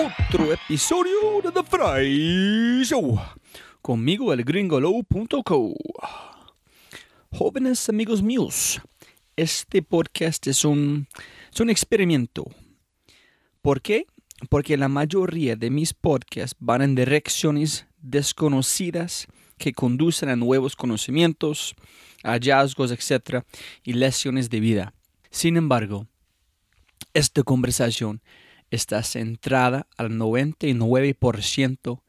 [0.00, 3.20] otro episodio de The Fry Show.
[3.82, 4.44] Conmigo el.
[7.30, 8.80] Jóvenes amigos míos,
[9.36, 11.06] este podcast es un,
[11.52, 12.46] es un experimento.
[13.60, 14.06] ¿Por qué?
[14.48, 19.26] Porque la mayoría de mis podcasts van en direcciones desconocidas
[19.58, 21.74] que conducen a nuevos conocimientos,
[22.22, 23.44] hallazgos, etc.
[23.84, 24.94] y lecciones de vida.
[25.30, 26.06] Sin embargo,
[27.12, 28.22] esta conversación
[28.70, 32.00] está centrada al 99%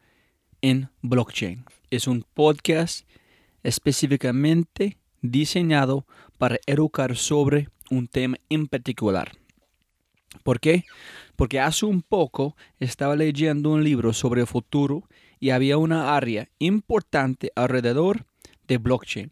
[0.62, 1.66] en blockchain.
[1.90, 3.08] Es un podcast
[3.64, 6.06] específicamente diseñado
[6.38, 9.32] para educar sobre un tema en particular.
[10.44, 10.86] ¿Por qué?
[11.36, 15.04] Porque hace un poco estaba leyendo un libro sobre el futuro
[15.40, 18.26] y había una área importante alrededor
[18.68, 19.32] de blockchain.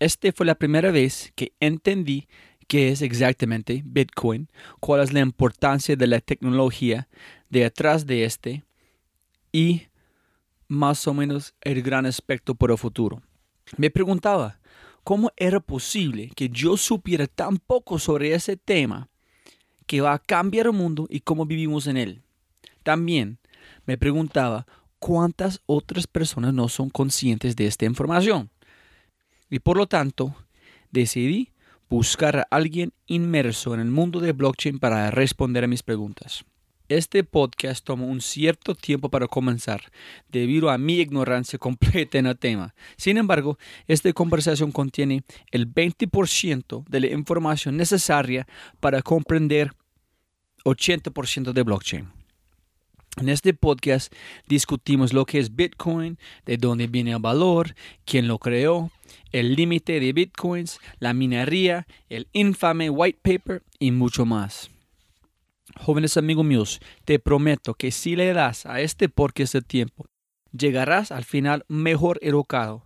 [0.00, 2.26] Esta fue la primera vez que entendí
[2.64, 4.48] qué es exactamente Bitcoin,
[4.80, 7.08] cuál es la importancia de la tecnología
[7.50, 8.64] detrás de este
[9.52, 9.82] y
[10.68, 13.22] más o menos el gran aspecto por el futuro.
[13.76, 14.58] Me preguntaba,
[15.04, 19.08] ¿cómo era posible que yo supiera tan poco sobre ese tema
[19.86, 22.22] que va a cambiar el mundo y cómo vivimos en él?
[22.82, 23.38] También
[23.86, 24.66] me preguntaba,
[24.98, 28.50] ¿cuántas otras personas no son conscientes de esta información?
[29.50, 30.34] Y por lo tanto,
[30.90, 31.50] decidí
[31.94, 36.44] buscar a alguien inmerso en el mundo de blockchain para responder a mis preguntas.
[36.88, 39.80] Este podcast tomó un cierto tiempo para comenzar,
[40.28, 42.74] debido a mi ignorancia completa en el tema.
[42.96, 48.48] Sin embargo, esta conversación contiene el 20% de la información necesaria
[48.80, 49.70] para comprender
[50.64, 52.08] 80% de blockchain.
[53.18, 54.12] En este podcast
[54.48, 58.90] discutimos lo que es Bitcoin, de dónde viene el valor, quién lo creó,
[59.34, 64.70] el límite de Bitcoins, la minería, el infame white paper y mucho más.
[65.76, 70.06] Jóvenes amigos míos, te prometo que si le das a este podcast de tiempo,
[70.52, 72.84] llegarás al final mejor educado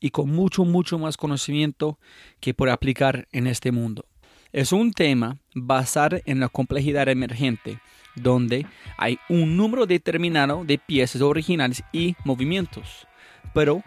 [0.00, 1.98] y con mucho, mucho más conocimiento
[2.40, 4.06] que por aplicar en este mundo.
[4.52, 7.78] Es un tema basado en la complejidad emergente,
[8.14, 8.64] donde
[8.96, 13.06] hay un número determinado de piezas originales y movimientos,
[13.52, 13.82] pero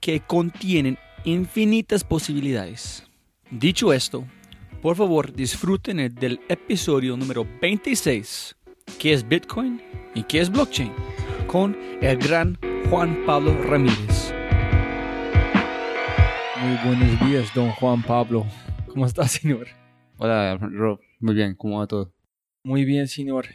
[0.00, 3.02] que contienen infinitas posibilidades.
[3.50, 4.24] Dicho esto,
[4.82, 8.56] por favor disfruten del episodio número 26,
[8.98, 9.80] que es Bitcoin
[10.14, 10.92] y qué es blockchain,
[11.46, 12.58] con el gran
[12.90, 14.34] Juan Pablo Ramírez.
[16.60, 18.46] Muy buenos días, don Juan Pablo.
[18.88, 19.68] ¿Cómo está, señor?
[20.18, 21.00] Hola, Rob.
[21.20, 22.12] Muy bien, ¿cómo va todo?
[22.62, 23.46] Muy bien, señor.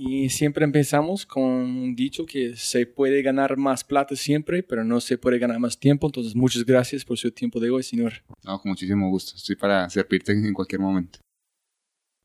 [0.00, 5.00] Y siempre empezamos con un dicho que se puede ganar más plata siempre, pero no
[5.00, 6.06] se puede ganar más tiempo.
[6.06, 8.12] Entonces, muchas gracias por su tiempo de hoy, señor.
[8.44, 9.32] No, con muchísimo gusto.
[9.34, 11.18] Estoy para servirte en cualquier momento.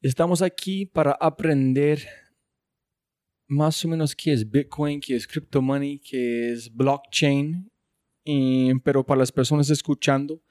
[0.03, 2.07] Estamos aquí para aprender
[3.47, 7.71] más o menos qué es Bitcoin, qué es crypto money, qué es blockchain.
[8.83, 10.43] pero para las personas escuchando,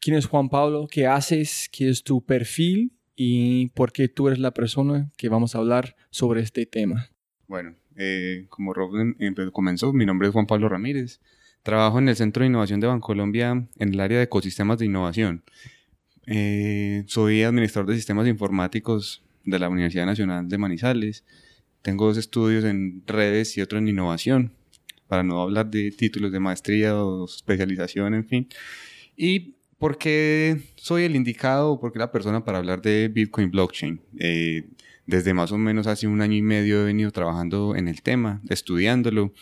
[0.00, 0.88] ¿quién es Juan Pablo?
[0.90, 1.68] ¿Qué haces?
[1.70, 2.93] ¿Qué es tu perfil?
[3.16, 7.10] ¿Y por qué tú eres la persona que vamos a hablar sobre este tema?
[7.46, 9.16] Bueno, eh, como Robin
[9.52, 11.20] comenzó, mi nombre es Juan Pablo Ramírez.
[11.62, 15.44] Trabajo en el Centro de Innovación de Bancolombia en el área de ecosistemas de innovación.
[16.26, 21.24] Eh, soy administrador de sistemas informáticos de la Universidad Nacional de Manizales
[21.84, 24.54] tengo dos estudios en redes y otro en innovación,
[25.06, 28.48] para no hablar de títulos de maestría o especialización, en fin.
[29.18, 29.53] ¿Y
[29.84, 34.00] por qué soy el indicado o por qué la persona para hablar de Bitcoin blockchain?
[34.18, 34.64] Eh,
[35.04, 38.40] desde más o menos hace un año y medio he venido trabajando en el tema,
[38.48, 39.34] estudiándolo,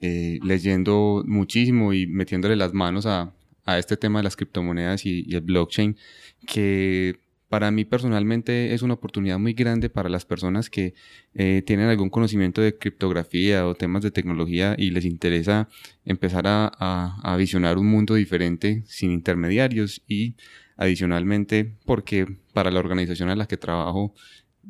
[0.00, 3.34] eh, leyendo muchísimo y metiéndole las manos a,
[3.66, 5.98] este tema de las criptomonedas y, y el blockchain,
[6.46, 7.20] que
[7.52, 10.94] para mí personalmente es una oportunidad muy grande para las personas que
[11.34, 15.68] eh, tienen algún conocimiento de criptografía o temas de tecnología y les interesa
[16.06, 20.34] empezar a, visionar un mundo diferente sin intermediarios y
[20.78, 24.14] adicionalmente porque para la organización a la que trabajo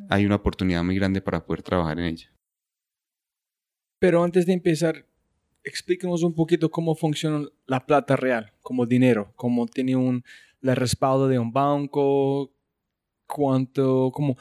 [0.08, 2.32] hay una oportunidad muy grande para poder trabajar en ella.
[4.00, 5.06] Pero antes de empezar,
[5.62, 10.25] explíquenos un poquito cómo funciona la plata real, como dinero, cómo tiene un
[10.62, 12.51] el respaldo de un banco,
[13.32, 14.37] cuánto, como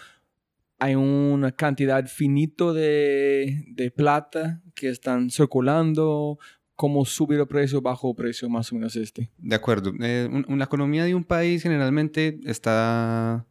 [0.79, 6.39] hay una cantidad finito de, de plata que están circulando,
[6.75, 9.29] cómo subir el precio, bajo precio, más o menos este.
[9.37, 9.93] De acuerdo.
[10.01, 13.45] Eh, la economía de un país generalmente está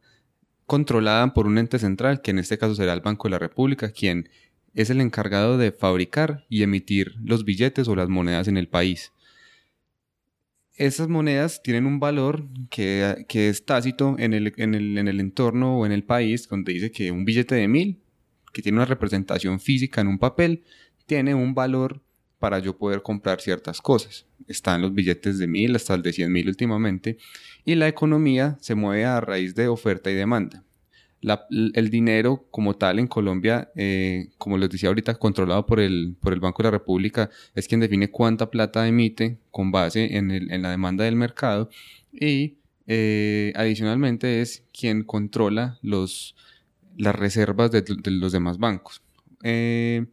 [0.65, 3.91] controlada por un ente central, que en este caso será el Banco de la República,
[3.91, 4.29] quien
[4.73, 9.11] es el encargado de fabricar y emitir los billetes o las monedas en el país
[10.85, 14.73] esas monedas tienen un valor que, es tácito en el, en,
[15.07, 18.01] el, entorno o en el país, donde dice que un billete de mil,
[18.51, 20.63] que tiene una representación física en un papel,
[21.05, 22.01] tiene un valor
[22.39, 24.25] para yo poder comprar ciertas cosas.
[24.47, 27.17] Están los billetes de mil hasta el de cien mil últimamente,
[27.63, 30.63] y la economía se mueve a raíz de oferta y demanda
[31.21, 36.33] el dinero como tal en Colombia, eh, como les decía ahorita, controlado por el, por
[36.33, 40.71] el Banco de la República, es quien define cuánta plata emite con base en, la
[40.71, 41.69] demanda del mercado
[42.11, 42.57] y
[42.87, 46.35] eh, adicionalmente es quien controla los,
[46.97, 49.01] las reservas de, los demás bancos.
[49.43, 50.05] Eh,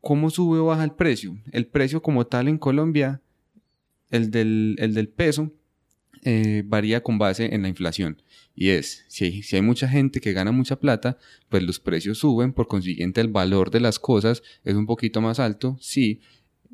[0.00, 1.36] ¿Cómo sube o baja el precio?
[1.52, 3.20] El precio como tal en Colombia,
[4.10, 5.52] el del, el del peso,
[6.22, 8.20] eh, varía con base en la inflación.
[8.54, 12.18] Y es, si hay, si hay, mucha gente que gana mucha plata, pues los precios
[12.18, 15.76] suben, por consiguiente el valor de las cosas es un poquito más alto.
[15.80, 16.20] Si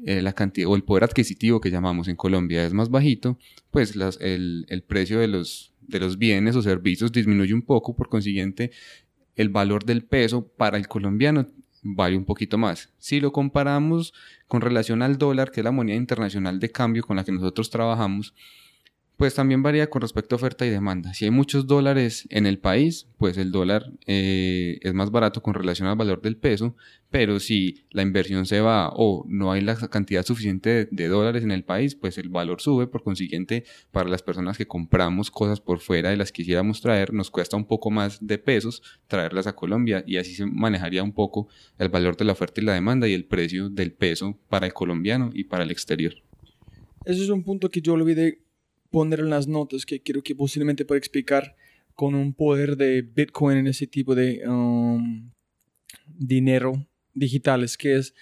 [0.05, 3.39] eh, la cantidad o el poder adquisitivo que llamamos en Colombia es más bajito,
[3.71, 8.09] pues el, el, precio de los, de los bienes o servicios disminuye un poco, por
[8.09, 8.73] consiguiente
[9.37, 11.47] el valor del peso para el colombiano
[11.83, 12.93] vale un poquito más.
[12.99, 14.12] Si lo comparamos
[14.49, 17.71] con relación al dólar, que es la moneda internacional de cambio con la que nosotros
[17.71, 18.35] trabajamos,
[19.17, 21.15] pues también varía con respecto a oferta y demanda.
[21.15, 25.55] Si hay muchos dólares en el país, pues el dólar eh, es más barato con
[25.55, 26.77] relación al valor del peso,
[27.11, 31.51] pero si la inversión se va o no hay la cantidad suficiente de, dólares en
[31.51, 32.87] el país, pues el valor sube.
[32.87, 37.15] Por consiguiente, para las personas que compramos cosas por fuera de las que quisiéramos traer,
[37.15, 41.13] nos cuesta un poco más de pesos traerlas a Colombia y así se manejaría un
[41.13, 44.67] poco el valor de la oferta y la demanda y el precio del peso para
[44.67, 46.15] el colombiano y para el exterior.
[47.07, 48.46] Ese es un punto que yo olvidé
[48.97, 51.55] poner en las notas que quiero que posiblemente pueda explicar
[51.95, 55.31] con un poder de Bitcoin en ese tipo de um,
[56.07, 58.15] dinero digitales, que es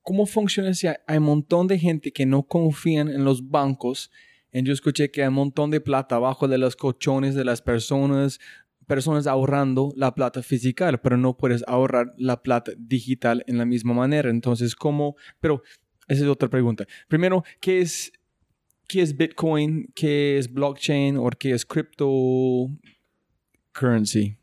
[0.00, 4.12] cómo funciona si hay, un montón de gente que no confían en los bancos.
[4.52, 7.62] Y yo escuché que hay un montón de plata abajo de los colchones de las
[7.62, 8.38] personas,
[8.86, 13.92] personas ahorrando la plata física, pero no puedes ahorrar la plata digital en la misma
[13.92, 14.30] manera.
[14.30, 15.16] Entonces, ¿cómo?
[15.40, 15.64] Pero
[16.06, 16.86] esa es otra pregunta.
[17.08, 18.12] Primero, ¿qué es
[18.88, 24.36] qué es Bitcoin, qué es blockchain o qué es cryptocurrency.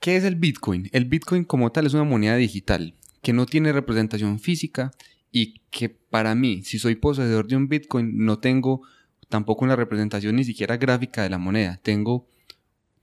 [0.00, 0.90] ¿Qué es el Bitcoin?
[0.92, 4.90] El Bitcoin como tal es una moneda digital que no tiene representación física
[5.32, 8.82] y que para mí, si soy poseedor de un Bitcoin, no tengo
[9.28, 11.80] tampoco una representación ni siquiera gráfica de la moneda.
[11.82, 12.28] Tengo,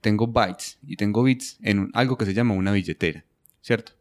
[0.00, 3.24] tengo bytes y tengo bits en algo que se llama una billetera,
[3.60, 3.92] ¿cierto?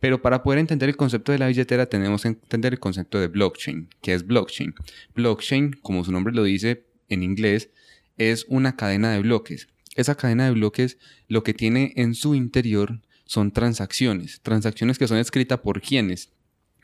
[0.00, 3.28] Pero para poder entender el concepto de la billetera tenemos que entender el concepto de
[3.28, 3.88] blockchain.
[4.00, 4.74] ¿Qué es blockchain?
[5.14, 7.70] Blockchain, como su nombre lo dice en inglés,
[8.16, 9.68] es una cadena de bloques.
[9.94, 14.40] Esa cadena de bloques lo que tiene en su interior son transacciones.
[14.40, 16.32] Transacciones que son escritas por quienes.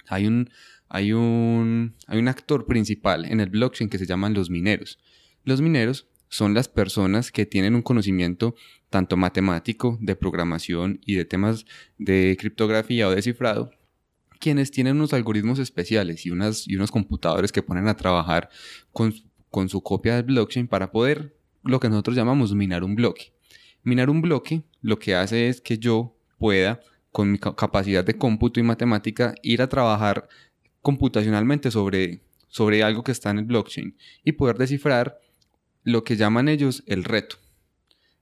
[0.08, 0.50] Hay un,
[0.88, 4.98] hay un, hay un actor principal en el blockchain que se llaman los mineros.
[5.44, 8.54] Los mineros son las personas que tienen un conocimiento
[8.90, 11.66] tanto matemático, de programación y de temas
[11.98, 13.70] de criptografía o descifrado,
[14.38, 18.48] quienes tienen unos algoritmos especiales y, unas, y unos computadores que ponen a trabajar
[18.92, 19.14] con,
[19.50, 23.32] con su copia del blockchain para poder lo que nosotros llamamos minar un bloque.
[23.82, 26.80] Minar un bloque lo que hace es que yo pueda,
[27.12, 30.28] con mi capacidad de cómputo y matemática, ir a trabajar
[30.82, 35.18] computacionalmente sobre, sobre algo que está en el blockchain y poder descifrar
[35.86, 37.36] lo que llaman ellos el reto.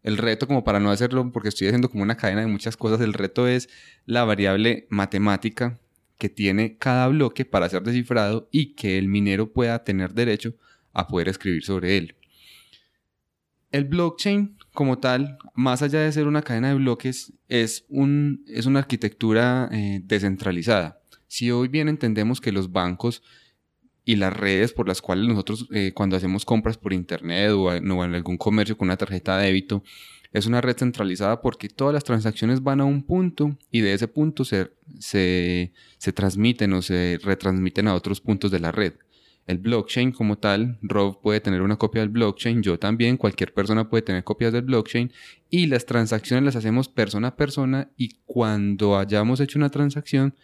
[0.03, 3.01] El reto, como para no hacerlo, porque estoy haciendo como una cadena de muchas cosas,
[3.01, 3.71] el reto es
[4.05, 5.81] la variable matemática
[6.19, 10.55] que tiene cada bloque para ser descifrado y que el minero pueda tener derecho
[10.93, 12.17] a poder escribir sobre él.
[13.73, 18.67] El blockchain como tal, más allá de ser una cadena de bloques, es, un, es
[18.67, 21.01] una arquitectura eh, descentralizada.
[21.29, 23.23] Si hoy bien entendemos que los bancos
[24.05, 27.91] y las redes por las cuales nosotros eh, cuando hacemos compras por internet o, en
[28.15, 29.83] algún comercio con una tarjeta de débito,
[30.33, 34.09] es una red centralizada porque todas las transacciones van a un punto y de ese
[34.09, 38.95] punto se, se, se transmiten o se retransmiten a otros puntos de la red.
[39.47, 43.91] El blockchain como tal, Rob puede tener una copia del blockchain, yo también, cualquier persona
[43.91, 45.13] puede tener copias del blockchain
[45.51, 50.35] y las transacciones las hacemos persona a persona y cuando hayamos hecho una transacción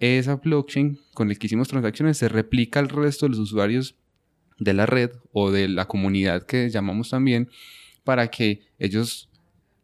[0.00, 3.96] esa blockchain con el que hicimos transacciones se replica al resto de los usuarios
[4.58, 7.48] de la red o de la comunidad que llamamos también
[8.02, 9.28] para que ellos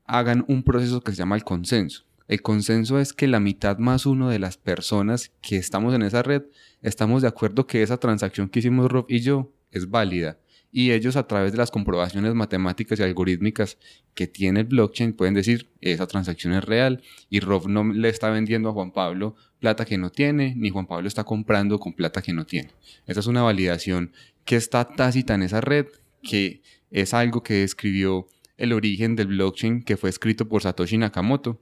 [0.07, 2.05] hagan un proceso que se llama el consenso.
[2.29, 6.23] El consenso es que la mitad más uno de las personas que estamos en esa
[6.23, 6.43] red
[6.83, 10.39] estamos de acuerdo que esa transacción que hicimos Rob y yo es válida
[10.73, 13.79] y ellos a través de las comprobaciones matemáticas y algorítmicas
[14.15, 18.31] que tiene el blockchain pueden decir esa transacción es real y Rob no le está
[18.31, 22.23] vendiendo a Juan Pablo plata que no tiene, ni Juan Pablo está comprando con plata
[22.23, 22.71] que no tiene.
[23.07, 24.13] Esa es una validación
[24.45, 25.87] que está tácita en esa red,
[26.23, 31.61] que es algo que describió el origen del blockchain que fue escrito por Satoshi Nakamoto.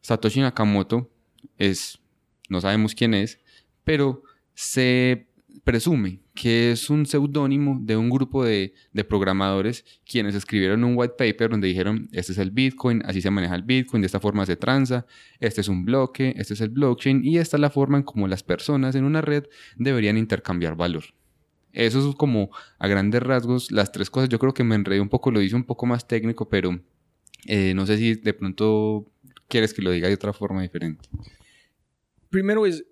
[0.00, 1.10] Satoshi Nakamoto
[1.58, 1.98] es,
[2.48, 3.38] no sabemos quién es,
[3.84, 4.22] pero
[4.54, 5.26] se
[5.64, 8.74] presume que es un seudónimo de un grupo de,
[9.08, 13.54] programadores quienes escribieron un white paper donde dijeron, este es el Bitcoin, así se maneja
[13.54, 15.06] el Bitcoin, de esta forma se transa,
[15.40, 18.28] este es un bloque, este es el blockchain y esta es la forma en cómo
[18.28, 19.44] las personas en una red
[19.76, 21.04] deberían intercambiar valor.
[21.72, 24.28] Eso es como a grandes rasgos las tres cosas.
[24.28, 26.78] Yo creo que me enredé un poco, lo hice un poco más técnico, pero
[27.46, 29.06] eh, no sé si de pronto
[29.48, 31.08] quieres que lo diga de otra forma diferente.
[32.30, 32.84] Primero es,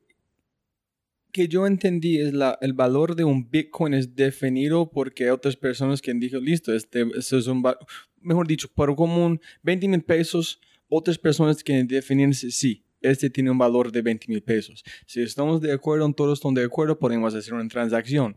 [1.33, 6.03] que yo entendí es la, el valor de un Bitcoin es definido porque otras personas
[6.03, 7.63] que han dicho, listo, este, este es un,
[8.21, 13.59] mejor dicho, por común 20 mil pesos, otras personas que definen sí, este tiene un
[13.59, 14.85] valor de 20 mil pesos.
[15.07, 18.37] Si estamos de acuerdo, todos están de acuerdo, podemos hacer una transacción.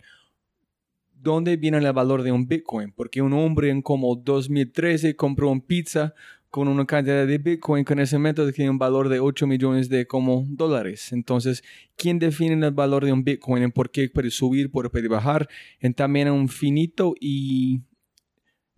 [1.12, 2.92] ¿Dónde viene el valor de un Bitcoin?
[2.92, 6.14] Porque un hombre en como 2013 compró un pizza
[6.54, 9.90] con una cantidad de Bitcoin con ese método que tiene un valor de 8 millones
[9.90, 11.12] de como dólares.
[11.12, 11.64] Entonces,
[11.96, 13.64] ¿quién define el valor de un Bitcoin?
[13.64, 15.50] ¿En por qué puede subir, por puede bajar?
[15.80, 17.82] En también un finito y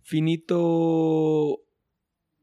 [0.00, 1.60] finito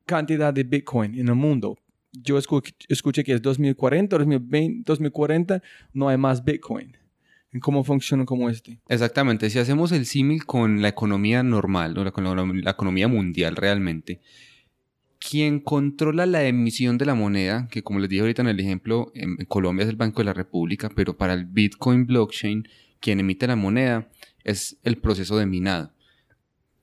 [0.06, 1.80] cantidad de Bitcoin en el mundo.
[2.12, 5.64] Yo escuché que es 2040, 2020, 2040,
[5.94, 6.96] no hay más Bitcoin.
[7.60, 8.80] ¿Cómo funciona como este?
[8.88, 9.50] Exactamente.
[9.50, 12.24] Si hacemos el símil con la economía normal, con
[12.64, 14.22] la economía mundial realmente,
[15.30, 19.12] quien controla la emisión de la moneda, que como les dije ahorita en el ejemplo,
[19.16, 22.68] en Colombia es el Banco de la República, pero para el Bitcoin blockchain,
[23.00, 24.10] quien emite la moneda
[24.44, 25.94] es el proceso de minado.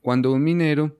[0.00, 0.98] Cuando un minero,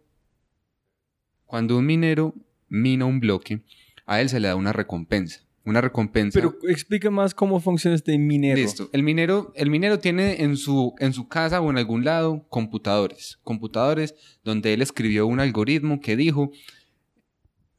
[1.47, 2.35] cuando un minero
[2.69, 3.63] mina un bloque,
[4.05, 5.41] a él se le da una recompensa.
[5.65, 6.39] Una recompensa.
[6.39, 8.57] Pero explica más cómo funciona este minero.
[8.57, 8.91] Listo.
[8.93, 13.39] El minero, el minero tiene en su, en su casa o en algún lado computadores.
[13.43, 16.51] Computadores donde él escribió un algoritmo que dijo,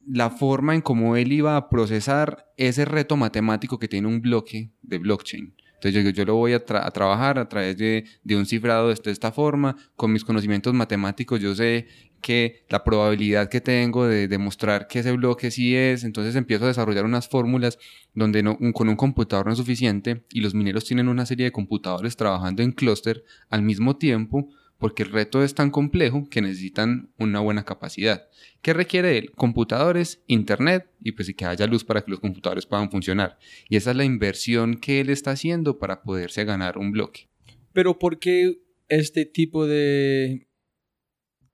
[0.06, 4.70] la forma en cómo él iba a procesar ese reto matemático que tiene un bloque
[4.82, 5.54] de blockchain.
[5.74, 9.32] Entonces yo yo lo voy a, trabajar a través de, de un cifrado de esta
[9.32, 11.88] forma, con mis conocimientos matemáticos yo sé
[12.22, 16.68] que la probabilidad que tengo de demostrar que ese bloque sí es, entonces empiezo a
[16.68, 17.78] desarrollar unas fórmulas
[18.14, 21.52] donde no, con un computador no es suficiente y los mineros tienen una serie de
[21.52, 24.48] computadores trabajando en clúster al mismo tiempo
[24.82, 28.28] porque el reto es tan complejo que necesitan una buena capacidad.
[28.62, 29.30] ¿Qué requiere él?
[29.30, 33.38] Computadores, internet y pues que haya luz para que los computadores puedan funcionar.
[33.68, 37.28] Y esa es la inversión que él está haciendo para poderse ganar un bloque.
[37.72, 38.58] Pero ¿por qué
[38.88, 40.48] este tipo de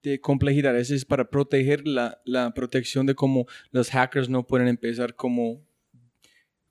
[0.03, 0.79] de complejidad.
[0.79, 5.68] es para proteger la, la protección de cómo los hackers no pueden empezar como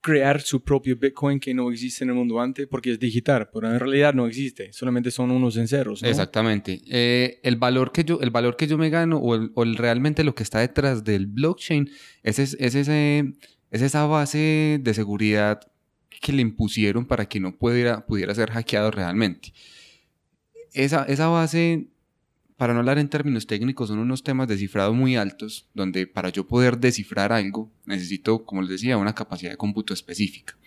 [0.07, 3.69] crear su propio Bitcoin que no existe en el mundo antes porque es digital, pero
[3.69, 6.01] en realidad no existe, solamente son unos en ceros.
[6.01, 6.79] Exactamente.
[6.89, 10.33] Eh, el, valor que yo, el valor que yo me gano o, o realmente lo
[10.33, 11.89] que está detrás del blockchain
[12.23, 13.33] es, es, es, ese,
[13.69, 15.59] es esa base de seguridad
[16.21, 19.51] que le impusieron para que no pudiera, pudiera ser hackeado realmente.
[20.73, 21.89] Esa, esa base
[22.57, 26.29] para no hablar en términos técnicos, son unos temas de cifrado muy altos, donde para
[26.29, 30.57] yo poder descifrar algo necesito, como les decía, una capacidad de cómputo específica.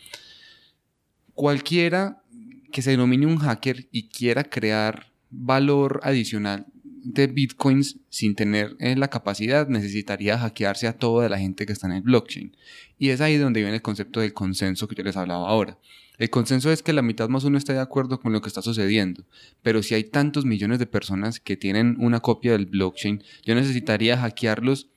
[1.35, 2.23] Cualquiera
[2.71, 6.67] que se denomine un hacker y quiera crear valor adicional
[7.03, 11.87] de bitcoins sin tener eh, la capacidad necesitaría hackearse a toda la gente que está
[11.87, 12.57] en el blockchain.
[12.99, 15.79] Y es ahí donde viene el concepto del consenso que yo les hablaba ahora.
[16.21, 18.61] El consenso es que la mitad más uno esté de acuerdo con lo que está
[18.61, 19.25] sucediendo,
[19.63, 24.19] pero si hay tantos millones de personas que tienen una copia del blockchain, yo necesitaría
[24.19, 24.91] hackearlos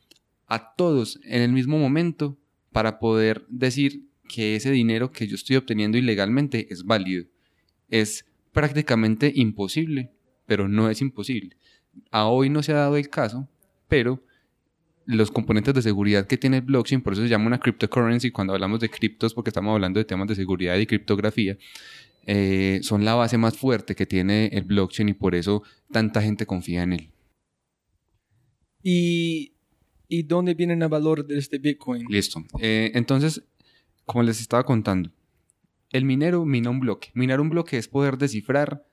[0.47, 2.37] a todos en el mismo momento
[2.73, 7.23] para poder decir que ese dinero que yo estoy obteniendo ilegalmente es válido.
[7.87, 10.11] Es prácticamente imposible,
[10.45, 11.55] pero no es imposible.
[12.11, 13.47] A hoy no se ha dado el caso,
[13.87, 14.21] pero
[15.05, 18.53] los componentes de seguridad que tiene el blockchain, por eso se llama una cryptocurrency cuando
[18.53, 21.57] hablamos de criptos, porque estamos hablando de temas de seguridad y criptografía,
[22.25, 26.45] eh, son la base más fuerte que tiene el blockchain y por eso tanta gente
[26.45, 27.09] confía en él.
[28.81, 29.53] ¿Y,
[30.07, 32.05] y dónde viene el valor de este Bitcoin?
[32.09, 32.43] Listo.
[32.59, 33.43] Eh, entonces,
[34.05, 35.11] como les estaba contando,
[35.91, 37.09] el minero mina un bloque.
[37.13, 38.85] Minar un bloque es poder descifrar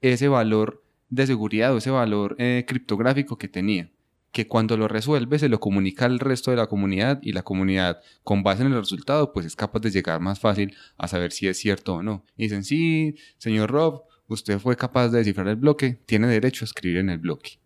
[0.00, 3.90] ese valor de seguridad o ese valor eh, criptográfico que tenía
[4.32, 8.00] que cuando lo resuelve se lo comunica al resto de la comunidad y la comunidad
[8.22, 11.48] con base en el resultado pues es capaz de llegar más fácil a saber si
[11.48, 12.24] es cierto o no.
[12.36, 16.66] Y dicen, sí, señor Rob, usted fue capaz de descifrar el bloque, tiene derecho a
[16.66, 17.58] escribir en el bloque.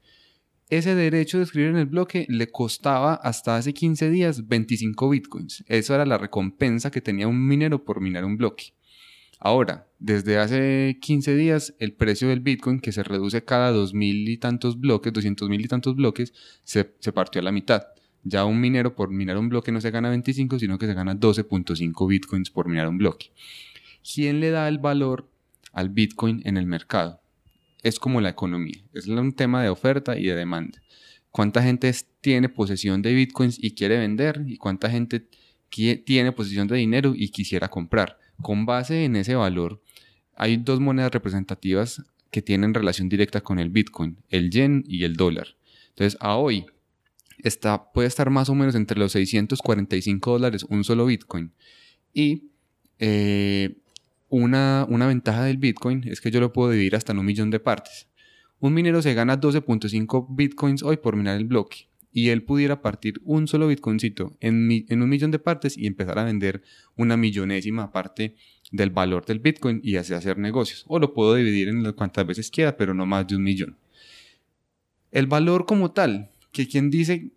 [0.71, 5.63] Ese derecho de escribir en el bloque le costaba hasta hace 15 días 25 bitcoins.
[5.69, 8.73] Eso era la recompensa que tenía un minero por minar un bloque.
[9.45, 14.27] Ahora, desde hace 15 días, el precio del Bitcoin, que se reduce cada dos mil
[14.27, 17.89] y tantos bloques, 200 mil y tantos bloques, se, partió a la mitad.
[18.23, 21.15] Ya un minero por minar un bloque no se gana 25, sino que se gana
[21.15, 23.33] 12.5 Bitcoins por minar un bloque.
[24.03, 25.29] ¿Quién le da el valor
[25.75, 27.21] al Bitcoin en el mercado?
[27.83, 30.81] Es como la economía, es un tema de oferta y de demanda.
[31.31, 34.43] ¿Cuánta gente tiene posesión de Bitcoins y quiere vender?
[34.47, 35.29] ¿Y cuánta gente
[35.69, 38.24] tiene posesión de dinero y quisiera comprar?
[38.43, 39.83] Con base en ese valor,
[40.35, 45.17] hay dos monedas representativas que tienen relación directa con el Bitcoin, el yen y el
[45.17, 45.57] dólar.
[45.91, 46.67] Entonces, a hoy
[47.39, 51.53] está, puede estar más o menos entre los 645 dólares un solo Bitcoin.
[52.13, 52.51] Y
[52.99, 53.77] eh,
[54.29, 57.51] una, una ventaja del Bitcoin es que yo lo puedo dividir hasta en un millón
[57.51, 58.09] de partes.
[58.59, 63.21] Un minero se gana 12.5 Bitcoins hoy por minar el bloque y él pudiera partir
[63.25, 64.57] un solo bitcoincito en,
[65.03, 66.63] un millón de partes y empezar a vender
[66.97, 68.37] una millonésima parte
[68.71, 70.85] del valor del bitcoin y hacer negocios.
[70.87, 73.77] O lo puedo dividir en cuantas veces quiera, pero no más de un millón.
[75.11, 77.33] El valor como tal, que quien dice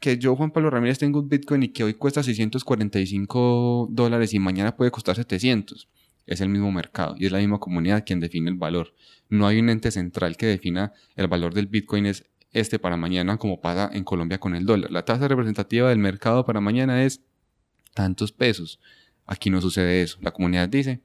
[0.00, 4.40] que yo, Juan Pablo Ramírez, tengo un bitcoin y que hoy cuesta 645 dólares y
[4.40, 5.88] mañana puede costar 700,
[6.26, 8.94] es el mismo mercado y es la misma comunidad quien define el valor.
[9.28, 13.36] No hay un ente central que defina el valor del bitcoin, es este para mañana
[13.36, 14.90] como pasa en Colombia con el dólar.
[14.90, 17.22] La tasa representativa del mercado para mañana es
[17.94, 18.80] tantos pesos.
[19.26, 20.18] Aquí no sucede eso.
[20.22, 21.02] La comunidad dice,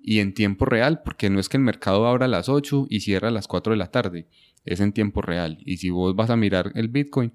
[0.00, 3.00] y en tiempo real, porque no es que el mercado abra a las 8 y
[3.00, 4.28] cierra a las 4 de la tarde,
[4.64, 5.58] es en tiempo real.
[5.64, 7.32] Y si vos vas a mirar el Bitcoin,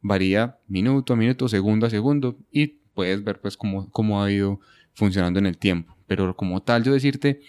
[0.00, 4.60] varía minuto a minuto, segundo a segundo, y puedes ver pues cómo, cómo ha ido
[4.94, 5.96] funcionando en el tiempo.
[6.06, 7.40] Pero como tal, yo decirte,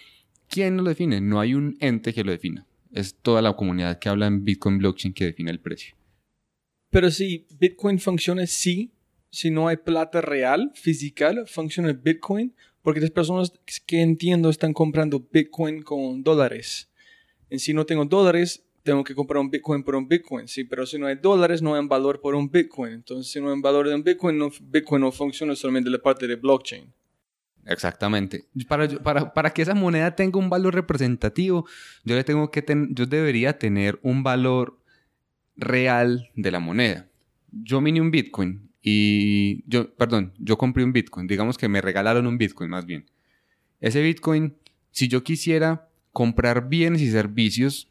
[0.48, 1.20] ¿quién lo define?
[1.20, 4.78] No hay un ente que lo defina es toda la comunidad que habla en Bitcoin
[4.78, 5.96] Blockchain que define el precio.
[6.90, 8.92] Pero si Bitcoin funciona, sí,
[9.30, 13.52] si no hay plata real, física, funciona Bitcoin, porque las personas
[13.84, 16.88] que entiendo están comprando Bitcoin con dólares.
[17.50, 20.46] Y si no tengo dólares, tengo que comprar un Bitcoin por un Bitcoin.
[20.46, 22.92] Sí, pero si no hay dólares, no hay valor por un Bitcoin.
[22.92, 26.36] Entonces, si no hay valor de un Bitcoin, Bitcoin no funciona solamente la parte de
[26.36, 26.92] blockchain.
[27.66, 28.44] Exactamente.
[28.68, 31.66] Para, para, para, que esa moneda tenga un valor representativo,
[32.04, 34.78] yo, le tengo que yo debería tener un valor
[35.56, 37.08] real de la moneda.
[37.50, 41.26] Yo miné un Bitcoin y yo, perdón, yo compré un Bitcoin.
[41.26, 43.06] Digamos que me regalaron un Bitcoin más bien.
[43.80, 44.56] Ese Bitcoin,
[44.90, 47.90] si yo quisiera comprar bienes y servicios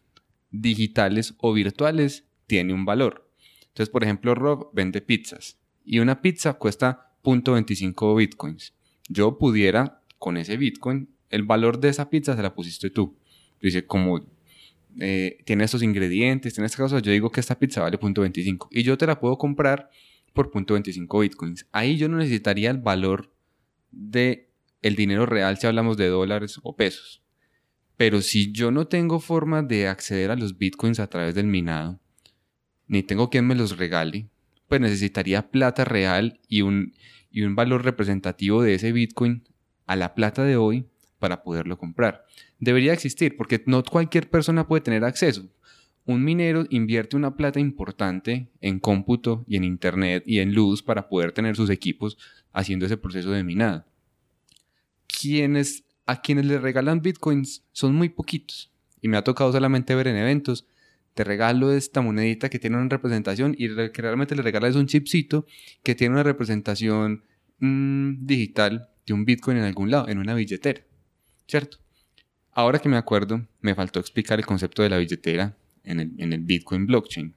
[0.52, 3.30] digitales o virtuales, tiene un valor.
[3.62, 8.74] Entonces, por ejemplo, Rob vende pizzas y una pizza cuesta 0.25 Bitcoins
[9.14, 13.16] yo pudiera con ese Bitcoin, el valor de esa pizza se la pusiste tú.
[13.62, 14.26] Dice, como
[15.00, 18.84] eh, tiene estos ingredientes, tiene estas cosas, yo digo que esta pizza vale .25 y
[18.84, 19.90] yo te la puedo comprar
[20.34, 21.68] por .25 Bitcoins.
[21.72, 23.32] Ahí yo no necesitaría el valor
[23.92, 24.50] de
[24.82, 27.24] el dinero real si hablamos de dólares o pesos.
[27.96, 32.00] Pero si yo no tengo forma de acceder a los bitcoins a través del minado,
[32.88, 34.30] ni tengo quien me los regale,
[34.68, 36.94] pues necesitaría plata real y un,
[37.32, 39.44] y un valor representativo de ese Bitcoin
[39.86, 40.86] a la plata de hoy
[41.20, 42.26] para poderlo comprar.
[42.60, 45.48] Debería existir porque no cualquier persona puede tener acceso.
[46.06, 51.08] Un minero invierte una plata importante en cómputo y en internet y en luz para
[51.08, 52.18] poder tener sus equipos
[52.52, 53.86] haciendo ese proceso de minado.
[55.08, 58.72] Quienes, a quienes le regalan bitcoins son muy poquitos
[59.02, 60.66] y me ha tocado solamente ver en eventos
[61.14, 65.46] te regalo esta monedita que tiene una representación y que realmente le regalas un chipcito
[65.84, 67.24] que tiene una representación
[67.60, 70.82] mm, digital de un Bitcoin en algún lado, en una billetera,
[71.48, 71.78] ¿cierto?
[72.52, 76.34] Ahora que me acuerdo, me faltó explicar el concepto de la billetera en el, en
[76.34, 77.34] el Bitcoin blockchain.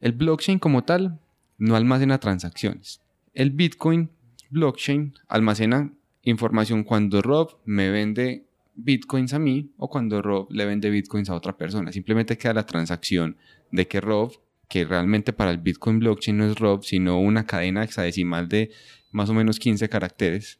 [0.00, 1.20] El blockchain como tal
[1.58, 3.00] no almacena transacciones.
[3.32, 4.10] El Bitcoin
[4.50, 10.90] blockchain almacena información cuando Rob me vende bitcoins a mí o cuando Rob le vende
[10.90, 11.92] bitcoins a otra persona.
[11.92, 13.36] Simplemente queda la transacción
[13.70, 14.32] de que Rob,
[14.68, 18.70] que realmente para el bitcoin blockchain no es Rob, sino una cadena hexadecimal de
[19.10, 20.58] más o menos 15 caracteres,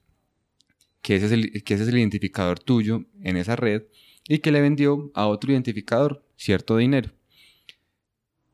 [1.03, 3.83] que ese es el, que es el identificador tuyo en esa red
[4.29, 7.12] y que le vendió a otro identificador cierto dinero.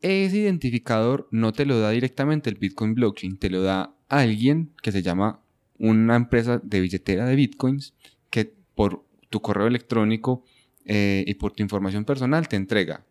[0.00, 4.92] Ese identificador no te lo da directamente el Bitcoin blockchain, te lo da alguien que
[4.92, 5.42] se llama
[5.78, 7.94] una empresa de billetera de bitcoins
[8.30, 10.44] que por tu correo electrónico
[10.84, 13.04] eh, y por tu información personal te entrega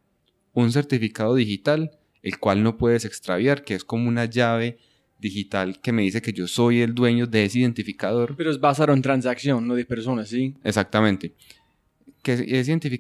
[0.54, 4.78] un certificado digital, el cual no puedes extraviar, que es como una llave
[5.20, 8.36] digital que me dice que yo soy el dueño de ese identificador.
[8.36, 10.56] Pero es basado en transacción, no de personas, ¿sí?
[10.64, 11.34] Exactamente.
[12.24, 12.46] Que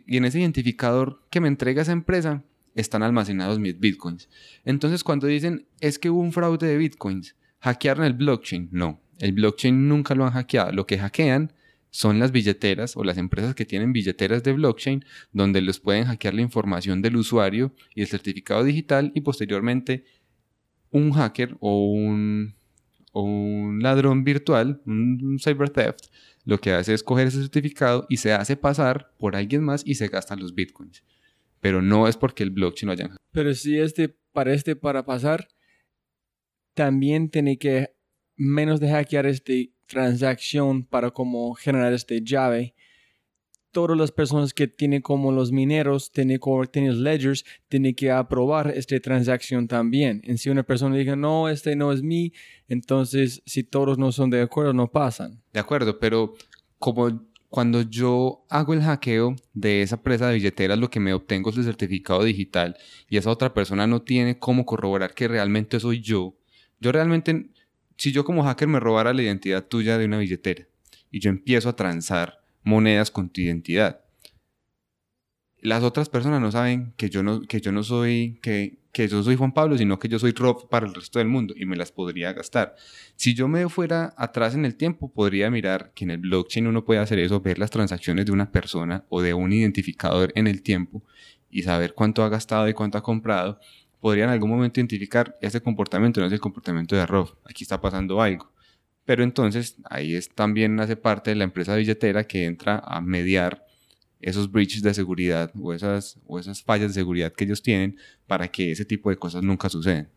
[0.07, 2.43] y en ese identificador que me entrega esa empresa
[2.75, 4.29] están almacenados mis bitcoins.
[4.63, 9.33] Entonces cuando dicen es que hubo un fraude de bitcoins, hackearon el blockchain, no, el
[9.33, 10.71] blockchain nunca lo han hackeado.
[10.71, 11.51] Lo que hackean
[11.91, 16.33] son las billeteras o las empresas que tienen billeteras de blockchain donde les pueden hackear
[16.33, 20.05] la información del usuario y el certificado digital y posteriormente
[20.91, 22.55] un hacker o un,
[23.13, 26.07] un ladrón virtual, un cyber theft,
[26.45, 29.95] lo que hace es coger ese certificado y se hace pasar por alguien más y
[29.95, 31.03] se gastan los bitcoins.
[31.59, 35.49] Pero no es porque el blockchain lo hayan Pero si este para este para pasar,
[36.73, 37.93] también tiene que
[38.37, 42.75] menos de hackear este transacción para como generar este llave,
[43.71, 48.71] todas las personas que tienen como los mineros, tienen como tienen ledgers, tienen que aprobar
[48.75, 50.21] esta transacción también.
[50.23, 52.33] En si una persona diga, no, este no es mí,
[52.67, 55.41] entonces si todos no son de acuerdo, no pasan.
[55.53, 56.33] De acuerdo, pero
[56.77, 61.49] como cuando yo hago el hackeo de esa presa de billeteras, lo que me obtengo
[61.49, 62.77] es el certificado digital
[63.09, 66.35] y esa otra persona no tiene cómo corroborar que realmente soy yo.
[66.79, 67.49] Yo realmente
[67.99, 70.65] si yo como hacker me robara la identidad tuya de una billetera
[71.11, 73.99] y yo empiezo a transar monedas con tu identidad,
[75.59, 79.21] las otras personas no saben que yo no, que yo no soy, que, que yo
[79.21, 81.75] soy Juan Pablo, sino que yo soy Rob para el resto del mundo y me
[81.75, 82.73] las podría gastar.
[83.17, 86.85] Si yo me fuera atrás en el tiempo, podría mirar que en el blockchain uno
[86.85, 90.61] puede hacer eso, ver las transacciones de una persona o de un identificador en el
[90.61, 91.03] tiempo
[91.49, 93.59] y saber cuánto ha gastado y cuánto ha comprado
[93.99, 97.79] podría en algún momento identificar ese comportamiento no es el comportamiento de Rob, aquí está
[97.81, 98.51] pasando algo.
[99.05, 103.65] Pero entonces ahí es, también hace parte de la empresa billetera que entra a mediar
[104.21, 108.47] esos breaches de seguridad o esas, o esas fallas de seguridad que ellos tienen para
[108.47, 110.09] que ese tipo de cosas nunca suceden.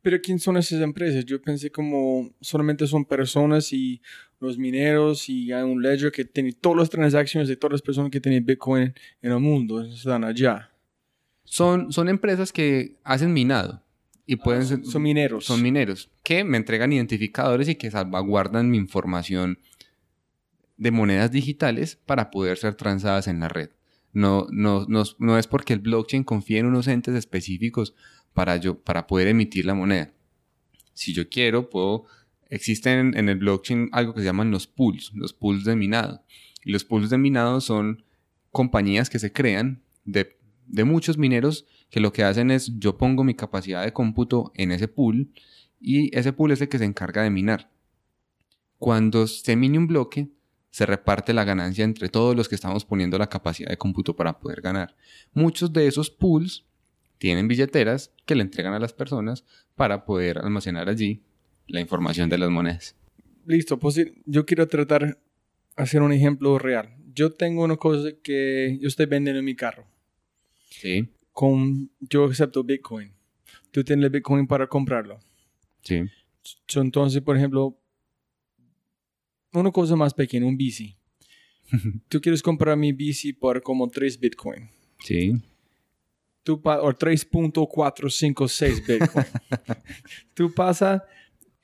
[0.00, 1.24] Pero ¿quién son esas empresas?
[1.24, 4.00] Yo pensé como solamente son personas y
[4.38, 8.10] los mineros y hay un ledger que tiene todas las transacciones de todas las personas
[8.10, 10.70] que tienen Bitcoin en el mundo, están allá.
[11.46, 13.82] Son, son empresas que hacen minado.
[14.26, 15.46] Y ah, pueden ser, son mineros.
[15.46, 16.10] Son mineros.
[16.22, 19.58] Que me entregan identificadores y que salvaguardan mi información
[20.76, 23.70] de monedas digitales para poder ser transadas en la red.
[24.12, 27.94] No, no, no, no es porque el blockchain confíe en unos entes específicos
[28.34, 30.12] para, yo, para poder emitir la moneda.
[30.92, 32.06] Si yo quiero, puedo
[32.48, 36.22] existen en el blockchain algo que se llaman los pools, los pools de minado.
[36.64, 38.04] Y los pools de minado son
[38.50, 40.35] compañías que se crean de,
[40.66, 44.72] de muchos mineros que lo que hacen es yo pongo mi capacidad de cómputo en
[44.72, 45.30] ese pool
[45.80, 47.70] y ese pool es el que se encarga de minar.
[48.78, 50.28] Cuando se mine un bloque,
[50.70, 54.38] se reparte la ganancia entre todos los que estamos poniendo la capacidad de cómputo para
[54.38, 54.94] poder ganar.
[55.32, 56.64] Muchos de esos pools
[57.18, 61.22] tienen billeteras que le entregan a las personas para poder almacenar allí
[61.66, 62.94] la información de las monedas.
[63.46, 65.18] Listo, pues yo quiero tratar
[65.76, 66.96] hacer un ejemplo real.
[67.14, 69.86] Yo tengo una cosa que yo estoy vendiendo en mi carro.
[70.70, 71.08] Sí.
[71.32, 73.12] Con, yo acepto Bitcoin.
[73.70, 75.18] Tú tienes Bitcoin para comprarlo.
[75.82, 76.02] Sí.
[76.74, 77.78] Entonces, por ejemplo,
[79.52, 80.96] una cosa más pequeña, un bici.
[82.08, 84.68] Tú quieres comprar mi bici por como 3 Bitcoin.
[85.00, 85.32] Sí.
[86.42, 89.26] Tú o 3.456 Bitcoin.
[90.34, 91.02] Tú pasas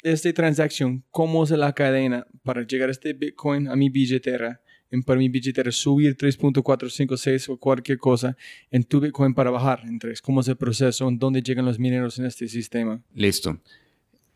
[0.02, 4.61] esta transacción, cómo es la cadena para llegar a este Bitcoin a mi billetera,
[4.92, 8.36] en para mi billetera subir 3.456 o cualquier cosa
[8.70, 10.20] en tu Bitcoin para bajar en 3.
[10.20, 11.08] ¿Cómo es el proceso?
[11.08, 13.02] ¿En dónde llegan los mineros en este sistema?
[13.14, 13.58] Listo.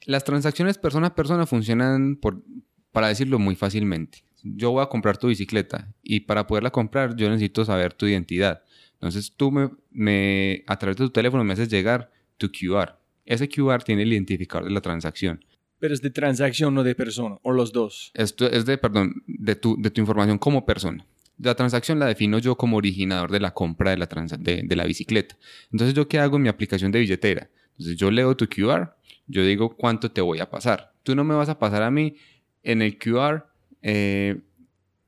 [0.07, 2.43] Las transacciones persona a persona funcionan por,
[2.91, 4.25] para decirlo muy fácilmente.
[4.43, 8.63] Yo voy a comprar tu bicicleta y para poderla comprar yo necesito saber tu identidad.
[8.95, 12.99] Entonces tú me, me, a través de tu teléfono me haces llegar tu QR.
[13.27, 15.45] Ese QR tiene el identificador de la transacción.
[15.79, 18.11] Pero es de transacción, no de persona, o los dos.
[18.15, 21.07] Esto es de, perdón, de tu, de tu información como persona.
[21.39, 24.07] La transacción la defino yo como originador de la compra de la,
[24.39, 25.37] de, de, la bicicleta.
[25.71, 27.51] Entonces, ¿yo qué hago en mi aplicación de billetera?
[27.73, 28.95] Entonces, yo leo tu QR,
[29.27, 30.93] yo digo cuánto te voy a pasar.
[31.03, 32.17] Tú no me vas a pasar a mí
[32.63, 33.45] en el QR,
[33.83, 34.41] eh,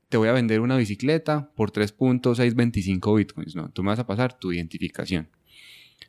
[0.09, 3.55] te voy a vender una bicicleta por 3.625 bitcoins.
[3.55, 5.29] No, tú me vas a pasar tu identificación.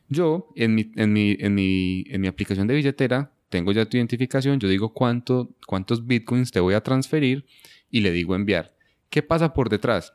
[0.07, 3.97] Yo, en mi, en mi, en mi, en mi aplicación de billetera, tengo ya tu
[3.97, 7.45] identificación, yo digo cuánto, cuántos bitcoins te voy a transferir
[7.91, 8.75] y le digo enviar.
[9.11, 10.13] ¿Qué pasa por detrás?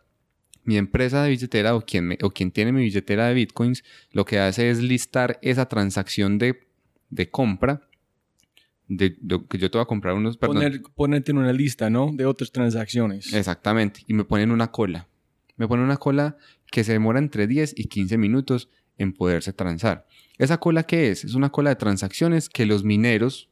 [0.65, 4.41] Mi empresa de billetera o quien, o quien tiene mi billetera de bitcoins lo que
[4.41, 6.67] hace es listar esa transacción de,
[7.11, 7.89] de compra
[8.89, 9.17] de,
[9.49, 10.37] que yo te voy a comprar unos...
[10.39, 12.11] Poner, ponerte en una lista, ¿no?
[12.13, 13.33] De otras transacciones.
[13.33, 14.01] Exactamente.
[14.07, 15.09] Y me ponen una cola.
[15.57, 16.37] Me ponen una cola
[16.71, 20.07] que se demora entre 10 y 15 minutos en poderse transar.
[20.39, 21.25] ¿Esa cola qué es?
[21.25, 23.51] Es una cola de transacciones que los mineros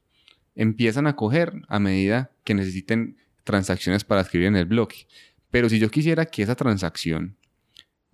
[0.54, 5.06] empiezan a coger a medida que necesiten transacciones para escribir en el bloque.
[5.50, 7.36] Pero si yo quisiera que esa transacción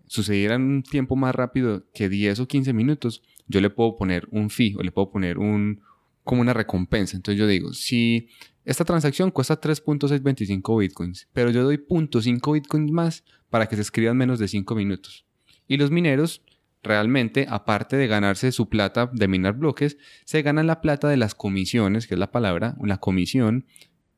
[0.07, 4.27] sucediera en un tiempo más rápido que 10 o 15 minutos, yo le puedo poner
[4.31, 5.81] un fee o le puedo poner un,
[6.25, 7.16] como una recompensa.
[7.16, 8.29] Entonces yo digo, si
[8.64, 14.16] esta transacción cuesta 3.625 bitcoins, pero yo doy 0.5 bitcoins más para que se escriban
[14.16, 15.25] menos de 5 minutos.
[15.66, 16.43] Y los mineros
[16.83, 21.35] realmente, aparte de ganarse su plata de minar bloques, se ganan la plata de las
[21.35, 23.66] comisiones, que es la palabra, una comisión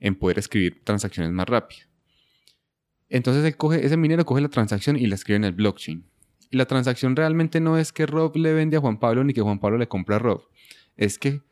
[0.00, 1.88] en poder escribir transacciones más rápidas.
[3.08, 6.04] Entonces coge, ese minero coge la transacción y la escribe en el blockchain.
[6.50, 9.42] Y la transacción realmente no es que Rob le vende a Juan Pablo ni que
[9.42, 10.42] Juan Pablo le compra a Rob.
[10.96, 11.42] Es que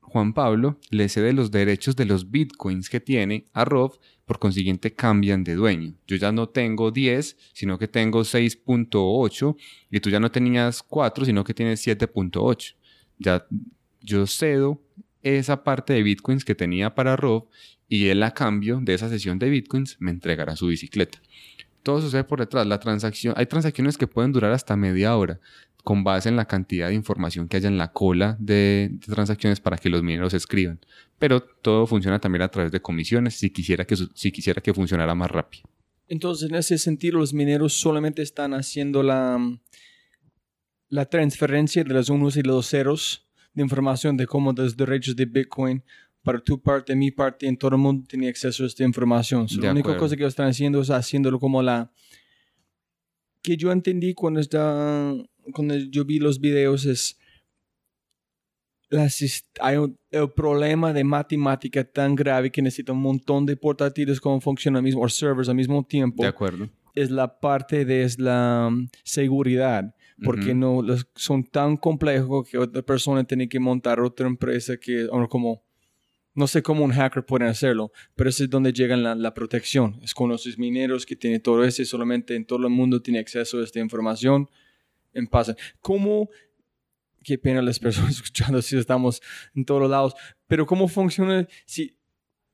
[0.00, 3.98] Juan Pablo le cede los derechos de los bitcoins que tiene a Rob,
[4.30, 5.94] por consiguiente cambian de dueño.
[6.06, 9.56] Yo ya no tengo 10, sino que tengo 6.8
[9.90, 12.76] y tú ya no tenías 4, sino que tienes 7.8.
[13.18, 13.44] Ya
[14.00, 14.80] yo cedo
[15.24, 17.48] esa parte de bitcoins que tenía para Rob
[17.88, 21.20] y él a cambio de esa sesión de bitcoins me entregará su bicicleta.
[21.82, 22.68] Todo sucede por detrás.
[22.68, 25.40] La transacción, hay transacciones que pueden durar hasta media hora
[25.82, 29.76] con base en la cantidad de información que haya en la cola de, transacciones para
[29.76, 30.80] que los mineros escriban.
[31.18, 35.14] Pero todo funciona también a través de comisiones si quisiera que, si quisiera que funcionara
[35.14, 35.64] más rápido.
[36.08, 39.38] Entonces, en ese sentido, los mineros solamente están haciendo la,
[40.88, 45.26] la transferencia de los unos y los ceros de información de cómo los derechos de
[45.26, 45.82] Bitcoin
[46.22, 49.46] para tu parte, mi parte, en todo el mundo tiene acceso a esta información.
[49.60, 51.90] la única cosa que están haciendo es haciéndolo como la
[53.42, 55.14] que yo entendí cuando está
[55.50, 57.16] cuando yo vi los videos es
[59.60, 64.40] hay un, el problema de matemática tan grave que necesita un montón de portátiles como
[64.40, 66.22] funcionan mismo, o servers al mismo tiempo.
[66.22, 66.68] De acuerdo.
[66.94, 70.82] Es la parte de la um, seguridad, porque no
[71.14, 75.62] son tan complejos que otra persona tiene que montar otra empresa que, como,
[76.34, 79.98] no sé cómo un hacker puede hacerlo, pero ese es donde llega la, la protección.
[80.02, 83.60] Es con los mineros que tienen todo eso, solamente en todo el mundo tiene acceso
[83.60, 84.48] a esta información
[85.12, 85.54] en paz.
[85.80, 86.28] ¿Cómo,
[87.22, 89.20] qué pena las personas escuchando si estamos
[89.54, 90.14] en todos lados,
[90.46, 91.96] pero cómo funciona si,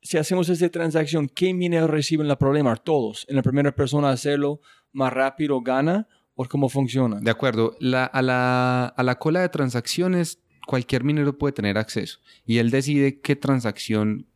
[0.02, 2.76] si hacemos esta transacción, qué minero reciben el problema?
[2.76, 3.26] Todos.
[3.28, 4.60] En la primera persona hacerlo
[4.92, 7.18] más rápido gana o cómo funciona?
[7.20, 7.76] De acuerdo.
[7.80, 13.20] A, la, a la cola de transacciones cualquier minero puede tener acceso y él decide
[13.20, 14.26] qué transacción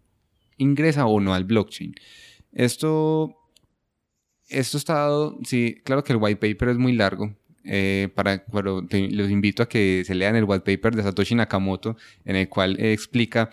[0.57, 1.95] ingresa o no al blockchain.
[2.53, 3.37] Esto,
[4.49, 9.31] esto está dado, sí, claro que el white paper es muy largo, eh, para, los
[9.31, 13.51] invito a que se lean el white paper de Satoshi Nakamoto, en el cual explica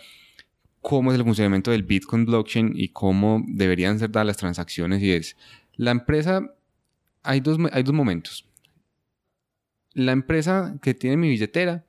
[0.82, 5.02] cómo es el funcionamiento del Bitcoin blockchain y cómo deberían ser dadas las transacciones.
[5.02, 5.36] Y es,
[5.76, 6.56] la empresa,
[7.24, 8.46] hay dos, hay dos momentos.
[9.94, 11.86] La empresa que tiene mi billetera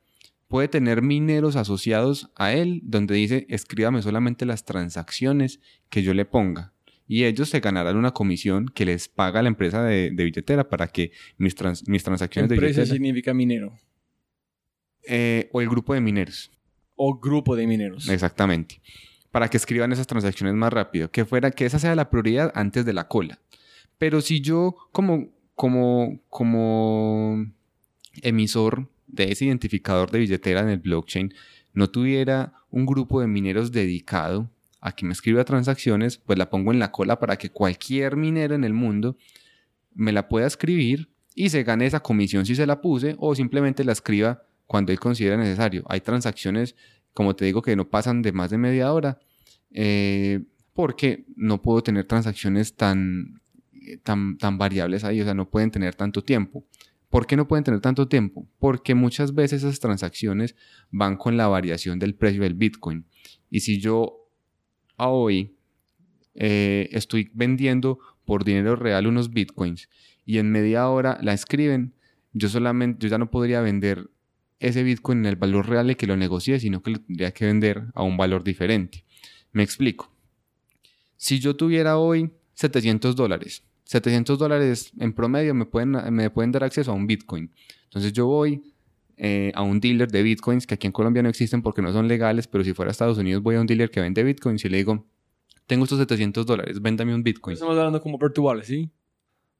[0.48, 6.24] puede tener mineros asociados a él, donde dice, escríbame solamente las transacciones que yo le
[6.24, 6.72] ponga
[7.08, 11.10] y ellos se ganarán una comisión que les paga la empresa de, billetera para que
[11.38, 12.68] mis, mis transacciones de billetera...
[12.68, 13.72] Empresa significa minero.
[15.06, 16.52] Eh, o el grupo de mineros.
[16.96, 18.10] O grupo de mineros.
[18.10, 18.82] Exactamente.
[19.30, 21.10] Para que escriban esas transacciones más rápido.
[21.10, 23.40] Que, fuera, que esa sea la prioridad antes de la cola.
[23.96, 27.46] Pero si yo como, como, como
[28.20, 31.32] emisor de ese identificador de billetera en el blockchain
[31.72, 36.78] no tuviera un grupo de mineros dedicado aquí me escriba transacciones, pues la pongo en
[36.78, 39.16] la cola para que cualquier minero en el mundo
[39.94, 43.84] me la pueda escribir y se gane esa comisión si se la puse o simplemente
[43.84, 45.84] la escriba cuando él considera necesario.
[45.88, 46.76] Hay transacciones,
[47.14, 49.18] como te digo, que no pasan de más de media hora
[49.72, 50.40] eh,
[50.72, 53.40] porque no puedo tener transacciones tan,
[54.02, 56.64] tan, tan variables ahí, o sea, no pueden tener tanto tiempo.
[57.10, 58.46] ¿Por qué no pueden tener tanto tiempo?
[58.58, 60.54] Porque muchas veces esas transacciones
[60.90, 63.06] van con la variación del precio del Bitcoin.
[63.50, 64.17] Y si yo
[64.98, 65.56] a hoy
[66.34, 69.88] eh, estoy vendiendo por dinero real unos bitcoins
[70.26, 71.94] y en media hora la escriben,
[72.34, 74.10] yo solamente, yo ya no podría vender
[74.60, 77.46] ese bitcoin en el valor real de que lo negocié, sino que lo tendría que
[77.46, 79.04] vender a un valor diferente.
[79.52, 80.12] Me explico.
[81.16, 86.64] Si yo tuviera hoy 700 dólares, 700 dólares en promedio me pueden, me pueden dar
[86.64, 87.50] acceso a un bitcoin.
[87.84, 88.62] Entonces yo voy,
[89.18, 92.08] eh, a un dealer de bitcoins que aquí en Colombia no existen porque no son
[92.08, 94.68] legales, pero si fuera a Estados Unidos voy a un dealer que vende bitcoins y
[94.68, 95.04] le digo,
[95.66, 97.54] tengo estos 700 dólares, véndame un bitcoin.
[97.54, 98.90] Estamos hablando como virtuales, ¿sí?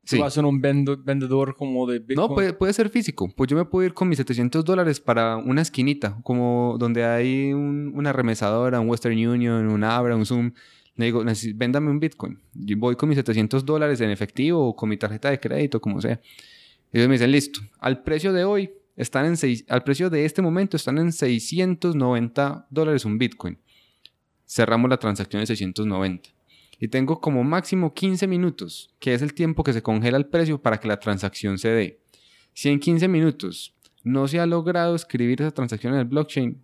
[0.05, 0.19] Sí.
[0.19, 2.29] vas a ser un vendedor como de Bitcoin?
[2.29, 3.31] No, puede, puede, ser físico.
[3.37, 7.53] Pues yo me puedo ir con mis 700 dólares para una esquinita, como donde hay
[7.53, 10.53] una remesadora, un Western Union, un Abra, un Zoom.
[10.97, 11.23] Le digo,
[11.57, 12.41] véndame un Bitcoin.
[12.55, 16.01] Yo voy con mis 700 dólares en efectivo o con mi tarjeta de crédito, como
[16.01, 16.19] sea.
[16.91, 20.25] Y ellos me dicen, listo, al precio de hoy, están en seis, al precio de
[20.25, 23.57] este momento están en 690 dólares un Bitcoin.
[24.45, 26.31] Cerramos la transacción de 690.
[26.81, 30.61] Y tengo como máximo 15 minutos, que es el tiempo que se congela el precio
[30.61, 32.01] para que la transacción se dé.
[32.53, 36.61] Si en 15 minutos no se ha logrado escribir esa transacción en el blockchain,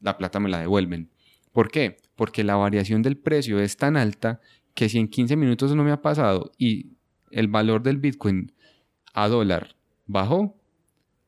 [0.00, 1.10] la plata me la devuelven.
[1.52, 1.98] ¿Por qué?
[2.16, 4.40] Porque la variación del precio es tan alta
[4.72, 6.92] que si en 15 minutos no me ha pasado y
[7.30, 8.52] el valor del Bitcoin
[9.12, 10.61] a dólar bajó,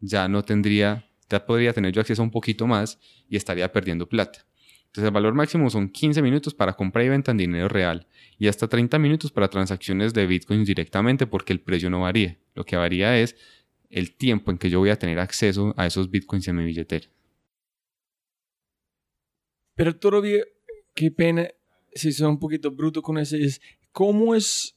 [0.06, 4.08] ya no tendría, ya podría tener yo acceso a un poquito más y estaría perdiendo
[4.08, 4.46] plata.
[4.86, 8.06] Entonces el valor máximo son 15 minutos para compra y venta en dinero real
[8.38, 12.38] y hasta 30 minutos para transacciones de Bitcoin directamente porque el precio no varía.
[12.54, 13.34] Lo que varía es
[13.90, 17.08] el tiempo en que yo voy a tener acceso a esos Bitcoins en mi billetera.
[19.74, 20.44] Pero todavía,
[20.94, 21.48] qué pena,
[21.92, 24.76] si soy un poquito bruto con eso, es cómo es...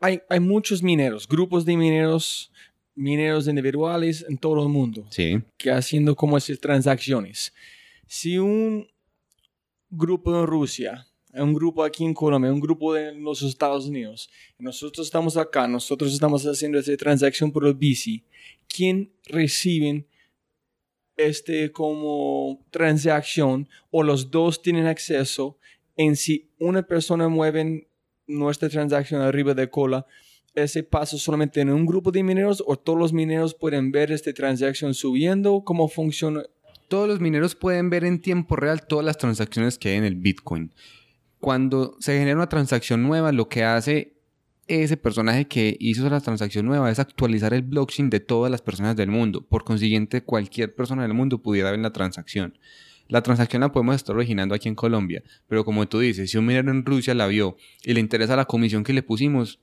[0.00, 2.52] Hay, hay muchos mineros, grupos de mineros
[2.96, 5.06] mineros individuales en todo el mundo.
[5.10, 5.40] Sí.
[5.56, 7.52] Que haciendo como esas transacciones.
[8.08, 8.88] Si un
[9.88, 15.06] grupo en Rusia, un grupo aquí en Colombia, un grupo de los Estados Unidos, nosotros
[15.06, 18.24] estamos acá, nosotros estamos haciendo esa transacción por el bici,
[18.66, 20.06] ¿quién reciben
[21.16, 25.58] este como transacción o los dos tienen acceso
[25.96, 27.88] en si una persona mueve
[28.26, 30.06] nuestra transacción arriba de cola,
[30.56, 34.32] ese paso solamente en un grupo de mineros o todos los mineros pueden ver esta
[34.32, 35.62] transacción subiendo?
[35.64, 36.42] ¿Cómo funciona?
[36.88, 40.16] Todos los mineros pueden ver en tiempo real todas las transacciones que hay en el
[40.16, 40.72] Bitcoin.
[41.40, 44.16] Cuando se genera una transacción nueva, lo que hace
[44.68, 48.96] ese personaje que hizo la transacción nueva es actualizar el blockchain de todas las personas
[48.96, 49.46] del mundo.
[49.46, 52.58] Por consiguiente, cualquier persona del mundo pudiera ver la transacción.
[53.08, 56.46] La transacción la podemos estar originando aquí en Colombia, pero como tú dices, si un
[56.46, 59.60] minero en Rusia la vio y le interesa la comisión que le pusimos,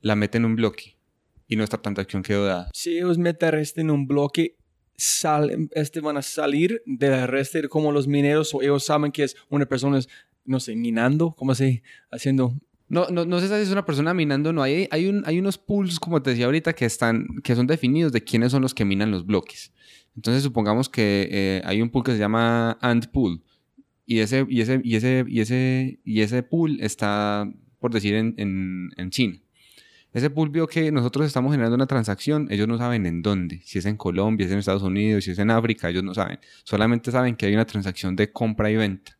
[0.00, 0.96] la mete en un bloque
[1.46, 2.70] y nuestra transacción quedó dada.
[2.74, 4.56] Si ellos meten este en un bloque,
[4.96, 9.24] salen, este van a salir de la resto como los mineros o ellos saben que
[9.24, 10.00] es una persona,
[10.44, 12.52] no sé, minando, ¿cómo se haciendo?
[12.88, 14.62] No, no, no sé si es una persona minando, no.
[14.62, 18.12] Hay, hay, un, hay unos pools, como te decía ahorita, que, están, que son definidos
[18.12, 19.72] de quiénes son los que minan los bloques.
[20.16, 23.42] Entonces, supongamos que eh, hay un pool que se llama Ant Pool.
[24.06, 28.34] Y ese, y ese, y ese, y ese, y ese pool está, por decir, en,
[28.38, 29.38] en, en China.
[30.18, 33.78] Ese pool vio que nosotros estamos generando una transacción, ellos no saben en dónde, si
[33.78, 36.40] es en Colombia, si es en Estados Unidos, si es en África, ellos no saben.
[36.64, 39.16] Solamente saben que hay una transacción de compra y venta.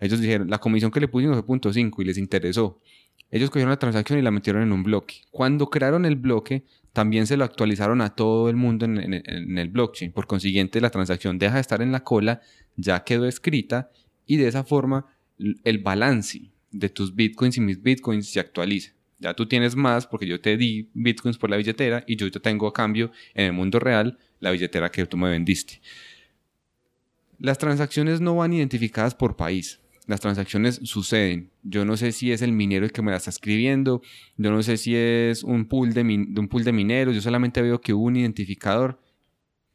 [0.00, 2.80] Ellos dijeron, la comisión que le pusimos fue punto 5 y les interesó.
[3.30, 5.22] Ellos cogieron la transacción y la metieron en un bloque.
[5.30, 10.10] Cuando crearon el bloque, también se lo actualizaron a todo el mundo en, el blockchain.
[10.10, 12.40] Por consiguiente, la transacción deja de estar en la cola,
[12.74, 13.92] ya quedó escrita
[14.26, 15.06] y de esa forma
[15.38, 18.92] el balance de tus bitcoins y mis bitcoins se actualiza.
[19.22, 22.40] Ya tú tienes más porque yo te di bitcoins por la billetera y yo te
[22.40, 25.80] tengo a cambio en el mundo real la billetera que tú me vendiste.
[27.38, 29.80] Las transacciones no van identificadas por país.
[30.08, 31.50] Las transacciones suceden.
[31.62, 34.02] Yo no sé si es el minero el que me la está escribiendo.
[34.36, 37.14] Yo no sé si es un pool de, min- un pool de mineros.
[37.14, 39.00] Yo solamente veo que hubo un identificador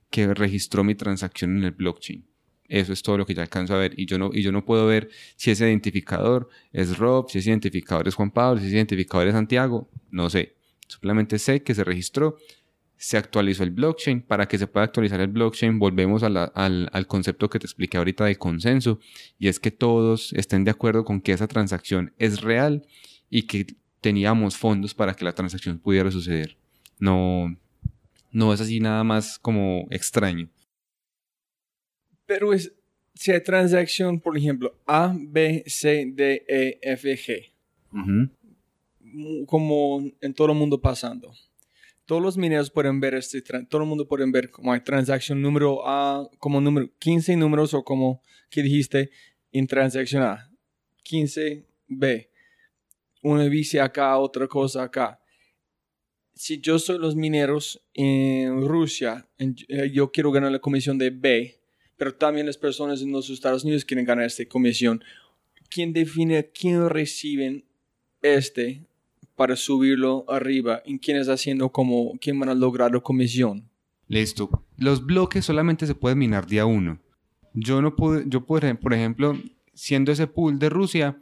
[0.10, 2.26] que registró mi transacción en el blockchain.
[2.68, 3.94] Eso es todo lo que yo alcanzo a ver.
[3.98, 7.50] Y yo no, y yo no puedo ver si ese identificador es Rob, si ese
[7.50, 9.90] identificador es Juan Pablo, si ese identificador es Santiago.
[10.12, 10.56] No sé.
[10.88, 12.38] Simplemente sé que se registró,
[12.98, 14.22] se actualizó el blockchain.
[14.22, 18.26] Para que se pueda actualizar el blockchain, volvemos al, al concepto que te expliqué ahorita
[18.26, 19.00] de consenso.
[19.40, 22.86] Y es que todos estén de acuerdo con que esa transacción es real
[23.30, 23.68] y que
[24.02, 26.58] teníamos fondos para que la transacción pudiera suceder.
[27.00, 27.56] No,
[28.32, 30.50] no es así nada más como extraño.
[32.28, 32.72] Pero es,
[33.16, 37.52] si hay transacción, por ejemplo, A, B, C, D, E, F, G,
[39.48, 41.34] como en todo el mundo pasando.
[42.06, 45.86] Todos los mineros pueden ver este, todo el mundo pueden ver como hay transacción número
[45.88, 49.10] A, como número 15 números o como que dijiste
[49.52, 50.50] en transacción A,
[51.04, 52.30] 15 B,
[53.24, 55.20] una dice acá, otra cosa acá.
[56.34, 61.10] Si yo soy los mineros en Rusia, en- eh, yo quiero ganar la comisión de
[61.10, 61.57] B,
[61.98, 65.04] pero también las personas en los Estados Unidos quieren ganar esta comisión.
[65.70, 67.66] ¿Quién define a quién reciben
[68.22, 68.84] este
[69.36, 70.82] para subirlo arriba?
[70.86, 73.68] ¿En quién está haciendo como, quién van a lograr la comisión?
[74.08, 74.64] Listo.
[74.78, 77.00] Los bloques solamente se pueden minar día uno.
[77.54, 79.38] Yo no pude, yo por, ejem- por ejemplo,
[79.74, 81.18] siendo ese pool de Rusia,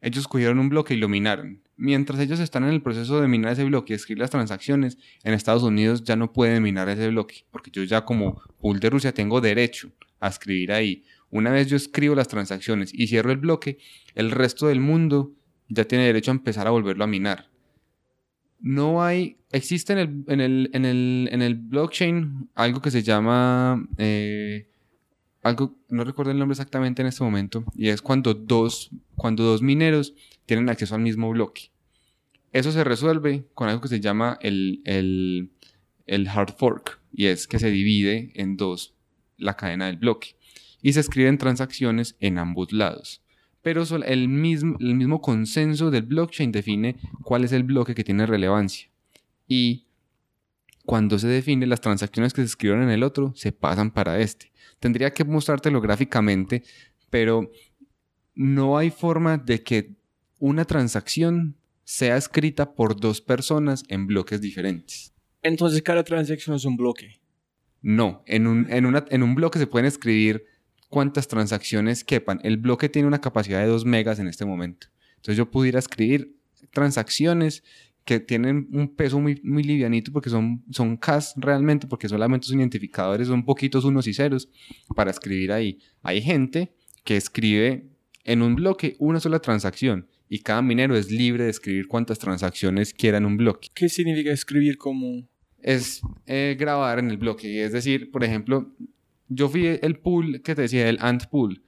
[0.00, 1.60] ellos cogieron un bloque y lo minaron.
[1.80, 5.32] Mientras ellos están en el proceso de minar ese bloque y escribir las transacciones, en
[5.32, 9.12] Estados Unidos ya no pueden minar ese bloque, porque yo ya como pool de Rusia
[9.12, 11.04] tengo derecho a escribir ahí.
[11.30, 13.78] Una vez yo escribo las transacciones y cierro el bloque,
[14.14, 15.32] el resto del mundo
[15.68, 17.50] ya tiene derecho a empezar a volverlo a minar
[18.60, 23.02] no hay, existe en el, en el, en el, en el blockchain algo que se
[23.02, 24.66] llama, eh,
[25.42, 29.62] algo, no recuerdo el nombre exactamente en este momento, y es cuando dos, cuando dos
[29.62, 30.14] mineros
[30.46, 31.70] tienen acceso al mismo bloque.
[32.52, 35.50] Eso se resuelve con algo que se llama el,
[36.28, 38.94] hard fork, y es que se divide en dos
[39.36, 40.36] la cadena del bloque,
[40.82, 43.22] y se escriben transacciones en ambos lados
[43.62, 48.26] pero el mismo, el mismo consenso del blockchain define cuál es el bloque que tiene
[48.26, 48.88] relevancia.
[49.46, 49.86] Y
[50.86, 54.50] cuando se define, las transacciones que se escribieron en el otro se pasan para este.
[54.78, 56.62] Tendría que mostrártelo gráficamente,
[57.10, 57.50] pero
[58.34, 59.94] no hay forma de que
[60.40, 65.12] una transacción sea escrita por dos personas en bloques diferentes.
[65.42, 67.20] Entonces cada transacción es un bloque.
[67.82, 70.44] No, en un, en una- en un bloque se pueden escribir
[70.88, 72.40] cuántas transacciones quepan.
[72.42, 74.88] El bloque tiene una capacidad de 2 megas en este momento.
[75.16, 76.36] Entonces yo pudiera escribir
[76.72, 77.62] transacciones
[78.04, 82.58] que tienen un peso muy, muy livianito porque son, son CAS realmente, porque solamente son
[82.58, 84.48] identificadores, son poquitos unos y ceros
[84.96, 85.78] para escribir ahí.
[86.02, 86.72] Hay gente
[87.04, 87.86] que escribe
[88.24, 92.94] en un bloque una sola transacción y cada minero es libre de escribir cuántas transacciones
[92.94, 95.28] quiera en un bloque ¿Qué significa escribir como...
[95.58, 97.64] es eh, grabar en el bloque.
[97.64, 98.72] Es decir, por ejemplo,
[99.28, 101.64] yo fui el pool que te decía, el ant pool,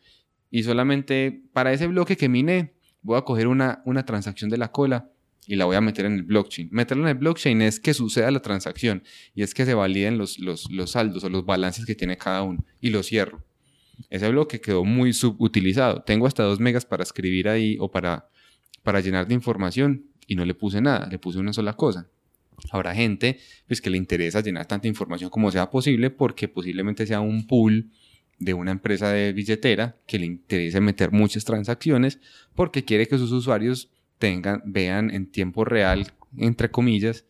[0.48, 4.70] y solamente para ese bloque que miné, voy a coger una, una transacción de la
[4.70, 5.10] cola
[5.44, 6.68] y la voy a meter en el blockchain.
[6.70, 9.02] Meterla en el blockchain es que suceda la transacción
[9.34, 12.44] y es que se validen los, los, los saldos o los balances que tiene cada
[12.44, 13.42] uno y lo cierro.
[14.08, 16.02] Ese bloque quedó muy subutilizado.
[16.02, 18.28] Tengo hasta 2 megas para escribir ahí o para,
[18.83, 22.09] para llenar de información y no le puse nada, le puse una sola cosa.
[22.70, 27.20] Habrá gente pues, que le interesa llenar tanta información como sea posible porque posiblemente sea
[27.20, 27.91] un pool
[28.39, 32.18] de una empresa de billetera que le interese meter muchas transacciones
[32.55, 37.24] porque quiere que sus usuarios tengan, vean en tiempo real, entre comillas,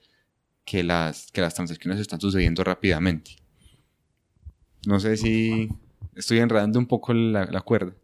[0.65, 3.33] que las, que las transacciones están sucediendo rápidamente.
[4.87, 5.69] No sé si
[6.15, 7.95] estoy enredando un poco la, la cuerda.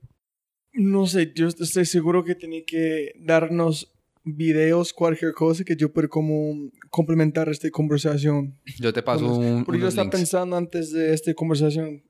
[0.81, 6.07] No sé, yo estoy seguro que tiene que darnos videos, cualquier cosa que yo pueda
[6.07, 8.57] como complementar esta conversación.
[8.79, 10.17] Yo te paso Como- un, Porque yo estaba links.
[10.19, 12.05] pensando antes de esta conversación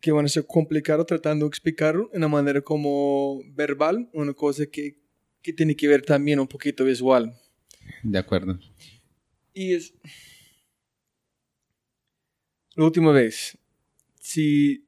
[0.00, 4.64] que van a ser complicado tratando de explicarlo en una manera como verbal, una cosa
[4.66, 4.96] que,
[5.42, 7.34] que tiene que ver también un poquito visual.
[8.04, 8.58] De acuerdo.
[9.54, 9.92] Y es...
[12.76, 13.58] La última vez,
[14.20, 14.86] si...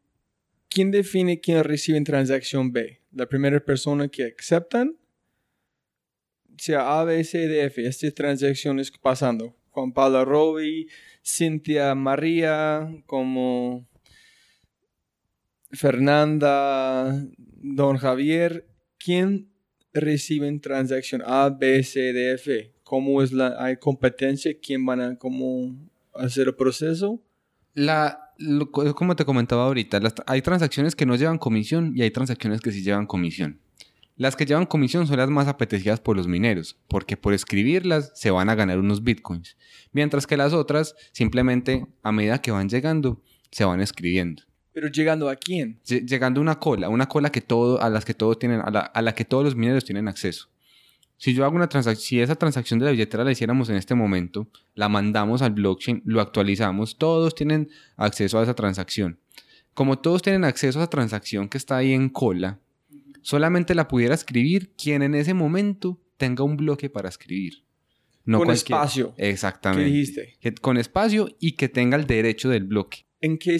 [0.68, 2.95] ¿Quién define quién recibe en transacción B?
[3.16, 4.94] La primera persona que aceptan,
[6.58, 9.56] sea A, B, C, D, F, estas transacciones pasando.
[9.70, 10.88] Juan Pablo Robi,
[11.24, 13.88] Cintia María, como
[15.70, 18.66] Fernanda, Don Javier,
[18.98, 19.50] ¿quién
[19.94, 22.74] reciben transacción A, B, C, D, F?
[22.84, 24.52] ¿Cómo es la, hay competencia?
[24.60, 25.74] ¿Quién van a cómo
[26.14, 27.22] hacer el proceso?
[27.72, 32.11] La, lo- como te comentaba ahorita, las- hay transacciones que no llevan comisión y hay
[32.11, 33.59] transacciones que sí llevan comisión.
[34.18, 38.30] Las que llevan comisión son las más apetecidas por los mineros, porque por escribirlas se
[38.30, 39.57] van a ganar unos bitcoins,
[39.93, 43.20] mientras que las otras simplemente a medida que van llegando
[43.51, 44.43] se van escribiendo.
[44.72, 45.80] Pero llegando a quién?
[45.87, 48.70] Lle- Llegando a una cola, una cola que todo, a las que todos tienen, a
[48.70, 50.49] la, a la que todos los mineros tienen acceso.
[51.18, 53.94] Si yo hago una transacción, si esa transacción de la billetera la hiciéramos en este
[53.94, 59.18] momento, la mandamos al blockchain, lo actualizamos, todos tienen acceso a esa transacción.
[59.72, 62.58] Como todos tienen acceso a esa transacción que está ahí en cola,
[63.22, 67.62] solamente la pudiera escribir quien en ese momento tenga un bloque para escribir.
[68.24, 69.14] No Con espacio.
[69.16, 69.84] Exactamente.
[69.84, 70.36] ¿Qué dijiste?
[70.40, 73.06] Que- con espacio y que tenga el derecho del bloque.
[73.20, 73.58] ¿En qué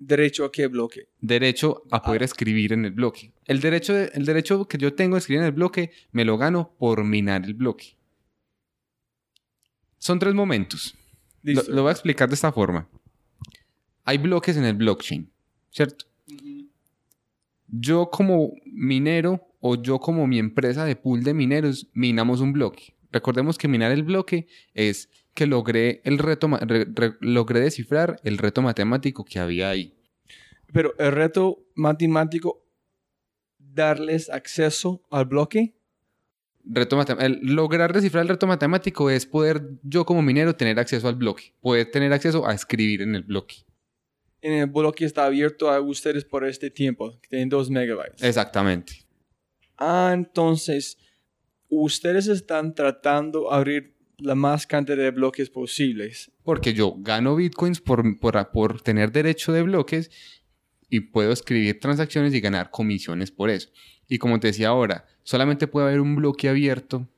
[0.00, 1.06] derecho a qué bloque?
[1.20, 3.32] derecho a poder escribir en el bloque.
[3.44, 6.36] El derecho, de- el derecho que yo tengo a escribir en el bloque me lo
[6.38, 7.96] gano por minar el bloque.
[9.98, 10.94] Son tres momentos.
[11.42, 12.88] Lo voy a explicar de esta forma.
[14.04, 15.30] Hay bloques en el blockchain,
[15.70, 16.06] ¿cierto?
[17.68, 22.94] Yo como minero o yo como mi empresa de pool de mineros minamos un bloque.
[23.12, 28.20] Recordemos que minar el bloque es que logré el reto ma- re- re- logré descifrar
[28.24, 29.94] el reto matemático que había ahí.
[30.72, 32.64] Pero el reto matemático,
[33.58, 35.74] darles acceso al bloque.
[36.64, 41.14] Reto el lograr descifrar el reto matemático es poder yo como minero tener acceso al
[41.14, 43.56] bloque, poder tener acceso a escribir en el bloque.
[44.42, 47.18] En el bloque está abierto a ustedes por este tiempo.
[47.22, 48.22] que Tienen 2 megabytes.
[48.22, 49.06] Exactamente.
[49.76, 50.98] Ah, entonces,
[51.68, 56.30] ustedes están tratando de abrir la más cantidad de bloques posibles.
[56.42, 60.10] Porque yo gano bitcoins por, por, por tener derecho de bloques
[60.88, 63.68] y puedo escribir transacciones y ganar comisiones por eso.
[64.08, 67.08] Y como te decía ahora, solamente puede haber un bloque abierto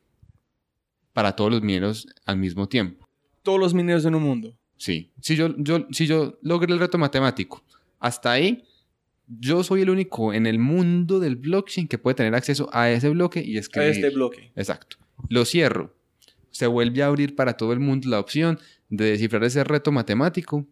[1.13, 3.09] para todos los mineros al mismo tiempo.
[3.43, 4.57] Todos los mineros en el mundo.
[4.77, 5.11] Sí.
[5.21, 7.63] Si yo, yo, si yo logré el reto matemático,
[7.99, 8.65] hasta ahí,
[9.27, 13.09] yo soy el único en el mundo del blockchain que puede tener acceso a ese
[13.09, 13.91] bloque y A escribir.
[13.91, 14.53] este bloque.
[14.57, 14.97] Exacto.
[15.29, 15.95] Lo cierro.
[16.53, 20.67] Se vuelve a abrir para todo el mundo la opción de descifrar ese reto matemático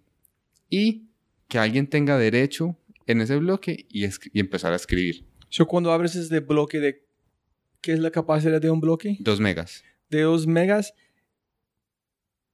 [0.68, 1.08] y
[1.48, 2.76] que alguien tenga derecho
[3.06, 4.04] en ese bloque y,
[4.38, 5.24] empezar a escribir.
[5.48, 7.04] So, cuando abres este bloque de...
[7.80, 9.16] ¿Qué es la capacidad de un bloque?
[9.20, 9.82] Dos megas.
[10.10, 10.94] De 2 megas.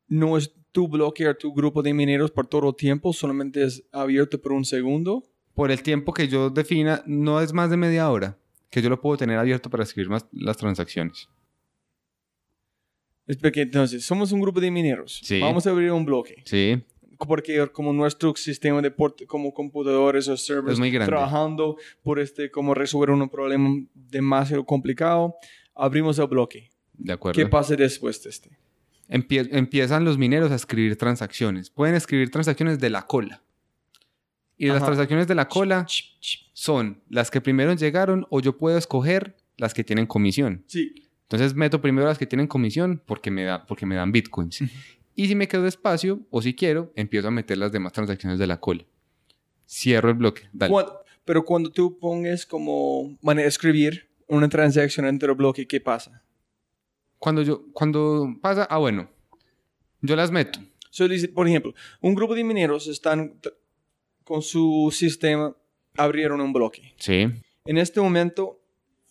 [0.06, 3.12] No es tu bloque o tu grupo de mineros por todo el tiempo.
[3.12, 5.24] Solamente es abierto por un segundo.
[5.54, 8.38] Por el tiempo que yo defina, no es más de media hora
[8.70, 11.28] que yo lo puedo tener abierto para escribir más las transacciones.
[13.26, 15.20] Es porque entonces somos un grupo de mineros.
[15.24, 15.40] Sí.
[15.40, 16.42] Vamos a abrir un bloque.
[16.44, 16.82] Sí.
[17.26, 18.92] porque como nuestro sistema de
[19.26, 25.34] como computadores o servers trabajando por este como resolver un problema demasiado complicado
[25.74, 27.36] abrimos el bloque De acuerdo.
[27.42, 28.50] qué pasa después de este
[29.08, 31.70] Empie- empiezan los mineros a escribir transacciones.
[31.70, 33.40] Pueden escribir transacciones de la cola.
[34.58, 34.86] Y las Ajá.
[34.86, 35.86] transacciones de la cola
[36.52, 40.64] son las que primero llegaron o yo puedo escoger las que tienen comisión.
[40.66, 44.62] sí Entonces meto primero las que tienen comisión porque me, da, porque me dan bitcoins.
[45.18, 48.46] Y si me quedo espacio o si quiero, empiezo a meter las demás transacciones de
[48.46, 48.84] la cola.
[49.66, 50.48] Cierro el bloque.
[50.52, 50.74] Dale.
[51.24, 56.22] Pero cuando tú pongas como van a escribir una transacción entre el bloque qué pasa
[57.18, 59.08] Cuando yo, cuando pasa, ah bueno,
[60.02, 60.60] yo las meto.
[60.90, 63.40] So, por ejemplo un grupo de mineros están
[64.22, 65.56] con su sistema
[65.96, 67.26] abrieron un bloque Sí.
[67.64, 68.60] En este momento,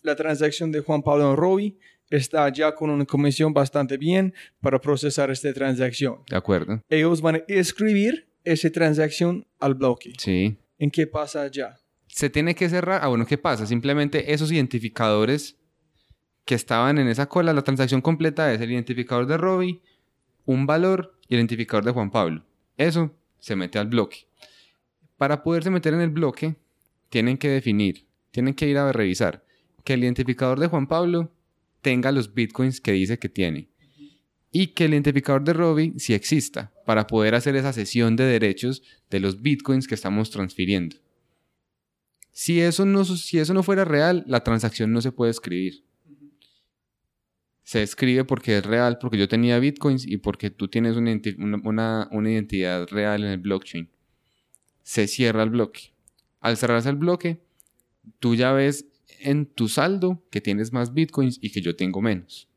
[0.00, 1.78] la transacción de Juan Pablo Robi
[2.10, 6.18] está ya con una comisión bastante bien para procesar esta transacción.
[6.28, 6.82] De acuerdo.
[6.88, 10.12] Ellos van a escribir esa transacción al bloque.
[10.18, 10.56] Sí.
[10.78, 11.76] ¿En qué pasa ya?
[12.16, 13.00] se tiene que cerrar.
[13.04, 13.66] Ah, bueno, ¿qué pasa?
[13.66, 15.58] Simplemente esos identificadores
[16.46, 19.82] que estaban en esa cola, la transacción completa es el identificador de Robbie,
[20.46, 22.42] un valor y el identificador de Juan Pablo.
[22.78, 24.28] Eso se mete al bloque.
[25.18, 26.56] Para poderse meter en el bloque,
[27.10, 29.44] tienen que definir, tienen que ir a revisar
[29.84, 31.30] que el identificador de Juan Pablo
[31.86, 33.68] tenga los bitcoins que dice que tiene.
[34.50, 38.82] Y que el identificador de Robbie sí exista para poder hacer esa sesión de derechos
[39.08, 40.96] de los bitcoins que estamos transfiriendo.
[42.32, 45.84] Si eso, no, si eso no fuera real, la transacción no se puede escribir.
[47.62, 51.20] Se escribe porque es real, porque yo tenía bitcoins y porque tú tienes una-
[51.62, 53.88] una- una identidad real en el blockchain.
[54.82, 55.92] Se cierra el bloque.
[56.40, 57.38] Al cerrarse el bloque,
[58.18, 58.86] tú ya ves
[59.26, 62.48] en tu saldo que tienes más bitcoins y que yo tengo menos.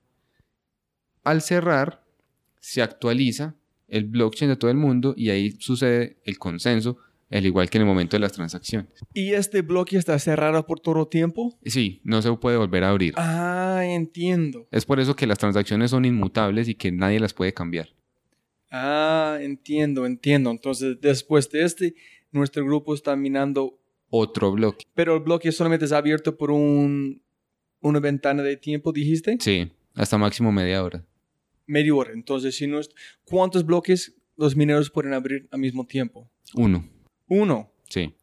[1.23, 2.05] Al cerrar,
[2.59, 3.55] se actualiza
[3.87, 6.97] el blockchain de todo el mundo y ahí sucede el consenso,
[7.31, 8.91] al igual que en el momento de las transacciones.
[9.15, 11.57] ¿Y este bloque está cerrado por todo tiempo?
[11.65, 13.15] Sí, no se puede volver a abrir.
[13.17, 14.67] Ah, entiendo.
[14.69, 17.89] Es por eso que las transacciones son inmutables y que nadie las puede cambiar.
[18.69, 20.51] Ah, entiendo, entiendo.
[20.51, 21.95] Entonces, después de este,
[22.31, 23.79] nuestro grupo está minando,
[24.09, 24.85] Otro bloque.
[24.95, 27.21] pero el bloque solamente es abierto por un,
[27.81, 29.37] una ventana de tiempo, dijiste.
[29.39, 31.05] Sí, hasta máximo media hora.
[31.67, 32.11] Media hora.
[32.13, 32.89] Entonces, si no es-
[33.25, 36.27] ¿cuántos bloques los mineros pueden abrir al mismo tiempo?
[36.55, 36.87] Uno.
[37.27, 37.71] Uno.
[37.89, 38.15] Sí.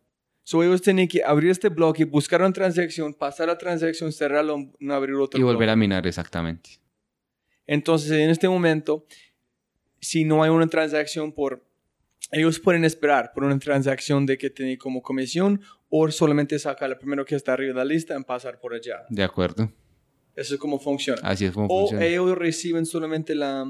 [0.43, 4.95] So, ellos tienen que abrir este bloque, buscar una transacción, pasar la transacción, cerrarlo, no
[4.95, 5.71] abrir otro Y volver bloque.
[5.73, 6.71] a minar exactamente.
[7.67, 9.05] Entonces, en este momento,
[10.01, 11.65] si no hay una transacción por...
[12.33, 16.99] Ellos pueden esperar por una transacción de que tiene como comisión o solamente sacar el
[16.99, 19.05] primero que está arriba de la lista y pasar por allá.
[19.09, 19.71] De acuerdo.
[20.35, 21.21] Eso es como funciona.
[21.23, 22.05] Así es como o funciona.
[22.05, 23.65] ellos reciben solamente la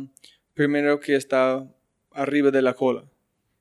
[0.55, 1.69] primero que está
[2.13, 3.05] arriba de la cola.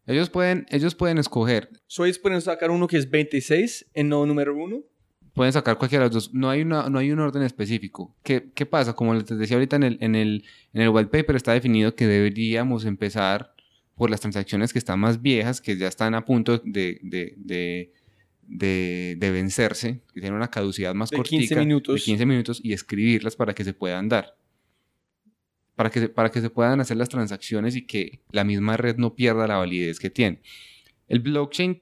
[0.08, 4.26] Ellos pueden, ellos pueden escoger, So, ellos pueden sacar uno que es 26 en no
[4.26, 4.84] número uno.
[5.34, 6.34] pueden sacar cualquiera de los dos.
[6.34, 8.16] No hay, una, no hay un orden específico.
[8.24, 8.94] ¿Qué, qué pasa?
[8.94, 12.08] Como les decía ahorita en el, en, el, en el white paper está definido que
[12.08, 13.55] deberíamos empezar
[13.96, 17.94] por las transacciones que están más viejas, que ya están a punto de, de, de,
[18.42, 21.96] de, de vencerse, que tienen una caducidad más De cortica, 15 minutos.
[21.96, 24.38] de 15 minutos, y escribirlas para que se puedan dar.
[25.76, 28.98] Para que, se, para que se puedan hacer las transacciones y que la misma red
[28.98, 30.42] no pierda la validez que tiene.
[31.08, 31.82] El blockchain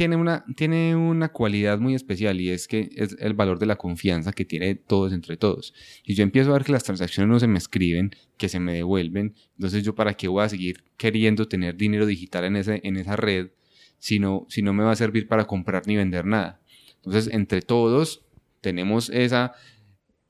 [0.00, 3.76] tiene una, tiene una cualidad muy especial y es que es el valor de la
[3.76, 5.74] confianza que tiene todos entre todos.
[6.06, 8.72] Si yo empiezo a ver que las transacciones no se me escriben, que se me
[8.72, 12.96] devuelven, entonces yo para qué voy a seguir queriendo tener dinero digital en, ese, en
[12.96, 13.50] esa red
[13.98, 16.62] si no, si no me va a servir para comprar ni vender nada.
[16.96, 18.24] Entonces, entre todos
[18.62, 19.52] tenemos esa,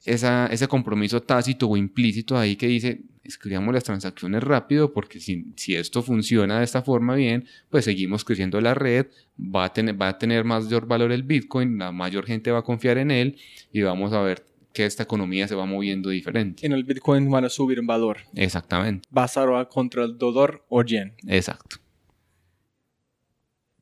[0.05, 5.47] esa, ese compromiso tácito o implícito ahí que dice, escribamos las transacciones rápido porque si,
[5.57, 9.07] si esto funciona de esta forma bien, pues seguimos creciendo la red,
[9.39, 12.63] va a, tener, va a tener mayor valor el Bitcoin, la mayor gente va a
[12.63, 13.37] confiar en él
[13.73, 16.65] y vamos a ver que esta economía se va moviendo diferente.
[16.65, 18.19] En el Bitcoin van a subir en valor.
[18.35, 21.15] Exactamente, Basado a contra el dólar o yen.
[21.27, 21.77] exacto.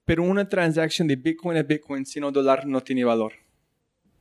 [0.05, 3.35] Pero una transacción de Bitcoin a Bitcoin sin dólar no tiene valor.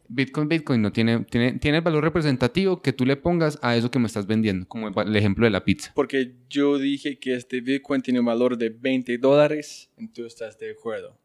[0.09, 3.91] Bitcoin, Bitcoin no tiene, tiene, tiene el valor representativo que tú le pongas a eso
[3.91, 5.91] que me estás vendiendo, como el, ejemplo de la pizza.
[5.95, 9.89] Porque yo dije que este Bitcoin tiene un valor de 20 dólares.
[9.97, 11.17] ¿Y tú estás de acuerdo?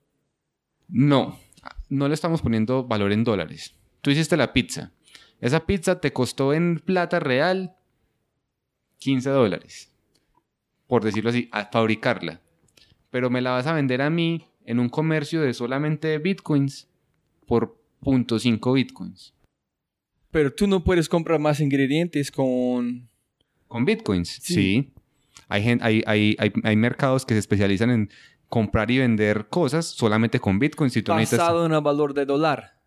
[0.89, 1.39] No,
[1.89, 3.75] no le estamos poniendo valor en dólares.
[4.01, 4.93] Tú hiciste la pizza.
[5.41, 7.75] Esa pizza te costó en plata real
[8.99, 9.91] 15 dólares,
[10.87, 12.41] por decirlo así, a fabricarla.
[13.11, 16.89] Pero me la vas a vender a mí en un comercio de solamente bitcoins
[17.47, 19.35] por 0.5 bitcoins.
[20.31, 23.09] Pero tú no puedes comprar más ingredientes con...
[23.69, 24.29] ¿Con bitcoins?
[24.43, 24.55] Sí.
[24.55, 24.93] Sí.
[25.49, 28.11] Hay, gen- hay, hay, hay, hay mercados que se especializan en
[28.49, 30.93] comprar y vender cosas solamente con bitcoins.
[30.95, 32.81] Si tú necesitas- Basado en el valor de dólar.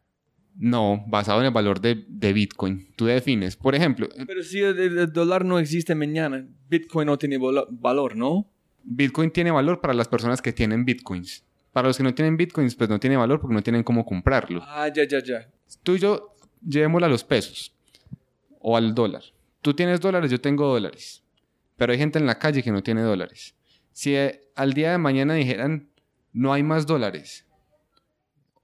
[0.57, 2.87] No, basado en el valor de, de Bitcoin.
[2.95, 7.37] Tú defines, por ejemplo, Pero si el, el dólar no existe mañana, Bitcoin no tiene
[7.37, 8.49] valo- valor, ¿no?
[8.81, 11.43] Bitcoin tiene valor para las personas que tienen Bitcoins.
[11.75, 14.61] Para los que no tienen Bitcoins, pues no tiene valor porque no tienen cómo comprarlo.
[14.63, 15.49] Ah, ya, ya, ya.
[15.83, 16.33] Tú y yo
[16.65, 17.75] llevémoslo a los pesos
[18.61, 19.23] o al dólar.
[19.61, 21.21] Tú tienes dólares, yo tengo dólares.
[21.75, 23.55] Pero hay gente en la calle que no tiene dólares.
[23.91, 25.89] Si eh, al día de mañana dijeran,
[26.31, 27.45] no hay más dólares,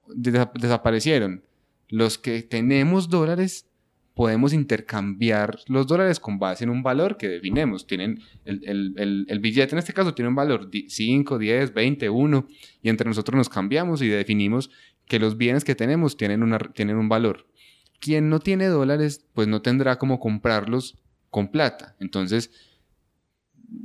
[0.07, 1.43] desa- desaparecieron.
[1.89, 3.67] Los que tenemos dólares
[4.13, 7.87] podemos intercambiar los dólares con base en un valor que definimos.
[7.87, 12.09] Tienen el, el- el- el billete en este caso tiene un valor 5, 10, 20,
[12.09, 12.47] 1
[12.83, 14.69] y entre nosotros nos cambiamos y definimos
[15.05, 17.47] que los bienes que tenemos tienen, una, tienen un valor.
[17.99, 20.97] Quien no tiene dólares, pues no tendrá como comprarlos
[21.29, 21.95] con plata.
[21.99, 22.51] Entonces,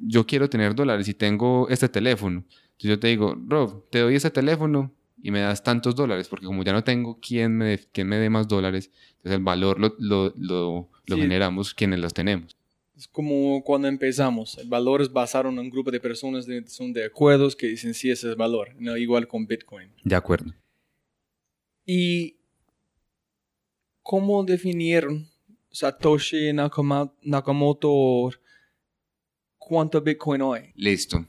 [0.03, 2.45] yo quiero tener dólares y tengo este teléfono.
[2.73, 4.93] Entonces yo te digo, Rob, te doy ese teléfono
[5.23, 8.29] y me das tantos dólares, porque como ya no tengo quien me, quien me dé
[8.31, 11.21] más dólares, entonces el valor lo, lo, lo, lo Sí.
[11.23, 12.57] generamos quienes los tenemos.
[12.97, 14.57] Es como cuando empezamos.
[14.59, 17.93] El valor es basado en un grupo de personas que son de acuerdos que dicen
[17.95, 18.75] sí, ese es el valor.
[18.79, 19.91] No, igual con Bitcoin.
[20.03, 20.53] De acuerdo.
[21.85, 22.37] ¿Y
[24.03, 25.29] cómo definieron
[25.71, 28.31] Satoshi Nakamoto
[29.59, 30.73] cuánto Bitcoin hay?
[30.75, 31.25] Listo.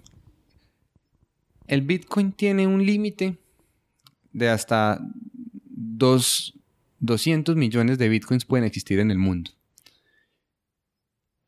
[1.68, 3.38] El Bitcoin tiene un límite
[4.34, 5.00] de hasta
[5.66, 6.58] dos,
[7.00, 9.52] 200 millones de Bitcoins pueden existir en el mundo.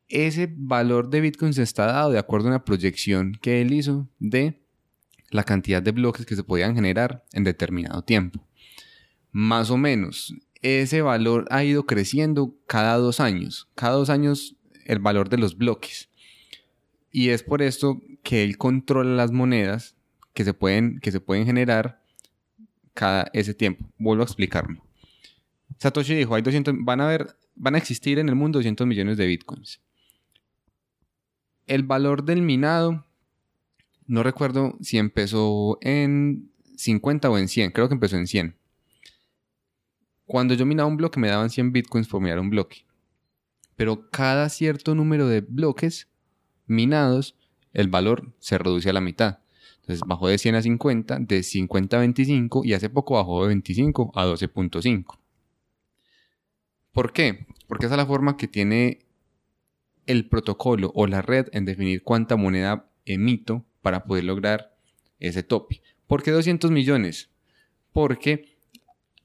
[0.07, 4.59] Ese valor de Bitcoins está dado de acuerdo a una proyección que él hizo de
[5.29, 8.43] la cantidad de bloques que se podían generar en determinado tiempo.
[9.31, 13.67] Más o menos, ese valor ha ido creciendo cada dos años.
[13.75, 14.55] Cada dos años
[14.85, 16.09] el valor de los bloques.
[17.11, 19.95] Y es por esto que él controla las monedas
[20.33, 22.03] que se pueden, que se pueden generar
[22.99, 23.89] cada ese tiempo.
[23.97, 24.83] Vuelvo a explicarlo.
[25.77, 29.15] Satoshi dijo, hay 200, van a haber, van a existir en el mundo 200 millones
[29.15, 29.79] de bitcoins.
[31.65, 33.05] El valor del minado,
[34.05, 38.57] no recuerdo si empezó en 50 o en 100, creo que empezó en 100.
[40.25, 42.85] Cuando yo minaba un bloque me daban 100 bitcoins por minar un bloque.
[43.77, 46.09] Pero cada cierto número de bloques
[46.65, 47.37] minados,
[47.71, 49.39] el valor se reduce a la mitad.
[49.89, 53.47] Entonces bajó de 100 a 50, de 50 a 25 y hace poco bajó de
[53.47, 55.17] 25 a 12.5.
[56.91, 57.47] ¿Por qué?
[57.65, 58.99] Porque esa es la forma que tiene
[60.05, 64.77] el protocolo o la red en definir cuánta moneda emito para poder lograr
[65.19, 65.81] ese tope.
[66.05, 67.31] ¿Por qué 200 millones?
[67.91, 68.59] Porque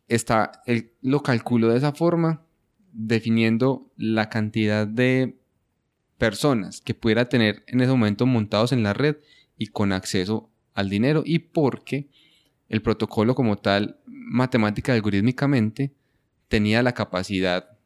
[0.09, 0.62] está,
[1.03, 2.43] lo calculo de esa forma
[2.91, 5.37] definiendo la cantidad de
[6.17, 9.17] personas que pudiera tener en ese momento montados en la red
[9.59, 12.09] y con acceso al dinero y porque
[12.68, 15.93] el protocolo como tal, matemática algorítmicamente,
[16.49, 17.79] tenía la capacidad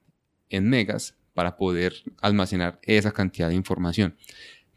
[0.50, 4.16] en megas para poder almacenar esa cantidad de información.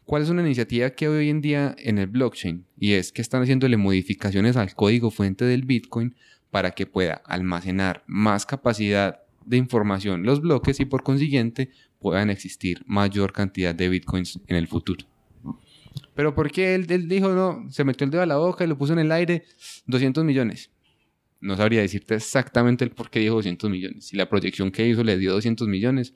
[0.04, 2.66] ¿Cuál es una iniciativa que hoy en día en el blockchain?
[2.78, 6.14] Y es que están haciéndole modificaciones al código fuente del Bitcoin
[6.50, 12.82] para que pueda almacenar más capacidad de información los bloques y por consiguiente puedan existir
[12.86, 15.06] mayor cantidad de bitcoins en el futuro.
[16.14, 18.76] Pero ¿por qué él, dijo, no, se metió el dedo a la boca y lo
[18.76, 19.44] puso en el aire
[19.86, 20.70] 200 millones?
[21.40, 24.06] No sabría decirte exactamente el por qué dijo 200 millones.
[24.06, 26.14] Si la proyección que hizo le dio 200 millones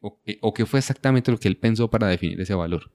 [0.00, 2.90] o, o qué fue exactamente lo que él pensó para definir ese valor.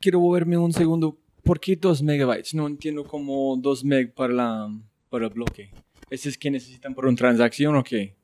[0.00, 1.18] Quiero moverme un segundo.
[1.42, 2.54] ¿Por qué 2 megabytes?
[2.54, 5.70] No entiendo cómo 2 meg para, la, para el bloque.
[6.10, 8.15] ¿Ese es que necesitan por una transacción o qué?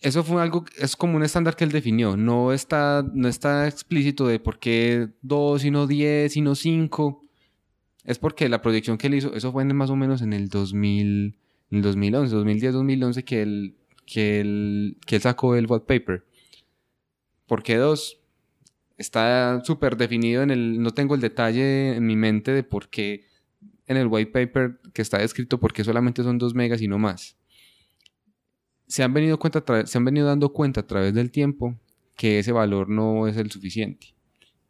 [0.00, 2.16] Eso fue algo, es como un estándar que él definió.
[2.16, 7.22] No está, no está explícito de por qué dos y no diez y no cinco.
[8.04, 11.38] Es porque la proyección que él hizo, eso fue más o menos en el 2000,
[11.70, 13.76] en el 2011, 2010, 2011 que él,
[14.06, 16.24] que él, que él sacó el white paper.
[17.46, 18.20] ¿Por qué dos?
[18.98, 23.24] Está súper definido en el, no tengo el detalle en mi mente de por qué
[23.86, 26.98] en el white paper que está escrito por qué solamente son dos megas y no
[26.98, 27.36] más
[28.86, 31.76] se han, venido cuenta se han venido dando cuenta a través del tiempo
[32.16, 34.14] que ese valor no es el suficiente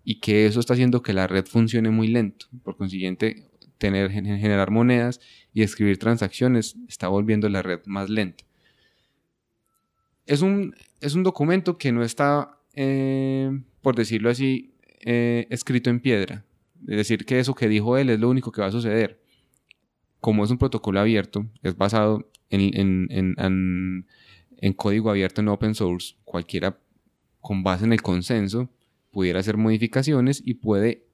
[0.05, 2.47] y que eso está haciendo que la red funcione muy lento.
[2.63, 3.49] Por consiguiente,
[3.79, 5.21] tener, generar monedas
[5.53, 8.45] y escribir transacciones está volviendo la red más lenta.
[10.25, 13.51] Es un, es un documento que no está, eh,
[13.83, 16.45] por decirlo así, eh, escrito en piedra.
[16.87, 19.21] Es decir, que eso que dijo él es lo único que va a suceder.
[20.21, 24.07] Como es un protocolo abierto, es basado en,
[24.77, 26.79] código abierto en open source, cualquiera
[27.41, 28.71] con base en el consenso
[29.11, 31.07] pudiera hacer modificaciones y puede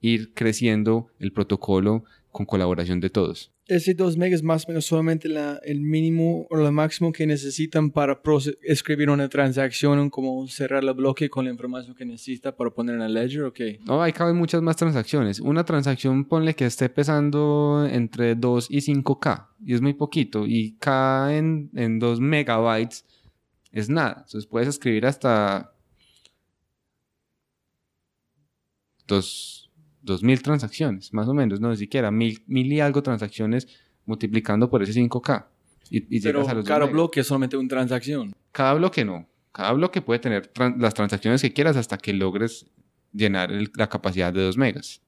[0.00, 4.86] ir creciendo el protocolo con colaboración de todos ese 2 megas es más o menos
[4.86, 5.28] solamente
[5.64, 8.20] el mínimo o lo máximo que necesitan para
[8.62, 13.02] escribir una transacción, como cerrar el bloque con la información que necesita para poner en
[13.02, 13.60] el ledger, ¿ok?
[13.86, 15.40] No, hay caben muchas más transacciones.
[15.40, 20.72] Una transacción, ponle que esté pesando entre 2 y 5K, y es muy poquito, y
[20.78, 23.06] K en, en 2 megabytes
[23.70, 24.24] es nada.
[24.26, 25.72] Entonces puedes escribir hasta
[29.06, 29.61] 2
[30.04, 33.68] 2.000 transacciones, más o menos, no ni siquiera, mil, mil y algo transacciones
[34.04, 35.46] multiplicando por ese 5K.
[35.90, 38.32] Y, Pero a los cada bloque es solamente una transacción.
[38.50, 39.28] Cada bloque no.
[39.52, 42.66] Cada bloque puede tener las transacciones que quieras hasta que logres
[43.12, 45.02] llenar la capacidad de 2 megas.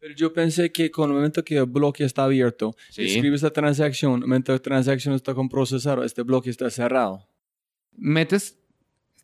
[0.00, 4.20] Pero yo pensé que con el momento que el bloque está abierto, escribes la transacción,
[4.20, 7.26] momento la transacción está con procesado, este bloque está cerrado.
[7.96, 8.58] Metes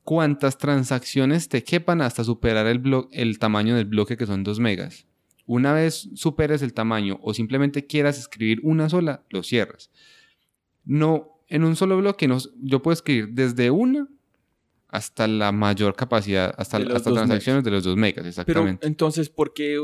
[0.05, 2.82] cuántas transacciones te quepan hasta superar el,
[3.12, 5.07] el tamaño del bloque que son 2 megas.
[5.46, 9.90] Una vez superes el tamaño o simplemente quieras escribir una sola, lo cierras.
[10.84, 14.09] No, en un solo bloque no, yo puedo escribir desde una
[14.88, 18.80] hasta la mayor capacidad, hasta, hasta transacciones de los 2 megas, exactamente.
[18.80, 19.78] Pero entonces, ¿por qué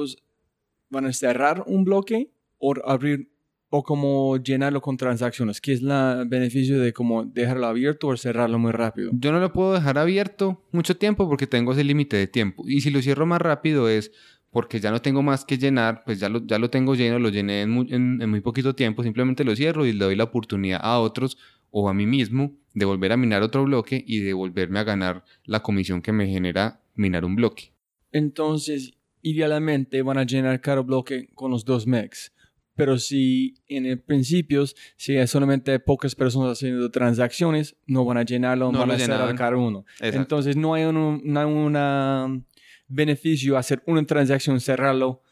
[0.91, 3.31] van a cerrar un bloque o abrir
[3.71, 5.61] o como llenarlo con transacciones?
[5.61, 9.11] ¿Qué es el beneficio de como dejarlo abierto o cerrarlo muy rápido?
[9.14, 12.64] Yo no lo puedo dejar abierto mucho tiempo porque tengo ese límite de tiempo.
[12.66, 14.12] Y si lo cierro más rápido es
[14.51, 17.29] porque ya no tengo más que llenar, pues ya lo, ya lo tengo lleno, lo
[17.29, 20.81] llené en muy, en muy poquito tiempo, simplemente lo cierro y le doy la oportunidad
[20.83, 21.37] a otros
[21.71, 25.25] o a mí mismo de volver a minar otro bloque y de volverme a ganar
[25.45, 27.73] la comisión que me genera minar un bloque.
[28.11, 32.33] Entonces, idealmente van a llenar cada bloque con los dos megs
[32.79, 34.64] Pero si en el principio,
[34.97, 38.99] si hay solamente pocas personas haciendo transacciones, no van a llenarlo, No van lo a
[39.01, 39.85] cerrar cada uno.
[39.95, 40.16] Exacto.
[40.16, 42.41] Entonces no hay un no hay una
[42.87, 45.22] beneficio hacer una transacción, cerrarlo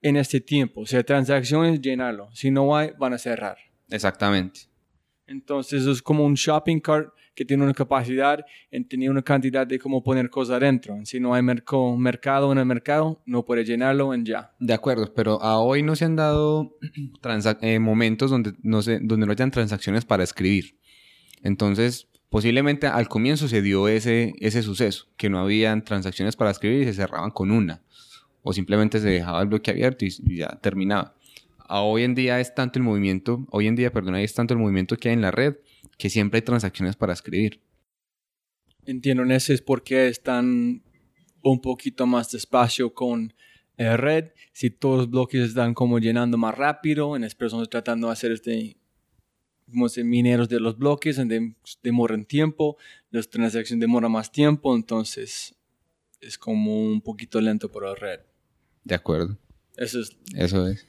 [0.00, 0.82] en este tiempo.
[0.82, 2.28] O sea, transacciones, llenarlo.
[2.34, 3.58] Si no hay, van a cerrar.
[3.90, 4.60] Exactamente.
[5.26, 9.78] Entonces es como un shopping cart que tiene una capacidad en tener una cantidad de
[9.78, 10.98] cómo poner cosas adentro.
[11.04, 14.52] Si no hay merco- mercado en el mercado, no puede llenarlo en ya.
[14.60, 16.76] De acuerdo, pero a hoy no se han dado
[17.62, 20.76] eh, momentos donde no, se, donde no hayan transacciones para escribir.
[21.42, 26.82] Entonces, posiblemente al comienzo se dio ese, ese suceso, que no habían transacciones para escribir
[26.82, 27.80] y se cerraban con una.
[28.42, 31.14] O simplemente se dejaba el bloque abierto y, y ya terminaba.
[31.66, 34.60] A hoy en día es tanto el movimiento, hoy en día, perdón, es tanto el
[34.60, 35.54] movimiento que hay en la red
[36.00, 37.60] que siempre hay transacciones para escribir.
[38.86, 40.82] Entiendo, en ese es porque están
[41.42, 43.34] un poquito más despacio con
[43.76, 44.30] el red.
[44.52, 48.32] Si todos los bloques están como llenando más rápido, en las personas tratando de hacer
[48.32, 48.76] este
[49.70, 52.76] como se mineros de los bloques, donde demoran tiempo,
[53.10, 55.54] las transacciones demoran más tiempo, entonces
[56.20, 58.18] es como un poquito lento por la red.
[58.82, 59.38] De acuerdo,
[59.76, 60.16] Eso es.
[60.34, 60.84] eso es.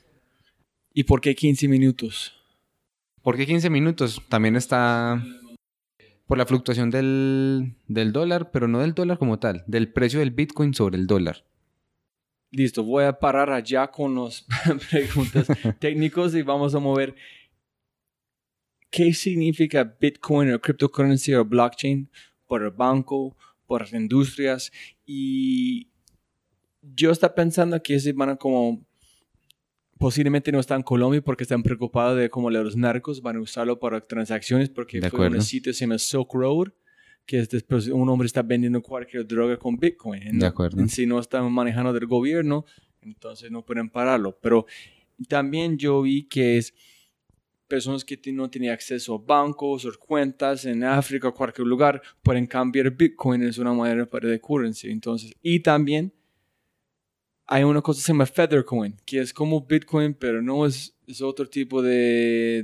[0.93, 2.40] ¿Y por qué 15 minutos?
[3.23, 4.21] ¿Por qué 15 minutos?
[4.29, 5.23] También está
[6.25, 10.31] por la fluctuación del, del dólar, pero no del dólar como tal, del precio del
[10.31, 11.45] Bitcoin sobre el dólar.
[12.51, 14.45] Listo, voy a parar allá con las
[14.89, 15.47] preguntas
[15.79, 17.15] técnicos y vamos a mover.
[18.89, 22.09] ¿Qué significa Bitcoin o cryptocurrency o blockchain
[22.47, 24.71] para el banco, para las industrias?
[25.05, 25.87] Y
[26.81, 28.85] yo estaba pensando que se van como
[30.01, 33.79] posiblemente no están en Colombia porque están preocupados de cómo los narcos van a usarlo
[33.79, 35.45] para transacciones porque De fue un acuerdo.
[35.45, 36.69] sitio que se llama Silk Road
[37.25, 40.23] que es después un hombre está vendiendo cualquier droga con Bitcoin.
[40.23, 40.85] De No- acuerdo.
[40.87, 42.65] Si no están manejando del gobierno,
[43.01, 44.37] entonces no pueden pararlo.
[44.41, 44.65] Pero
[45.29, 46.73] también yo vi que es
[47.67, 52.47] personas que no tienen acceso a bancos o cuentas en África o cualquier lugar pueden
[52.47, 54.89] cambiar Bitcoin es una manera para de currency.
[54.89, 56.11] Entonces, y también
[57.51, 61.21] hay una cosa que se llama Feathercoin, que es como Bitcoin, pero no es, es
[61.21, 62.63] otro tipo de,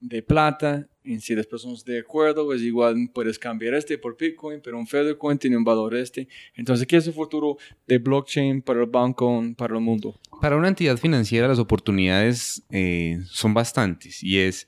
[0.00, 0.88] de, plata.
[1.04, 4.88] Y si las personas de acuerdo, es igual, puedes cambiar este por Bitcoin, pero un
[4.88, 6.26] Feathercoin tiene un valor este.
[6.56, 10.18] Entonces, ¿qué es el futuro de blockchain para el banco, para el mundo?
[10.40, 14.66] Para una entidad financiera las oportunidades eh, son bastantes y es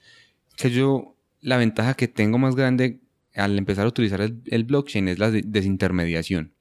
[0.57, 3.01] que yo la ventaja que tengo más grande
[3.35, 6.53] al empezar a utilizar el, blockchain es la de- desintermediación.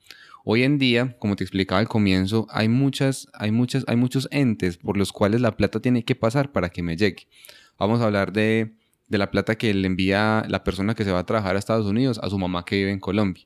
[0.44, 4.78] Hoy en día, como te explicaba al comienzo, hay muchas, hay muchas, hay muchos entes
[4.78, 7.28] por los cuales la plata tiene que pasar para que me llegue.
[7.78, 8.74] Vamos a hablar de,
[9.08, 11.86] de la plata que le envía la persona que se va a trabajar a Estados
[11.86, 13.46] Unidos a su mamá que vive en Colombia.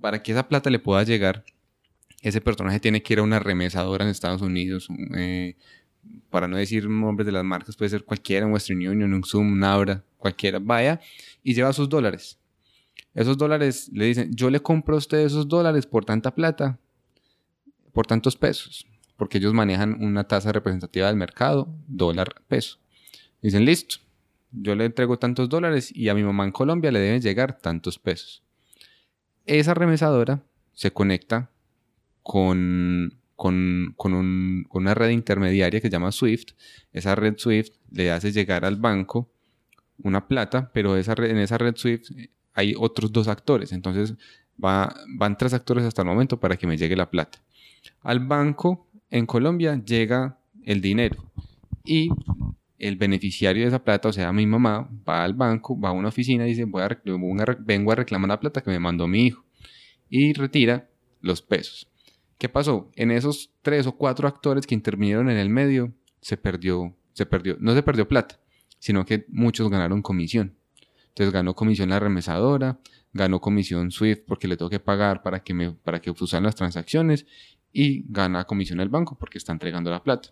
[0.00, 1.44] Para que esa plata le pueda llegar,
[2.22, 4.88] ese personaje tiene que ir a una remesadora en Estados Unidos.
[5.16, 5.56] eh,
[6.30, 10.02] para no decir nombres de las marcas, puede ser cualquiera, Western Union, un Zoom, un
[10.18, 10.58] cualquiera.
[10.58, 11.00] Vaya
[11.42, 12.38] y lleva sus dólares.
[13.14, 16.78] Esos dólares le dicen, yo le compro a usted esos dólares por tanta plata,
[17.92, 18.86] por tantos pesos,
[19.16, 22.78] porque ellos manejan una tasa representativa del mercado, dólar, peso.
[23.40, 23.96] Dicen, listo,
[24.50, 27.98] yo le entrego tantos dólares y a mi mamá en Colombia le deben llegar tantos
[27.98, 28.42] pesos.
[29.46, 30.42] Esa remesadora
[30.72, 31.50] se conecta
[32.22, 36.52] con, con, con un- con una red intermediaria que se llama Swift.
[36.92, 39.30] Esa red Swift le hace llegar al banco
[39.98, 42.10] una plata, pero esa red- en esa red Swift
[42.54, 43.72] hay otros dos actores.
[43.72, 44.14] Entonces
[44.62, 47.38] va- van tres actores hasta el momento para que me llegue la plata.
[48.00, 51.30] Al banco en Colombia llega el dinero
[51.84, 52.08] y
[52.78, 56.08] el beneficiario de esa plata, o sea, mi mamá, va al banco, va a una
[56.08, 59.44] oficina y dice, vengo a reclamar la plata que me mandó mi hijo
[60.08, 60.88] y retira
[61.20, 61.88] los pesos.
[62.38, 62.90] ¿Qué pasó?
[62.96, 66.94] En esos tres o cuatro actores que intervinieron en el medio, se perdió,
[67.60, 68.38] no se perdió plata,
[68.78, 70.54] sino que muchos ganaron comisión.
[71.14, 72.80] Entonces ganó comisión la remesadora,
[73.12, 76.56] ganó comisión Swift porque le tengo que pagar para que me, para que usen las
[76.56, 77.24] transacciones
[77.72, 80.30] y gana comisión el banco porque está entregando la plata.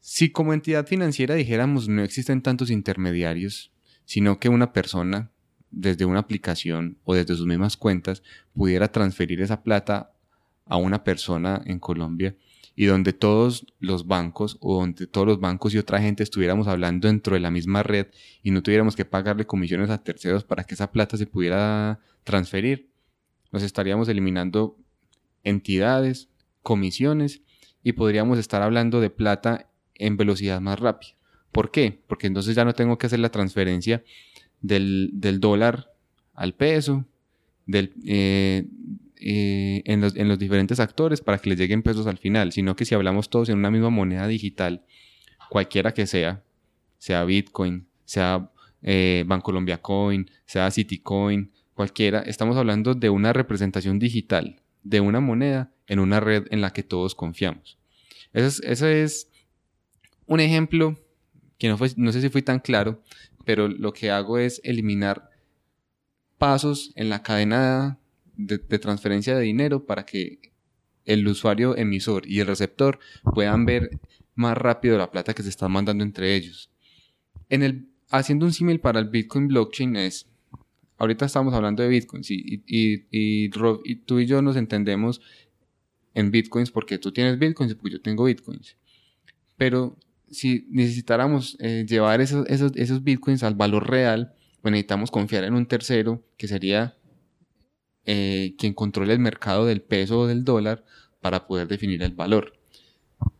[0.00, 3.72] Si como entidad financiera dijéramos no existen tantos intermediarios,
[4.04, 5.30] sino que una persona
[5.70, 10.12] desde una aplicación o desde sus mismas cuentas pudiera transferir esa plata
[10.66, 12.36] a una persona en Colombia
[12.80, 17.08] y donde todos los bancos o donde todos los bancos y otra gente estuviéramos hablando
[17.08, 18.06] dentro de la misma red
[18.40, 22.88] y no tuviéramos que pagarle comisiones a terceros para que esa plata se pudiera transferir,
[23.50, 24.76] nos estaríamos eliminando
[25.42, 26.28] entidades,
[26.62, 27.42] comisiones
[27.82, 31.16] y podríamos estar hablando de plata en velocidad más rápida.
[31.50, 32.00] ¿Por qué?
[32.06, 34.04] Porque entonces ya no tengo que hacer la transferencia
[34.60, 35.90] del, del dólar
[36.32, 37.04] al peso,
[37.66, 38.68] del, eh,
[39.20, 42.76] eh, en, los, en los diferentes actores para que les lleguen pesos al final, sino
[42.76, 44.84] que si hablamos todos en una misma moneda digital,
[45.50, 46.42] cualquiera que sea,
[46.98, 48.50] sea Bitcoin, sea
[48.82, 55.72] eh, Bancolombia Coin, sea Citicoin, cualquiera, estamos hablando de una representación digital de una moneda
[55.86, 57.78] en una red en la que todos confiamos.
[58.32, 59.30] Ese es, es
[60.26, 60.98] un ejemplo
[61.58, 63.02] que no, fue, no sé si fui tan claro,
[63.44, 65.30] pero lo que hago es eliminar
[66.36, 67.98] pasos en la cadena
[68.38, 70.52] de, transferencia de dinero para que
[71.04, 72.98] el usuario emisor y el receptor
[73.34, 73.90] puedan ver
[74.34, 76.70] más rápido la plata que se está mandando entre ellos.
[77.48, 80.26] En el, haciendo un símil para el Bitcoin blockchain es,
[80.96, 85.20] ahorita estamos hablando de Bitcoins y, y, y, y, tú y yo nos entendemos
[86.14, 88.76] en Bitcoins porque tú tienes Bitcoins y pues yo tengo Bitcoins.
[89.56, 89.98] Pero
[90.30, 95.54] si necesitáramos eh, llevar esos, esos, esos Bitcoins al valor real, pues necesitamos confiar en
[95.54, 96.97] un tercero que sería
[98.10, 100.82] eh, quien controle el mercado del peso o del dólar
[101.20, 102.54] para poder definir el valor.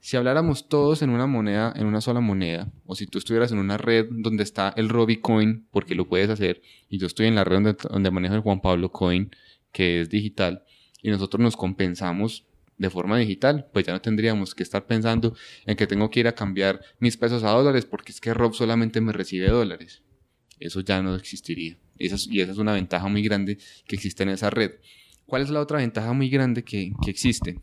[0.00, 3.60] Si habláramos todos en una moneda, en una sola moneda, o si tú estuvieras en
[3.60, 6.60] una red donde está el Robicoin, porque lo puedes hacer,
[6.90, 9.30] y yo estoy en la red donde, donde manejo el Juan Pablo Coin,
[9.72, 10.64] que es digital,
[11.00, 12.44] y nosotros nos compensamos
[12.76, 16.28] de forma digital, pues ya no tendríamos que estar pensando en que tengo que ir
[16.28, 20.02] a cambiar mis pesos a dólares porque es que Rob solamente me recibe dólares.
[20.60, 21.78] Eso ya no existiría.
[21.98, 22.06] Y
[22.40, 24.72] esa es una ventaja muy grande que existe en esa red.
[25.26, 27.60] ¿Cuál es la otra ventaja muy grande que, que existe?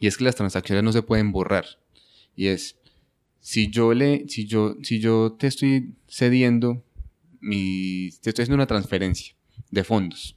[0.00, 1.66] Y es que las transacciones no se pueden borrar.
[2.34, 2.76] Y es,
[3.40, 6.84] si yo le, si yo, si yo te estoy cediendo
[7.40, 9.34] mi, te estoy haciendo una transferencia
[9.70, 10.36] de fondos,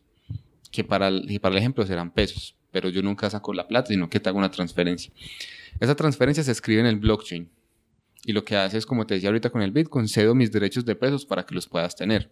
[0.72, 4.10] que para el, para el ejemplo serán pesos, pero yo nunca saco la plata, sino
[4.10, 5.12] que te hago una transferencia.
[5.80, 7.50] Esa transferencia se escribe en el blockchain.
[8.24, 10.86] Y lo que hace es, como te decía ahorita con el Bitcoin, cedo mis derechos
[10.86, 12.32] de pesos para que los puedas tener.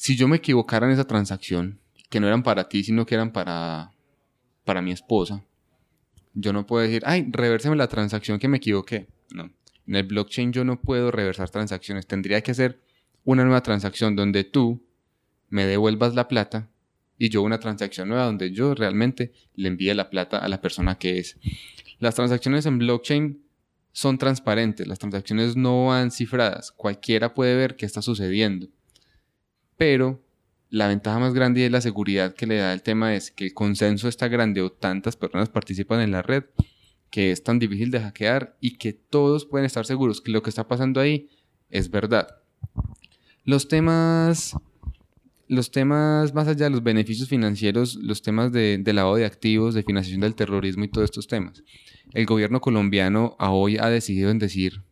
[0.00, 1.78] Si yo me equivocara en esa transacción,
[2.08, 3.92] que no eran para ti, sino que eran para,
[4.64, 5.44] para mi esposa,
[6.32, 9.08] yo no puedo decir, ay, reverseme la transacción que me equivoqué.
[9.34, 9.52] No.
[9.86, 12.06] En el blockchain yo no puedo reversar transacciones.
[12.06, 12.80] Tendría que hacer
[13.24, 14.82] una nueva transacción donde tú
[15.50, 16.70] me devuelvas la plata
[17.18, 20.96] y yo una transacción nueva donde yo realmente le envíe la plata a la persona
[20.96, 21.36] que es.
[21.98, 23.44] Las transacciones en blockchain
[23.92, 28.70] son transparentes, las transacciones no van cifradas, cualquiera puede ver qué está sucediendo.
[29.80, 30.22] Pero
[30.68, 33.54] la ventaja más grande y la seguridad que le da el tema es que el
[33.54, 36.44] consenso está grande o tantas personas participan en la red
[37.10, 40.50] que es tan difícil de hackear y que todos pueden estar seguros que lo que
[40.50, 41.30] está pasando ahí
[41.70, 42.28] es verdad.
[43.46, 44.54] Los temas,
[45.48, 49.82] los temas más allá de los beneficios financieros, los temas de, lavado de activos, de
[49.82, 51.64] financiación del terrorismo y todos estos temas.
[52.12, 54.82] El gobierno colombiano hoy ha decidido en decir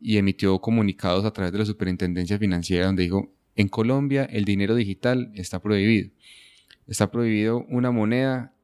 [0.00, 4.74] y emitió comunicados a través de la Superintendencia Financiera donde dijo en Colombia el dinero
[4.74, 6.10] digital está prohibido.
[6.86, 8.54] Está prohibido una moneda,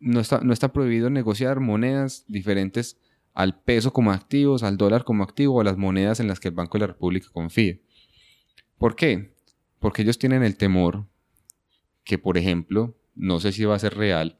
[0.00, 2.98] no está, no está prohibido negociar monedas diferentes
[3.34, 6.48] al peso como activos, al dólar como activo o a las monedas en las que
[6.48, 7.78] el Banco de la República confía.
[8.78, 9.34] ¿Por qué?
[9.78, 11.06] Porque ellos tienen el temor
[12.04, 14.38] que, por ejemplo, no sé si va a ser real,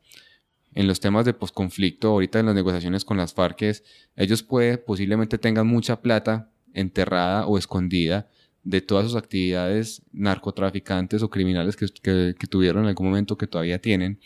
[0.74, 3.82] en los temas de posconflicto, ahorita en las negociaciones con las FARC,
[4.16, 8.30] ellos puede, posiblemente tengan mucha plata enterrada o escondida
[8.64, 13.80] de todas sus actividades narcotraficantes o criminales que, que, tuvieron en algún momento que todavía
[13.80, 14.20] tienen.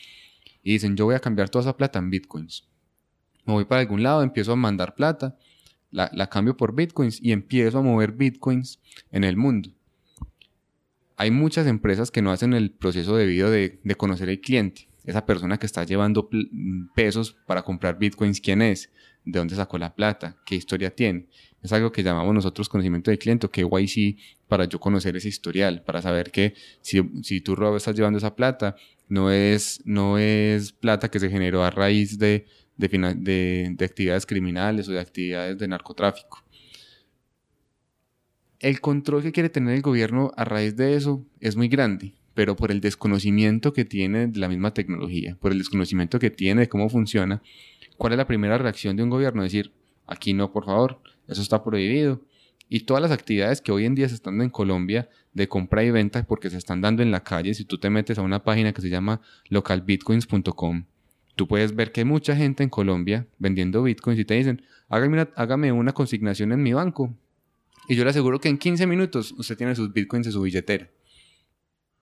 [0.62, 2.68] Y dicen, yo voy a cambiar toda esa plata en bitcoins.
[3.44, 5.36] Me voy para algún lado, empiezo a mandar plata,
[5.90, 8.80] la, la cambio por bitcoins y empiezo a mover bitcoins
[9.10, 9.70] en el mundo.
[11.16, 14.88] Hay muchas empresas que no hacen el proceso debido de, de conocer al cliente.
[15.04, 16.28] Esa persona que está llevando
[16.94, 18.90] pesos para comprar bitcoins, ¿quién es?
[19.26, 20.36] ¿De dónde sacó la plata?
[20.46, 21.26] ¿Qué historia tiene?
[21.60, 24.16] Es algo que llamamos nosotros conocimiento de cliente o KYC
[24.46, 28.36] para yo conocer ese historial, para saber que si, si tú, Rob, estás llevando esa
[28.36, 28.76] plata,
[29.08, 32.46] no es, no es plata que se generó a raíz de,
[32.76, 36.44] de, de actividades criminales o de actividades de narcotráfico.
[38.60, 42.54] El control que quiere tener el gobierno a raíz de eso es muy grande, pero
[42.54, 46.68] por el desconocimiento que tiene de la misma tecnología, por el desconocimiento que tiene de
[46.68, 47.42] cómo funciona,
[47.96, 49.42] ¿cuál es la primera reacción de un gobierno?
[49.42, 49.72] Decir,
[50.06, 52.20] aquí no, por favor, eso está prohibido.
[52.68, 55.84] Y todas las actividades que hoy en día se están dando en Colombia de compra
[55.84, 58.42] y venta porque se están dando en la calle, si tú te metes a una
[58.42, 59.20] página que se llama
[59.50, 60.84] localbitcoins.com,
[61.36, 65.72] tú puedes ver que hay mucha gente en Colombia vendiendo bitcoins y te dicen, hágame
[65.72, 67.14] una, consignación en mi banco.
[67.88, 70.90] Y yo le aseguro que en 15 minutos usted tiene sus bitcoins en su billetera.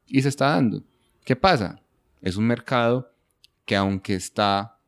[0.07, 0.83] Y se está dando.
[1.25, 1.83] ¿Qué pasa?
[2.23, 3.13] Es un mercado
[3.67, 4.79] que aunque está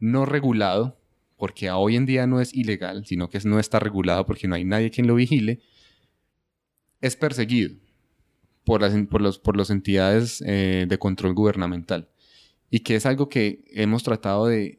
[0.00, 0.98] no regulado,
[1.36, 4.64] porque hoy en día no es ilegal, sino que no está regulado porque no hay
[4.64, 5.60] nadie quien lo vigile,
[7.00, 7.76] es perseguido.
[8.64, 12.08] por las, por los, por las entidades eh, de control gubernamental.
[12.70, 14.78] Y que es algo que hemos tratado de,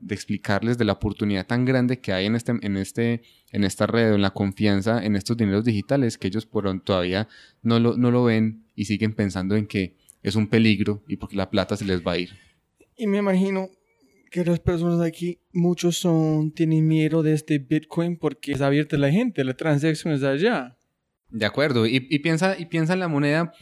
[0.00, 3.86] de explicarles de la oportunidad tan grande que hay en, este, en, este, en esta
[3.86, 7.28] red, en la confianza en estos dineros digitales, que ellos por, todavía
[7.62, 11.36] no lo, no lo ven y siguen pensando en que es un peligro y porque
[11.36, 12.30] la plata se les va a ir.
[12.96, 13.70] Y me imagino
[14.30, 19.10] que las personas aquí, muchos son, tienen miedo de este Bitcoin porque es abierta la
[19.10, 20.76] gente, la transacción es allá.
[21.30, 23.52] De acuerdo, y, y, piensa, y piensa en la moneda.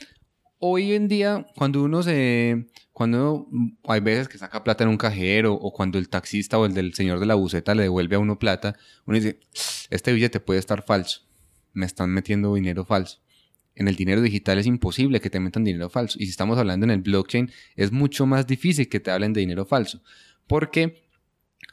[0.58, 3.46] Hoy en día, cuando uno se, cuando
[3.84, 6.94] hay veces que saca plata en un cajero o cuando el taxista o el del
[6.94, 9.40] señor de la buceta le devuelve a uno plata, uno dice,
[9.90, 11.20] este billete puede estar falso,
[11.74, 13.20] me están metiendo dinero falso.
[13.74, 16.16] En el dinero digital es imposible que te metan dinero falso.
[16.18, 19.40] Y si estamos hablando en el blockchain, es mucho más difícil que te hablen de
[19.40, 20.00] dinero falso.
[20.46, 21.04] Porque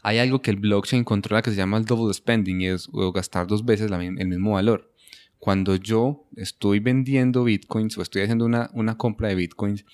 [0.01, 3.47] hay algo que el blockchain controla que se llama el double spending, y es gastar
[3.47, 4.91] dos veces el mismo valor.
[5.37, 9.85] Cuando yo estoy vendiendo bitcoins o estoy haciendo una, una compra de bitcoins,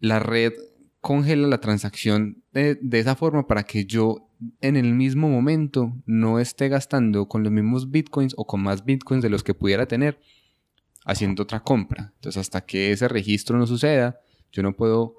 [0.00, 0.52] la red
[1.04, 4.30] congela la transacción de, esa forma para que yo
[4.62, 9.22] en el mismo momento no esté gastando con los mismos bitcoins o con más bitcoins
[9.22, 10.18] de los que pudiera tener
[11.04, 12.12] haciendo otra compra.
[12.14, 14.18] Entonces hasta que ese registro no suceda,
[14.50, 15.16] yo no puedo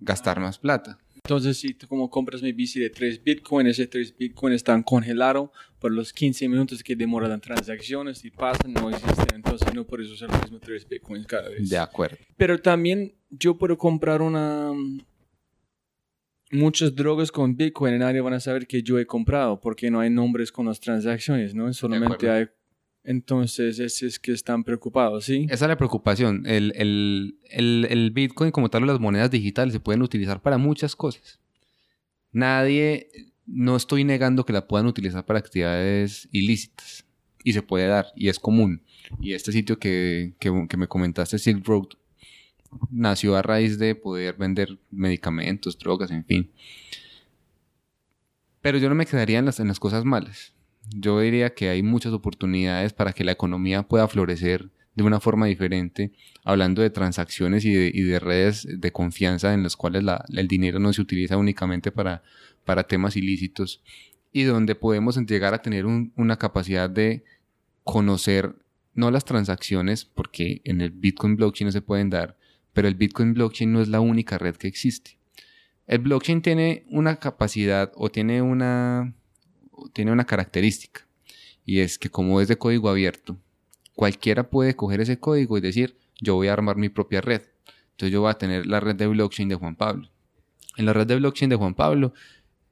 [0.00, 0.98] gastar más plata.
[1.26, 5.50] Entonces, si tú como compras mi bici de 3 Bitcoin, ese 3 Bitcoin están congelados
[5.80, 9.34] por los 15 minutos que demoran las transacciones y pasan, no existen.
[9.34, 11.68] Entonces, no puedes usar los mismos 3 Bitcoins cada vez.
[11.68, 12.16] De acuerdo.
[12.36, 14.70] Pero también yo puedo comprar una...
[16.52, 19.98] Muchas drogas con Bitcoin y nadie van a saber que yo he comprado porque no
[19.98, 21.72] hay nombres con las transacciones, ¿no?
[21.72, 22.46] Solamente hay
[23.06, 25.46] entonces, ese es que están preocupados, ¿sí?
[25.48, 26.42] Esa es la preocupación.
[26.44, 30.96] El, el, el, el, Bitcoin, como tal, las monedas digitales se pueden utilizar para muchas
[30.96, 31.38] cosas.
[32.32, 33.08] Nadie,
[33.46, 37.06] no estoy negando que la puedan utilizar para actividades ilícitas.
[37.44, 38.82] Y se puede dar, y es común.
[39.20, 41.86] Y este sitio que, que, que me comentaste, Silk Road,
[42.90, 46.50] nació a raíz de poder vender medicamentos, drogas, en fin.
[48.60, 50.56] Pero yo no me quedaría en las, en las cosas malas
[50.90, 55.46] yo diría que hay muchas oportunidades para que la economía pueda florecer de una forma
[55.46, 56.12] diferente,
[56.42, 61.02] hablando de transacciones y de, redes de confianza en las cuales el dinero no se
[61.02, 62.22] utiliza únicamente para,
[62.64, 63.82] para temas ilícitos
[64.32, 67.24] y donde podemos llegar a tener una capacidad de
[67.84, 68.54] conocer
[68.94, 72.38] no las transacciones, porque en el Bitcoin blockchain no se pueden dar,
[72.72, 75.18] pero el Bitcoin blockchain no es la única red que existe.
[75.86, 79.14] El blockchain tiene una capacidad o tiene una
[79.92, 81.06] tiene una característica
[81.64, 83.36] y es que como es de código abierto,
[83.94, 87.42] cualquiera puede coger ese código y decir, yo voy a armar mi propia red.
[87.90, 90.08] Entonces yo voy a tener la red de blockchain de Juan Pablo.
[90.76, 92.12] En la red de blockchain de Juan Pablo,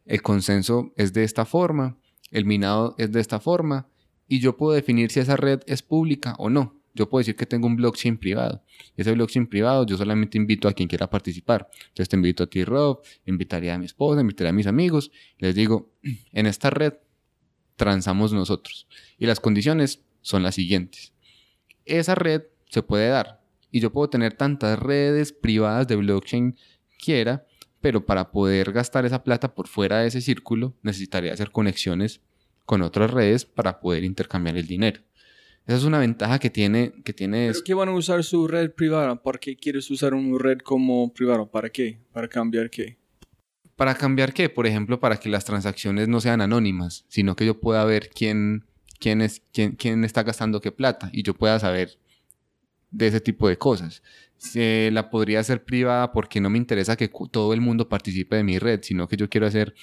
[0.04, 1.96] el consenso es de esta forma,
[2.30, 3.88] el minado es de esta forma,
[4.28, 6.80] y yo puedo definir si esa red es pública o no.
[6.94, 8.62] Yo puedo decir que tengo un blockchain privado.
[8.96, 11.68] Ese blockchain privado yo solamente invito a quien quiera participar.
[11.88, 15.10] Entonces te invito a ti, Rob, invitaría a mi esposa, invitaría a mis amigos.
[15.38, 15.92] Les digo,
[16.32, 16.94] en esta red
[17.76, 18.86] transamos nosotros.
[19.18, 21.12] Y las condiciones son las siguientes.
[21.84, 23.42] Esa red se puede dar.
[23.72, 26.56] Y yo puedo tener tantas redes privadas de blockchain
[27.04, 27.44] quiera,
[27.80, 32.22] pero para poder gastar esa plata por fuera de ese círculo necesitaría hacer conexiones
[32.64, 35.02] con otras redes para poder intercambiar el dinero.
[35.66, 36.92] Esa es una ventaja que tiene...
[37.04, 39.16] Que tiene ¿Pero qué van a usar su red privada?
[39.16, 41.46] ¿Por qué quieres usar una red como privada?
[41.46, 42.00] ¿Para qué?
[42.12, 42.98] ¿Para cambiar qué?
[43.74, 44.50] ¿Para cambiar qué?
[44.50, 48.66] Por ejemplo, para que las transacciones no sean anónimas, sino que yo pueda ver quién,
[49.00, 51.98] quién, es, quién, quién está gastando qué plata y yo pueda saber
[52.90, 54.02] de ese tipo de cosas.
[54.36, 58.44] Se la podría hacer privada porque no me interesa que todo el mundo participe de
[58.44, 59.74] mi red, sino que yo quiero hacer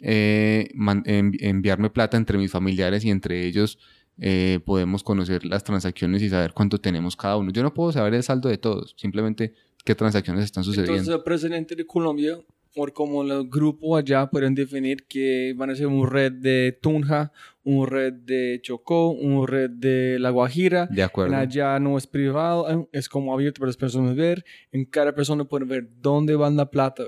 [0.00, 3.78] eh, enviarme plata entre mis familiares y entre ellos
[4.20, 7.50] eh, podemos conocer las transacciones y saber cuánto tenemos cada uno.
[7.52, 9.54] Yo no puedo saber el saldo de todos, simplemente
[9.84, 10.92] qué transacciones están sucediendo.
[10.92, 12.38] Entonces el presidente de Colombia,
[12.74, 17.32] por como el grupo allá pueden definir que van a ser una red de Tunja,
[17.64, 20.86] una red de Chocó, una red de La Guajira.
[20.86, 21.36] De acuerdo.
[21.36, 24.44] Allá no es privado, es como abierto para las personas ver.
[24.72, 27.04] En cada persona pueden ver dónde va la plata,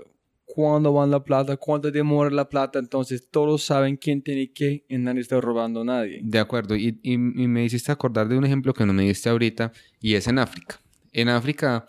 [0.54, 4.98] cuándo van la plata, cuánto demora la plata, entonces todos saben quién tiene qué y
[4.98, 6.20] nadie está robando a nadie.
[6.22, 10.14] De acuerdo, y, me hiciste acordar de un ejemplo que no me diste ahorita y
[10.14, 10.80] es en África.
[11.12, 11.86] En África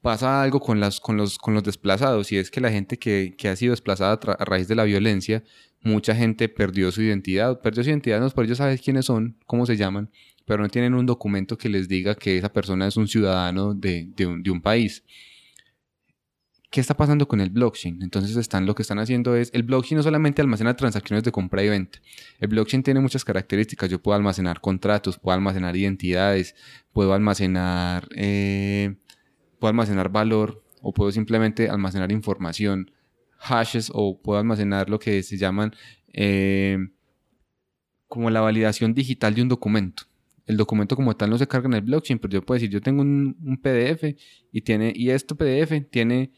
[0.00, 3.34] pasa algo con, las, con, los, con los desplazados y es que la gente que,
[3.36, 5.44] que ha sido desplazada a raíz de la violencia,
[5.82, 9.66] mucha gente perdió su identidad, perdió su identidad, no por ellos saben quiénes son, cómo
[9.66, 10.10] se llaman,
[10.46, 14.08] pero no tienen un documento que les diga que esa persona es un ciudadano de,
[14.16, 15.04] de un país.
[16.70, 18.02] ¿Qué está pasando con el blockchain?
[18.02, 21.68] Entonces lo que están haciendo es, el blockchain no solamente almacena transacciones de compra y
[21.68, 22.00] venta,
[22.38, 26.54] el blockchain tiene muchas características, yo puedo almacenar contratos, puedo almacenar identidades,
[26.92, 28.96] puedo almacenar, eh,
[29.58, 32.90] puedo almacenar valor o puedo simplemente almacenar información,
[33.38, 35.74] hashes o puedo almacenar lo que se llaman
[36.12, 36.78] eh,
[38.08, 40.04] como la validación digital de un documento.
[40.46, 42.80] El documento como tal no se carga en el blockchain, pero yo puedo decir, yo
[42.80, 44.16] tengo un, un, PDF
[44.50, 46.32] y tiene, y este PDF tiene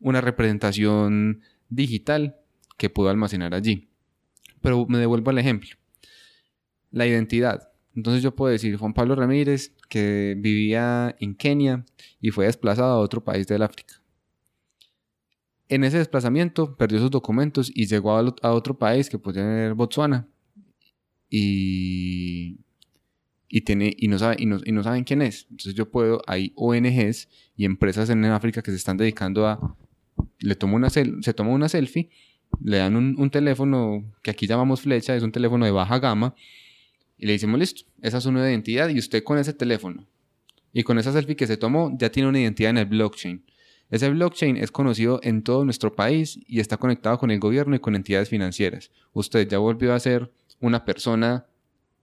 [0.00, 2.36] una representación digital
[2.76, 3.88] que puedo almacenar allí.
[4.60, 5.70] Pero me devuelvo al ejemplo.
[6.90, 7.70] La identidad.
[7.94, 11.84] Entonces yo puedo decir Juan Pablo Ramírez que vivía en Kenia
[12.20, 13.94] y fue desplazado a otro país del África.
[15.68, 20.28] En ese desplazamiento perdió sus documentos y llegó a, otro país que puede ser Botswana.
[21.28, 22.60] Y
[23.48, 25.46] y, tiene, y, no sabe, y, no, y no saben quién es.
[25.50, 29.76] Entonces yo puedo, hay ONGs y empresas en África que se están dedicando a
[30.38, 32.10] le toma una se toma una selfie,
[32.62, 36.34] le dan un, teléfono que aquí llamamos flecha, es un teléfono de baja gama,
[37.18, 40.06] y le decimos, listo, esa es una identidad y usted con ese teléfono
[40.72, 43.44] y con esa selfie que se tomó ya tiene una identidad en el blockchain.
[43.90, 47.78] Ese blockchain es conocido en todo nuestro país y está conectado con el gobierno y
[47.78, 48.90] con entidades financieras.
[49.12, 50.30] Usted ya volvió a ser
[50.60, 51.46] una persona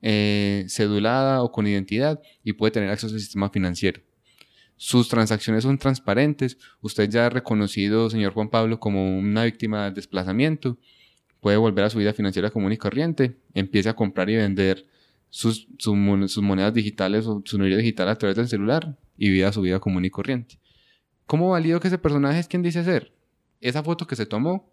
[0.02, 4.02] eh, cedulada o con identidad y puede tener acceso al sistema financiero
[4.76, 9.94] sus transacciones son transparentes, usted ya ha reconocido, señor Juan Pablo, como una víctima del
[9.94, 10.78] desplazamiento,
[11.40, 14.86] puede volver a su vida financiera común y corriente, empiece a comprar y vender
[15.30, 15.68] sus,
[16.38, 20.06] monedas digitales o su dinero digital a través del celular y vida su vida común
[20.06, 20.60] y corriente.
[21.26, 23.12] ¿Cómo valido que ese personaje es quien dice ser?
[23.60, 24.70] Esa foto que se tomó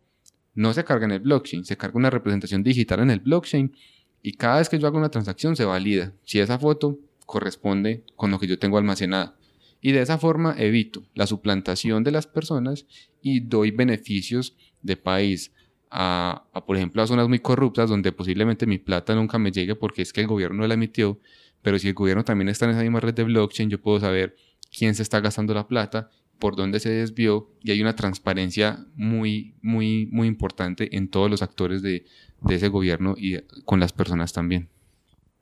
[0.54, 3.74] no se carga en el blockchain, se carga una representación digital en el blockchain
[4.22, 8.30] y cada vez que yo hago una transacción se valida si esa foto corresponde con
[8.30, 9.34] lo que yo tengo almacenado
[9.80, 12.86] y de esa forma evito la suplantación de las personas
[13.22, 15.52] y doy beneficios de país
[15.90, 20.02] a, por ejemplo, a zonas muy corruptas donde posiblemente mi plata nunca me llegue porque
[20.02, 21.18] es que el gobierno la emitió,
[21.62, 24.36] pero si el gobierno también está en esa misma red de blockchain, yo puedo saber
[24.76, 29.54] quién se está gastando la plata, por dónde se desvió y hay una transparencia muy,
[29.60, 32.06] muy, muy importante en todos los actores de,
[32.40, 34.68] de ese gobierno y con las personas también.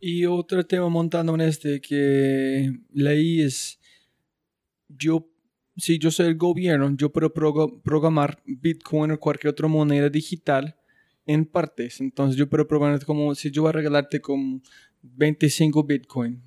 [0.01, 3.78] Y otro tema montando en este que leí es
[4.89, 5.31] yo,
[5.77, 10.77] si yo soy el gobierno, yo puedo programar Bitcoin o cualquier otra moneda digital
[11.27, 12.01] en partes.
[12.01, 14.61] Entonces yo puedo programar como si yo voy a regalarte como
[15.03, 16.43] 25 Bitcoin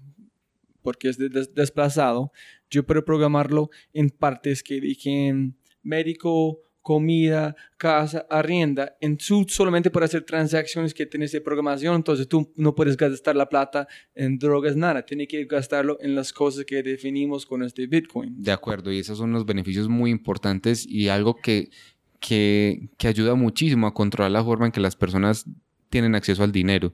[0.81, 1.17] porque es
[1.53, 2.31] desplazado,
[2.69, 10.05] yo puedo programarlo en partes que dijen médico, comida, casa, arrienda, en su solamente para
[10.05, 14.75] hacer transacciones que tienes de programación, entonces tú no puedes gastar la plata en drogas,
[14.75, 18.41] nada, tienes que gastarlo en las cosas que definimos con este Bitcoin.
[18.41, 21.69] De acuerdo, y esos son los beneficios muy importantes y algo que,
[22.19, 25.45] que, que ayuda muchísimo a controlar la forma en que las personas
[25.89, 26.93] tienen acceso al dinero.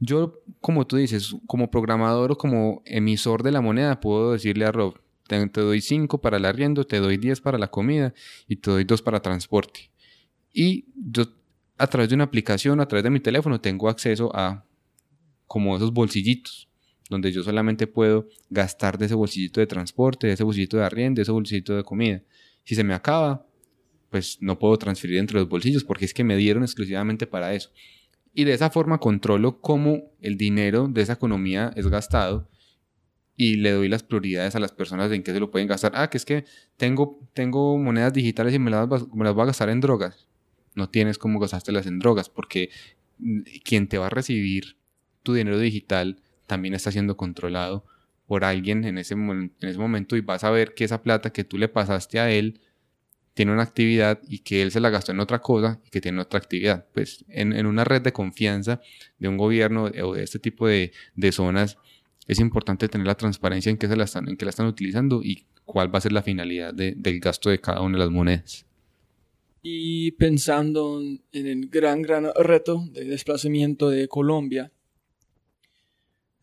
[0.00, 4.72] Yo, como tú dices, como programador o como emisor de la moneda, puedo decirle a
[4.72, 4.94] Rob,
[5.30, 8.12] te, doy 5 para el arriendo, te doy 10 para la comida
[8.48, 9.90] y te doy 2 para transporte.
[10.52, 11.24] Y yo
[11.78, 14.64] a través de una aplicación, a través de mi teléfono, tengo acceso a
[15.46, 16.68] como esos bolsillitos,
[17.08, 21.18] donde yo solamente puedo gastar de ese bolsillito de transporte, de ese bolsillito de arriendo,
[21.18, 22.22] de ese bolsillito de comida.
[22.64, 23.46] Si se me acaba,
[24.10, 27.70] pues no puedo transferir entre los bolsillos porque es que me dieron exclusivamente para eso.
[28.34, 32.48] Y de esa forma controlo cómo el dinero de esa economía es gastado
[33.40, 35.92] y le doy las prioridades a las personas en qué se lo pueden gastar.
[35.94, 36.44] Ah, que es que
[36.76, 40.28] tengo, tengo monedas digitales y me las, me las voy a gastar en drogas.
[40.74, 42.68] No tienes cómo gastártelas en drogas porque
[43.16, 44.76] mm, quien te va a recibir
[45.22, 47.86] tu dinero digital también está siendo controlado
[48.26, 51.42] por alguien en ese, en ese momento y vas a ver que esa plata que
[51.42, 52.60] tú le pasaste a él
[53.32, 56.20] tiene una actividad y que él se la gastó en otra cosa y que tiene
[56.20, 56.84] otra actividad.
[56.92, 58.82] Pues en, en una red de confianza
[59.18, 61.78] de un gobierno o de este tipo de, de zonas
[62.30, 65.20] es importante tener la transparencia en qué, se la, están, en qué la están utilizando
[65.20, 68.64] y cuál va a ser la finalidad del gasto de cada una de las monedas.
[69.62, 71.02] Y pensando
[71.32, 74.70] en el gran, gran reto de desplazamiento de Colombia,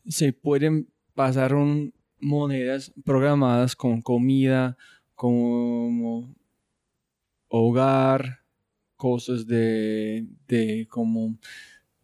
[0.06, 1.56] se pueden pasar
[2.20, 4.76] monedas programadas con comida,
[5.16, 6.36] como
[7.48, 8.42] hogar,
[8.98, 11.38] cosas de, de como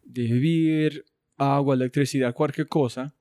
[0.06, 1.06] de vivir,
[1.36, 3.14] agua, electricidad, cualquier cosa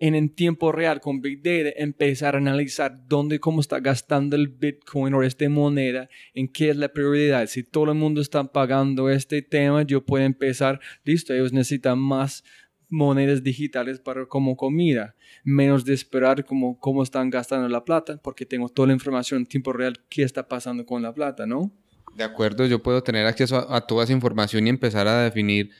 [0.00, 4.48] en en tiempo real con Big Data empezar a analizar dónde cómo está gastando el
[4.48, 7.46] Bitcoin o esta moneda, en qué es la prioridad.
[7.46, 12.42] Si todo el mundo está pagando este tema, yo puedo empezar, listo, ellos necesitan más
[12.88, 15.14] monedas digitales para como comida,
[15.44, 19.46] menos de esperar como cómo están gastando la plata, porque tengo toda la información en
[19.46, 21.70] tiempo real qué está pasando con la plata, ¿no?
[22.16, 25.70] De acuerdo, yo puedo tener acceso a toda esa información y empezar a definir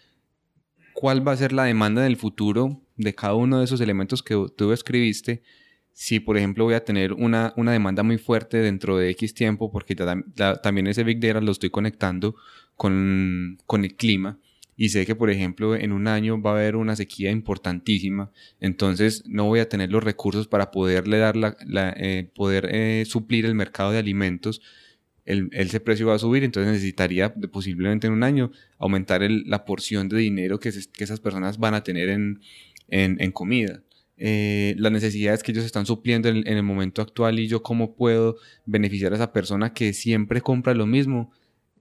[1.00, 4.34] cuál va a ser la demanda del futuro de cada uno de esos elementos que
[4.54, 5.42] tú escribiste.
[5.94, 9.72] Si, por ejemplo, voy a tener una, una demanda muy fuerte dentro de X tiempo,
[9.72, 9.96] porque
[10.62, 12.34] también ese Big Data lo estoy conectando
[12.76, 14.38] con, con el clima
[14.76, 19.24] y sé que, por ejemplo, en un año va a haber una sequía importantísima, entonces
[19.26, 21.56] no voy a tener los recursos para poderle dar la,
[21.96, 24.60] eh, poder eh, suplir el mercado de alimentos.
[25.30, 30.08] El, ese precio va a subir, entonces necesitaría posiblemente en un año aumentar la porción
[30.08, 32.40] de dinero que, esas personas van a tener en,
[32.88, 33.82] en, comida.
[34.16, 37.94] Eh, las necesidades que ellos están supliendo en, en, el momento actual y yo cómo
[37.94, 38.36] puedo
[38.66, 41.32] beneficiar a esa persona que siempre compra lo mismo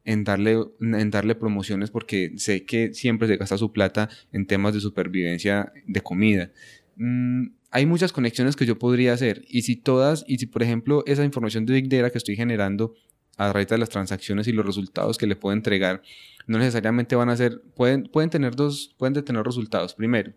[0.06, 4.74] en darle, en darle promociones porque sé que siempre se gasta su plata en temas
[4.74, 6.52] de supervivencia de comida.
[6.96, 11.04] Mm, hay muchas conexiones que yo podría hacer y si todas, y si por ejemplo
[11.06, 12.96] esa información de Big Data que estoy generando
[13.40, 16.04] a raíz de las transacciones y los resultados que le puedo entregar,
[16.46, 19.94] no necesariamente van a ser, pueden, pueden tener dos, pueden tener resultados.
[19.96, 20.34] Primero,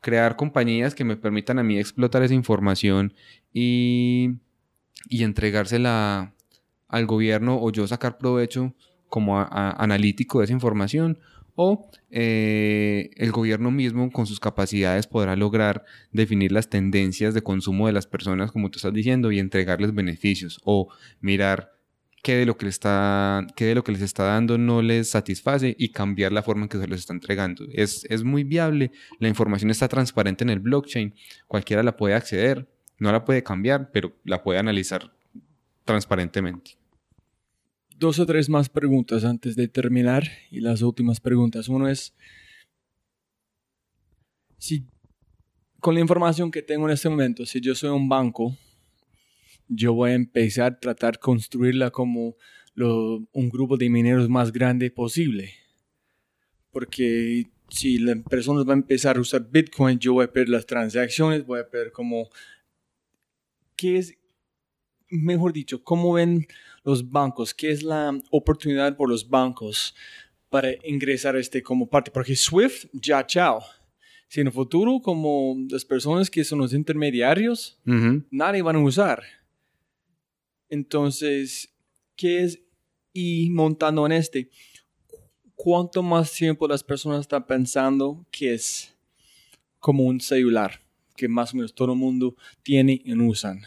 [0.00, 3.12] crear compañías que me permitan a mí explotar esa información
[3.52, 4.30] y,
[5.10, 6.34] y entregársela
[6.88, 8.74] al gobierno o yo sacar provecho
[9.10, 11.18] como analítico de esa información
[11.54, 17.88] o eh, el gobierno mismo con sus capacidades podrá lograr definir las tendencias de consumo
[17.88, 20.88] de las personas, como tú estás diciendo, y entregarles beneficios o
[21.20, 21.77] mirar
[22.22, 25.10] qué de lo que, les está, qué de lo que les está dando no les
[25.10, 27.66] satisface y cambiar la forma en que se los está entregando.
[27.72, 31.14] Es, es muy viable, la información está transparente en el blockchain,
[31.46, 32.68] cualquiera la puede acceder,
[32.98, 35.12] no la puede cambiar, pero la puede analizar
[35.84, 36.78] transparentemente
[37.98, 41.68] dos o tres más preguntas antes de terminar y las últimas preguntas.
[41.68, 42.14] Uno es,
[44.56, 44.84] si
[45.80, 48.56] con la información que tengo en este momento, si yo soy un banco,
[49.68, 52.36] yo voy a empezar a tratar de construirla como
[52.74, 55.54] un grupo de mineros más grande posible.
[56.70, 60.66] Porque si la persona va a empezar a usar Bitcoin, yo voy a perder las
[60.66, 62.28] transacciones, voy a perder como...
[63.76, 64.14] ¿Qué es,
[65.08, 66.46] mejor dicho, cómo ven
[66.84, 67.54] los bancos?
[67.54, 69.94] ¿Qué es la oportunidad por los bancos
[70.48, 72.10] para ingresar este como parte?
[72.10, 73.60] Porque Swift, ya chao.
[74.28, 77.80] Si en el futuro, como las personas que son los intermediarios,
[78.30, 79.22] nadie van a usar.
[80.68, 81.74] Entonces,
[82.16, 82.60] ¿qué es?
[83.12, 84.50] Y montando en este,
[85.54, 88.94] ¿cuánto más tiempo las personas están pensando que es
[89.78, 90.80] como un celular
[91.16, 93.62] que más o menos todo el mundo tiene y usan?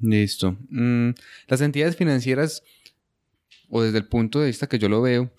[0.00, 0.56] Listo.
[0.68, 1.10] Mm,
[1.48, 2.62] las entidades financieras,
[3.68, 5.32] o desde el punto de vista que yo lo veo,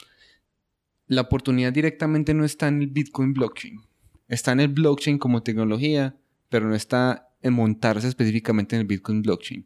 [1.07, 3.81] la oportunidad directamente no está en el Bitcoin blockchain.
[4.27, 6.15] Está en el blockchain como tecnología,
[6.49, 9.65] pero no está en montarse específicamente en el Bitcoin blockchain.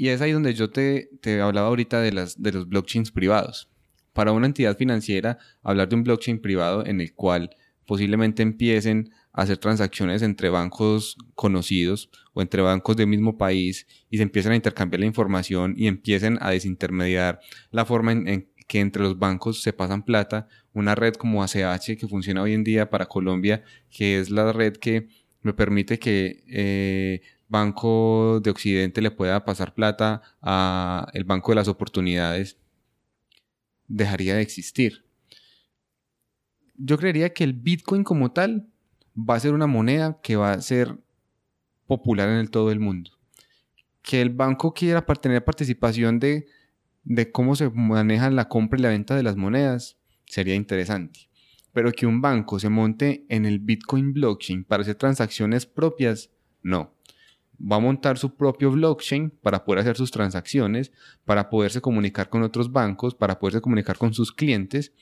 [0.00, 3.68] Y es ahí donde yo te, te hablaba ahorita de, las, de los blockchains privados.
[4.12, 7.50] Para una entidad financiera, hablar de un blockchain privado en el cual
[7.84, 14.22] posiblemente empiecen hacer transacciones entre bancos conocidos o entre bancos del mismo país y se
[14.22, 17.40] empiezan a intercambiar la información y empiecen a desintermediar
[17.72, 22.06] la forma en, que entre los bancos se pasan plata, una red como ACH que
[22.06, 25.08] funciona hoy en día para Colombia, que es la red que
[25.42, 31.56] me permite que eh, Banco de Occidente le pueda pasar plata a el Banco de
[31.56, 32.58] las Oportunidades,
[33.86, 35.04] dejaría de existir.
[36.76, 38.68] Yo creería que el Bitcoin como tal
[39.18, 40.96] va a ser una moneda que va a ser
[41.86, 43.10] popular en todo el mundo.
[44.02, 46.46] Que el banco quiera tener participación de,
[47.02, 49.96] de cómo se maneja la compra y la venta de las monedas
[50.26, 51.28] sería interesante.
[51.72, 56.30] Pero que un banco se monte en el Bitcoin blockchain para hacer transacciones propias,
[56.62, 56.94] no.
[57.60, 60.92] Va a montar su propio blockchain para poder hacer sus transacciones,
[61.24, 64.92] para poderse comunicar con otros bancos, para poderse comunicar con sus clientes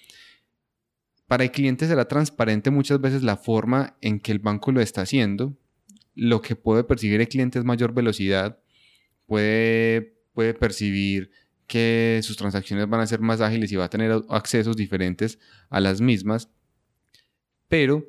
[1.27, 5.03] para el cliente será transparente muchas veces la forma en que el banco lo está
[5.03, 5.57] haciendo.
[6.15, 8.59] Lo que puede percibir el cliente es mayor velocidad,
[9.27, 11.31] puede, puede percibir
[11.67, 15.39] que sus transacciones van a ser más ágiles y va a tener accesos diferentes
[15.69, 16.49] a las mismas.
[17.69, 18.07] Pero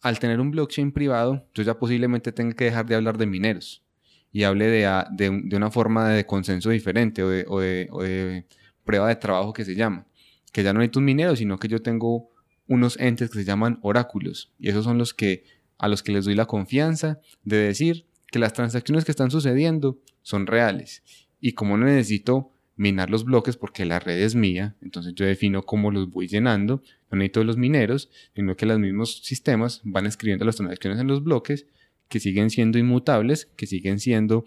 [0.00, 3.82] al tener un blockchain privado, yo ya posiblemente tenga que dejar de hablar de mineros
[4.30, 7.46] y hable de, de, una forma de consenso diferente o de,
[7.90, 8.46] o de
[8.84, 10.08] prueba de trabajo que se llama
[10.52, 12.30] que ya no necesito un minero, sino que yo tengo
[12.66, 14.52] unos entes que se llaman oráculos.
[14.58, 15.44] Y esos son los que
[15.78, 19.98] a los que les doy la confianza de decir que las transacciones que están sucediendo
[20.22, 21.02] son reales.
[21.40, 25.62] Y como no necesito minar los bloques porque la red es mía, entonces yo defino
[25.62, 30.44] cómo los voy llenando, no necesito los mineros, sino que los mismos sistemas van escribiendo
[30.44, 31.66] las transacciones en los bloques
[32.08, 34.44] que siguen siendo inmutables, que siguen siendo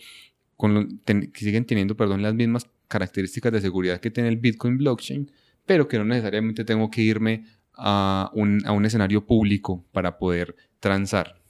[0.56, 5.32] con que siguen teniendo, perdón, las mismas características de seguridad que tiene el Bitcoin blockchain,
[5.66, 10.56] pero que no necesariamente tengo que irme a un, a un escenario público para poder
[10.80, 11.42] transar.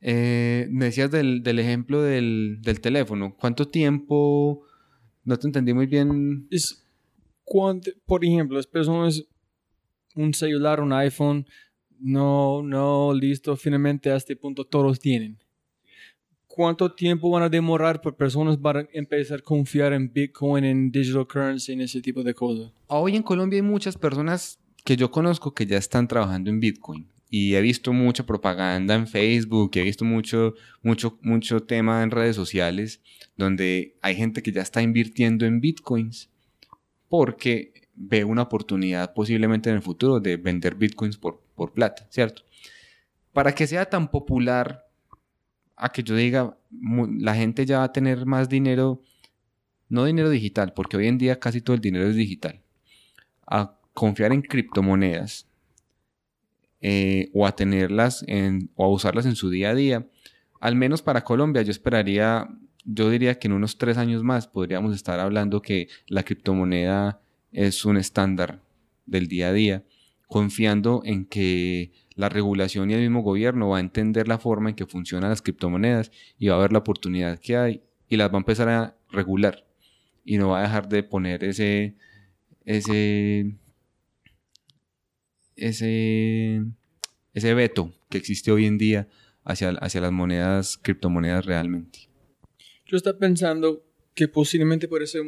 [0.00, 3.34] Eh, decías del, del ejemplo del, del, teléfono.
[3.38, 4.62] ¿Cuánto tiempo?
[5.24, 6.46] No te entendí muy bien.
[6.50, 6.84] Es
[7.44, 9.24] cuánto, por ejemplo, las personas,
[10.14, 11.46] un celular, un iPhone,
[11.98, 15.38] no, no, listo, finalmente a este punto todos tienen.
[16.46, 21.26] ¿Cuánto tiempo van a demorar por personas para empezar a confiar en Bitcoin, en digital
[21.26, 22.72] currency, en ese tipo de cosas?
[22.86, 27.13] Hoy en Colombia hay muchas personas que yo conozco que ya están trabajando en Bitcoin
[27.36, 32.36] y he visto mucha propaganda en Facebook, he visto mucho, mucho, mucho tema en redes
[32.36, 33.00] sociales
[33.36, 36.30] donde hay gente que ya está invirtiendo en bitcoins
[37.08, 42.42] porque ve una oportunidad posiblemente en el futuro de vender bitcoins por, por plata, ¿cierto?
[43.32, 44.86] Para que sea tan popular
[45.74, 46.56] a que yo diga,
[47.18, 49.02] la gente ya va a tener más dinero,
[49.88, 52.62] no dinero digital, porque hoy en día casi todo el dinero es digital,
[53.44, 55.48] a confiar en criptomonedas
[56.86, 60.06] eh, o a tenerlas en, o a usarlas en su día a día,
[60.60, 62.46] al menos para Colombia yo esperaría,
[62.84, 67.86] yo diría que en unos tres años más podríamos estar hablando que la criptomoneda es
[67.86, 68.60] un estándar
[69.06, 69.82] del día a día,
[70.26, 74.76] confiando en que la regulación y el mismo gobierno va a entender la forma en
[74.76, 78.34] que funcionan las criptomonedas y va a ver la oportunidad que hay y las va
[78.34, 79.64] a empezar a regular.
[80.22, 81.94] Y no va a dejar de poner ese
[82.66, 83.56] ese
[85.56, 86.62] ese,
[87.32, 89.08] ese veto que existe hoy en día
[89.44, 92.08] hacia, hacia las monedas, criptomonedas realmente.
[92.86, 95.22] Yo estaba pensando que posiblemente puede ser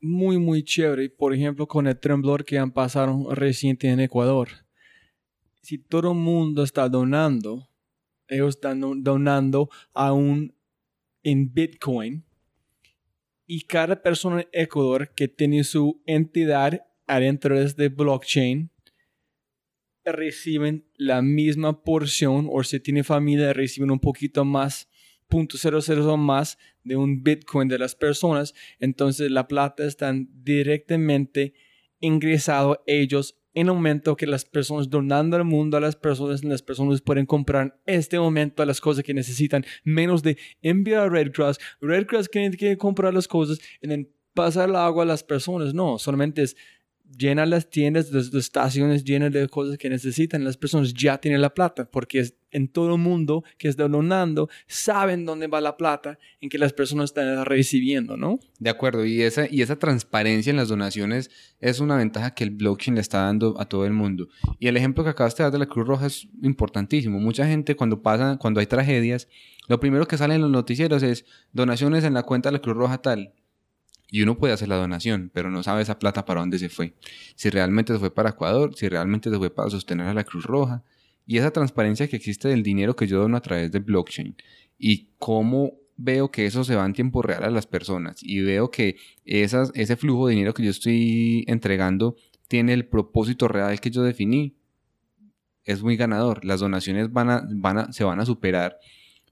[0.00, 4.48] muy, muy chévere, por ejemplo, con el temblor que han pasado reciente en Ecuador.
[5.62, 7.68] Si todo el mundo está donando,
[8.28, 10.54] ellos están donando aún
[11.22, 12.24] en Bitcoin,
[13.46, 18.70] y cada persona en Ecuador que tiene su entidad adentro de este blockchain
[20.12, 24.88] reciben la misma porción o si tiene familia reciben un poquito más,
[25.28, 31.54] punto o más de un Bitcoin de las personas, entonces la plata está directamente
[32.00, 36.60] ingresado ellos en el momento que las personas donando al mundo a las personas, las
[36.60, 41.32] personas pueden comprar en este momento las cosas que necesitan, menos de enviar a Red
[41.32, 41.58] Cross.
[41.80, 43.88] Red Cross tiene que comprar las cosas y
[44.34, 45.72] pasar el agua a las personas.
[45.72, 46.54] No, solamente es
[47.16, 50.44] llena las tiendas, las, estaciones llenas de cosas que necesitan.
[50.44, 54.48] Las personas ya tienen la plata porque es en todo el mundo que está donando,
[54.66, 58.38] saben dónde va la plata en que las personas están recibiendo, ¿no?
[58.58, 61.30] De acuerdo, y esa, y esa transparencia en las donaciones
[61.60, 64.28] es una ventaja que el blockchain le está dando a todo el mundo.
[64.58, 67.18] Y el ejemplo que acabaste de dar de la Cruz Roja es importantísimo.
[67.18, 69.28] Mucha gente cuando pasa, cuando hay tragedias,
[69.68, 72.76] lo primero que sale en los noticieros es donaciones en la cuenta de la Cruz
[72.76, 73.34] Roja tal
[74.10, 76.94] y uno puede hacer la donación, pero no sabe esa plata para dónde se fue.
[77.34, 80.44] Si realmente se fue para Ecuador, si realmente se fue para sostener a la Cruz
[80.44, 80.84] Roja.
[81.26, 84.36] Y esa transparencia que existe del dinero que yo dono a través de blockchain.
[84.78, 88.22] Y cómo veo que eso se va en tiempo real a las personas.
[88.22, 92.16] Y veo que esas, ese flujo de dinero que yo estoy entregando
[92.46, 94.54] tiene el propósito real que yo definí.
[95.64, 96.44] Es muy ganador.
[96.44, 98.78] Las donaciones van a, van a, se van a superar.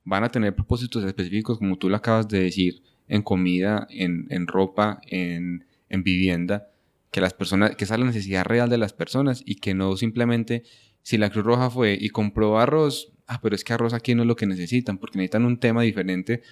[0.03, 4.47] Van a tener propósitos específicos, como tú lo acabas de decir en comida, en, en
[4.47, 6.69] ropa, en, en, vivienda,
[7.11, 9.97] que las personas, que esa es la necesidad real de las personas y que no
[9.97, 10.65] simplemente
[11.03, 14.23] si la Cruz Roja fue y compró arroz, ah, pero es que arroz aquí no
[14.23, 16.43] es lo que necesitan, porque necesitan un tema diferente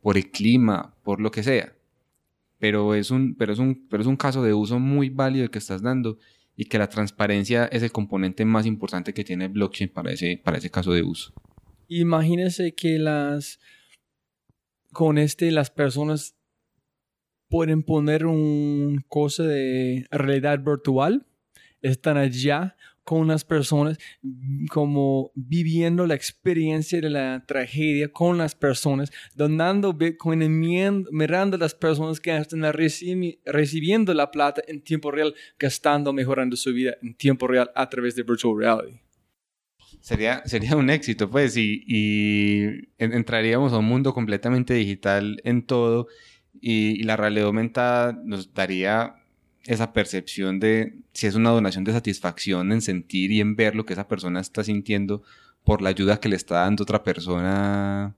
[0.00, 1.74] por el clima, por lo que sea.
[2.58, 5.58] Pero es un, pero es un, pero es un caso de uso muy válido que
[5.58, 6.18] estás dando
[6.56, 10.58] y que la transparencia es el componente más importante que tiene blockchain para ese, para
[10.58, 11.32] ese caso de uso.
[11.88, 13.60] Imagínense que las
[14.96, 16.38] con este las personas
[17.50, 21.26] pueden poner un cosa de realidad virtual,
[21.82, 23.98] están allá con las personas,
[24.70, 32.18] como viviendo la experiencia de la tragedia con las personas, donando Bitcoin, mirando las personas
[32.18, 37.70] que están recibiendo la plata en tiempo real, gastando, mejorando su vida en tiempo real
[37.74, 39.05] a través de virtual reality.
[40.00, 46.06] Sería, sería un éxito, pues, y, y entraríamos a un mundo completamente digital en todo
[46.60, 49.16] y, la realidad aumentada nos daría
[49.64, 53.84] esa percepción de si es una donación de satisfacción en sentir y en ver lo
[53.84, 55.22] que esa persona está sintiendo
[55.64, 58.14] por la ayuda que le está dando otra persona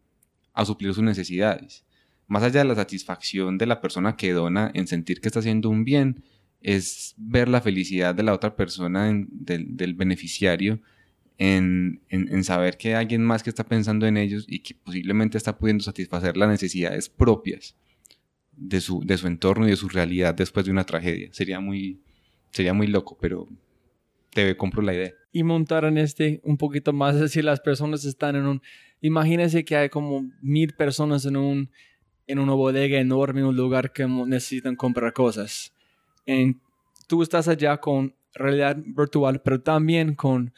[0.53, 1.85] a suplir sus necesidades.
[2.27, 5.71] más allá de la satisfacción de la persona que dona en sentir que está haciendo
[5.71, 6.23] un bien,
[6.61, 10.81] es ver la felicidad de la otra persona, del, beneficiario,
[11.39, 12.01] en,
[12.45, 15.85] saber que hay alguien más que está pensando en ellos y que posiblemente está pudiendo
[15.85, 17.77] satisfacer las necesidades propias
[18.53, 21.29] de su, de su entorno y de su realidad después de una tragedia.
[21.33, 22.01] Sería muy,
[22.51, 23.49] sería muy loco, pero
[24.31, 25.13] te compro la idea.
[25.33, 28.63] Y montar en este un poquito más, es decir, las personas están en un...
[29.01, 31.71] Imagínense que hay como mil personas en un
[32.29, 35.73] en una bodega enorme, en un lugar que necesitan comprar cosas.
[36.27, 36.61] En,
[37.07, 40.53] tú estás allá con realidad virtual, pero también con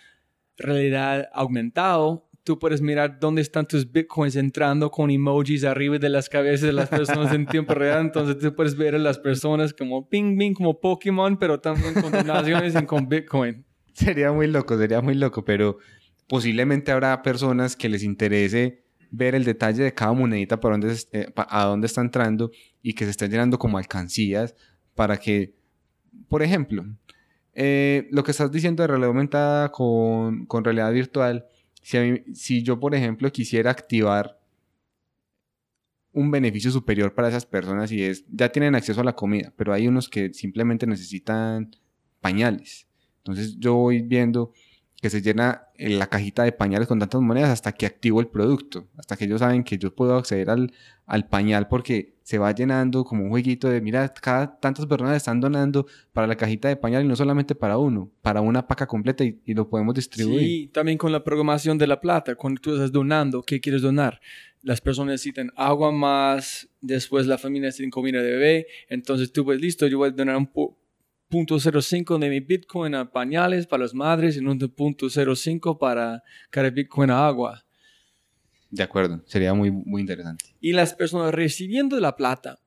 [0.61, 2.29] realidad aumentado.
[2.43, 6.73] Tú puedes mirar dónde están tus bitcoins entrando con emojis arriba de las cabezas de
[6.73, 8.01] las personas en tiempo real.
[8.01, 12.11] Entonces tú puedes ver a las personas como ping, ping, como Pokémon, pero también con
[12.11, 13.65] donaciones y con bitcoin.
[13.93, 15.79] Sería muy loco, sería muy loco, pero
[16.29, 21.33] posiblemente habrá personas que les interese ver el detalle de cada monedita para dónde, eh,
[21.37, 22.51] a dónde está entrando
[22.83, 24.55] y que se estén llenando como alcancías
[24.95, 25.55] para que,
[26.29, 26.85] por ejemplo,
[27.63, 31.45] eh, lo que estás diciendo de realidad aumentada con, realidad virtual,
[31.83, 31.99] si,
[32.33, 34.41] si yo, por ejemplo, quisiera activar
[36.15, 39.75] un beneficio superior para esas personas y es, ya tienen acceso a la comida, pero
[39.75, 41.77] hay unos que simplemente necesitan
[42.23, 42.87] pañales.
[43.19, 44.55] Entonces yo voy viendo
[45.01, 48.89] que se llena la cajita de pañales con tantas monedas hasta que activo el producto,
[48.99, 50.73] hasta que ellos saben que yo puedo acceder al,
[51.07, 55.41] al pañal porque se va llenando como un jueguito de, mira, cada tantas personas están
[55.41, 59.41] donando para la cajita de pañal no solamente para uno, para una paca completa y,
[59.47, 60.41] lo podemos distribuir.
[60.41, 64.21] Sí, también con la programación de la plata, cuando tú estás donando, ¿qué quieres donar?
[64.63, 69.61] Las personas necesitan agua más, después la familia necesita comida de bebé, entonces tú pues
[69.61, 70.79] listo, yo voy a donar un, poco
[71.31, 77.11] 0.05 de mi Bitcoin a pañales para las madres y un 0.05 para cada Bitcoin
[77.11, 77.65] a agua.
[78.71, 80.45] De acuerdo, sería muy, muy interesante.
[80.61, 82.61] Y las personas recibiendo la plata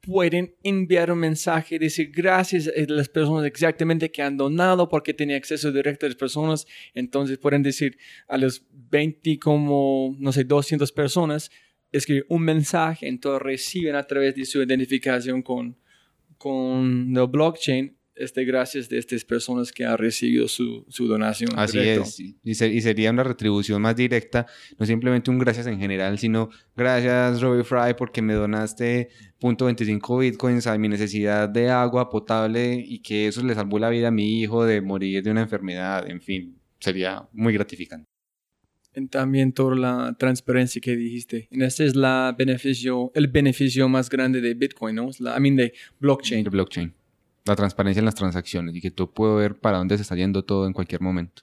[0.00, 5.36] pueden enviar un mensaje, decir gracias a las personas exactamente que han donado porque tienen
[5.36, 6.66] acceso directo a las personas.
[6.94, 11.50] Entonces pueden decir a los 20 como, no sé, 200 personas,
[11.90, 15.76] escribir un mensaje, entonces reciben a través de su identificación con,
[16.38, 21.50] con el blockchain este, gracias de estas personas que han recibido su, su donación.
[21.56, 24.46] Así es, y, sería una retribución más directa,
[24.78, 29.10] no simplemente un gracias en general, sino gracias Robbie Fry porque me donaste
[29.40, 34.08] .25 bitcoins a mi necesidad de agua potable y que eso le salvó la vida
[34.08, 38.06] a mi hijo de morir de una enfermedad, en fin, sería muy gratificante.
[39.10, 41.48] También toda la transparencia que dijiste.
[41.50, 45.10] En este es la beneficio, el beneficio más grande de Bitcoin, ¿no?
[45.18, 46.44] La, I mean, de blockchain.
[46.44, 46.94] De blockchain
[47.46, 50.44] la transparencia en las transacciones y que tú puedes ver para dónde se está yendo
[50.44, 51.42] todo en cualquier momento.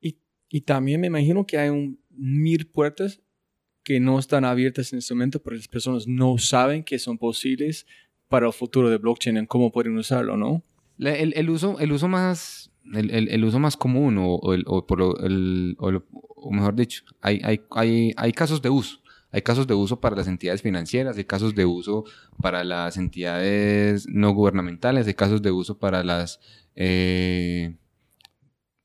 [0.00, 3.20] Y, y también me imagino que hay un, mil puertas
[3.82, 7.86] que no están abiertas en este momento porque las personas no saben que son posibles
[8.28, 10.62] para el futuro de blockchain en cómo pueden usarlo, ¿no?
[10.98, 15.76] El, el uso, el uso más el, el, uso más común o, o, por el,
[15.78, 19.01] o, mejor dicho, hay, hay, hay, hay casos de uso
[19.32, 22.04] hay casos de uso para las entidades financieras, hay casos de uso
[22.40, 26.38] para las entidades no gubernamentales, hay casos de uso para las
[26.76, 27.74] eh,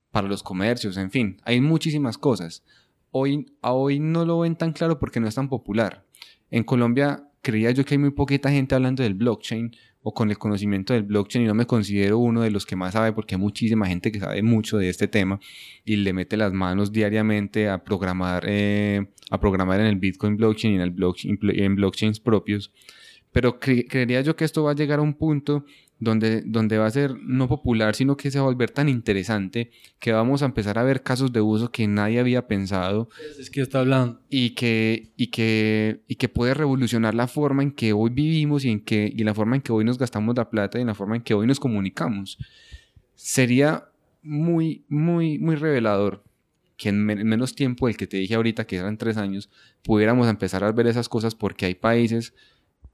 [0.09, 2.63] para los comercios, en fin, hay muchísimas cosas.
[3.11, 6.05] Hoy, hoy no lo ven tan claro porque no es tan popular.
[6.49, 10.37] En Colombia creía yo que hay muy poquita gente hablando del blockchain o con el
[10.37, 13.39] conocimiento del blockchain y no me considero uno de los que más sabe porque hay
[13.39, 15.39] muchísima gente que sabe mucho de este tema
[15.85, 20.73] y le mete las manos diariamente a programar, eh, a programar en el Bitcoin blockchain
[20.73, 22.73] y en, blockchains propios.
[23.31, 25.63] Pero creería yo que esto va a llegar a un punto
[25.99, 29.71] donde, donde va a ser no popular, sino que se va a volver tan interesante
[29.99, 33.09] que vamos a empezar a ver casos de uso que nadie había pensado.
[33.39, 34.19] Es que está hablando.
[34.29, 38.69] Y que, y que, y que puede revolucionar la forma en que hoy vivimos y,
[38.69, 41.15] en que, y la forma en que hoy nos gastamos la plata y la forma
[41.15, 42.37] en que hoy nos comunicamos.
[43.15, 43.85] Sería
[44.21, 46.23] muy, muy, muy revelador
[46.77, 49.49] que en, menos tiempo del que te dije ahorita, que eran tres años,
[49.83, 52.35] pudiéramos empezar a ver esas cosas porque hay países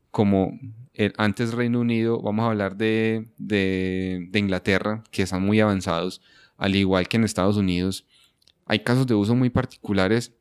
[0.09, 0.57] como
[0.93, 6.21] el, antes Reino Unido, vamos a hablar de, de, Inglaterra, que están muy avanzados,
[6.57, 8.05] al igual que en Estados Unidos.
[8.65, 10.33] Hay casos de uso muy particulares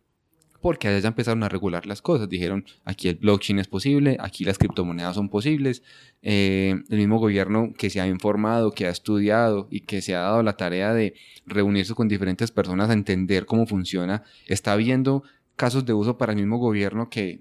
[0.61, 2.29] porque allá ya empezaron a regular las cosas.
[2.29, 5.83] Dijeron, aquí el blockchain es posible, aquí las criptomonedas son posibles.
[6.23, 10.21] Eh, el mismo gobierno que se ha informado, que ha estudiado y que se ha
[10.21, 11.15] dado la tarea de
[11.47, 15.25] reunirse con diferentes personas a entender cómo funciona, está viendo
[15.57, 17.41] casos de uso para el mismo gobierno que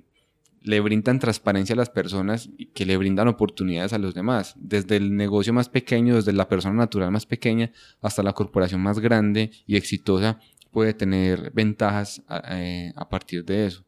[0.62, 4.98] le brindan transparencia a las personas y que le brindan oportunidades a los demás, desde
[4.98, 7.72] el negocio más pequeño, desde la persona natural más pequeña
[8.02, 10.40] hasta la corporación más grande y exitosa
[10.72, 13.86] puede tener ventajas a, eh, partir de eso.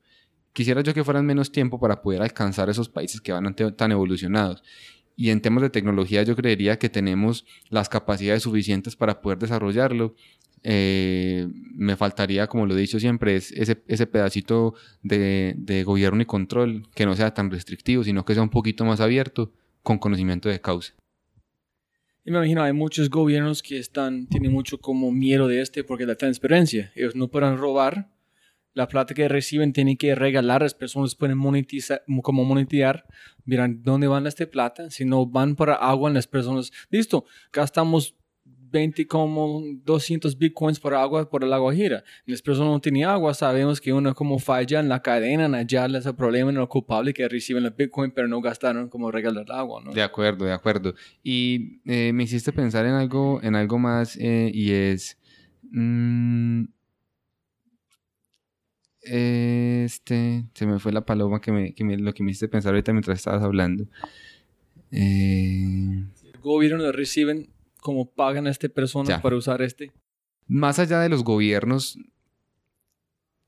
[0.52, 4.62] quisiera yo que fueran menos tiempo para poder alcanzar esos países que van tan evolucionados.
[5.16, 10.16] Y en temas de tecnología yo creería que tenemos las capacidades suficientes para poder desarrollarlo.
[10.64, 16.26] Eh, me faltaría, como lo he dicho siempre, ese, ese pedacito de, de gobierno y
[16.26, 20.50] control que no sea tan restrictivo, sino que sea un poquito más abierto con conocimiento
[20.50, 20.94] de causa.
[22.26, 26.06] Y me imagino, hay muchos gobiernos que están, tienen mucho como miedo de este porque
[26.06, 26.92] la transparencia.
[26.96, 28.10] Ellos no pueden robar.
[28.74, 30.62] La plata que reciben tienen que regalar.
[30.62, 33.06] Las personas pueden monetizar, como monetizar.
[33.44, 34.90] Miran dónde van esta plata.
[34.90, 38.16] Si no van para agua, las personas, listo, gastamos
[38.74, 42.04] 20 como 200 bitcoins por agua por el agua gira.
[42.26, 46.00] Las personas no tienen agua, sabemos que uno como falla en la cadena, en hallarle
[46.00, 49.82] ese problema en el culpable que reciben el bitcoin pero no gastaron como regalar agua,
[49.86, 49.94] ¿no?
[49.94, 50.96] De acuerdo, de acuerdo.
[51.24, 55.18] Y eh, me hiciste pensar en algo, en algo más eh, y es...
[55.72, 56.66] Mm,
[59.04, 62.74] este, se me fue la paloma que, me, que me, lo que me hiciste pensar
[62.74, 63.86] ahorita mientras estabas hablando.
[64.92, 66.06] Eh...
[66.34, 67.53] El gobierno reciben
[67.84, 69.92] cómo pagan a esta persona para usar este.
[70.48, 72.00] Más allá de los gobiernos,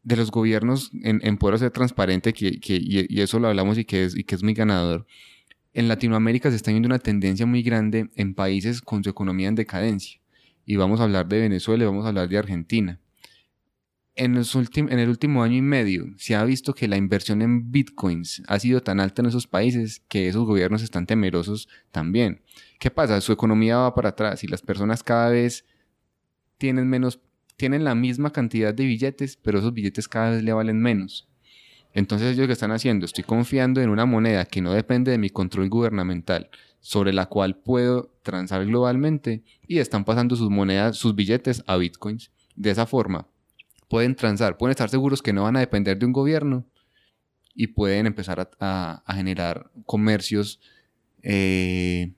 [0.04, 3.86] de los gobiernos en, en poder ser transparente, que, que, y, eso lo hablamos y
[3.86, 5.08] que, es, y que es muy ganador,
[5.74, 9.56] en Latinoamérica se está viendo una tendencia muy grande en países con su economía en
[9.56, 10.22] decadencia.
[10.66, 13.00] Y vamos a hablar de Venezuela y vamos a hablar de Argentina.
[14.18, 17.72] En, los en el último año y medio se ha visto que la inversión en
[17.72, 22.42] bitcoins ha sido tan alta en esos países que esos gobiernos están temerosos también.
[22.80, 23.20] ¿Qué pasa?
[23.20, 25.66] Su economía va para atrás y las personas cada vez
[26.58, 27.20] tienen menos,
[27.58, 31.28] tienen la misma cantidad de billetes, pero esos billetes cada vez le valen menos.
[31.94, 35.30] Entonces ellos que están haciendo, estoy confiando en una moneda que no depende de mi
[35.30, 36.50] control gubernamental,
[36.82, 42.32] sobre la cual puedo transar globalmente y están pasando sus monedas, sus billetes a bitcoins.
[42.56, 43.28] De esa forma,
[43.88, 46.66] pueden transar, pueden estar seguros que no van a depender de un gobierno
[47.54, 50.60] y pueden empezar a, generar comercios
[51.22, 52.14] eh,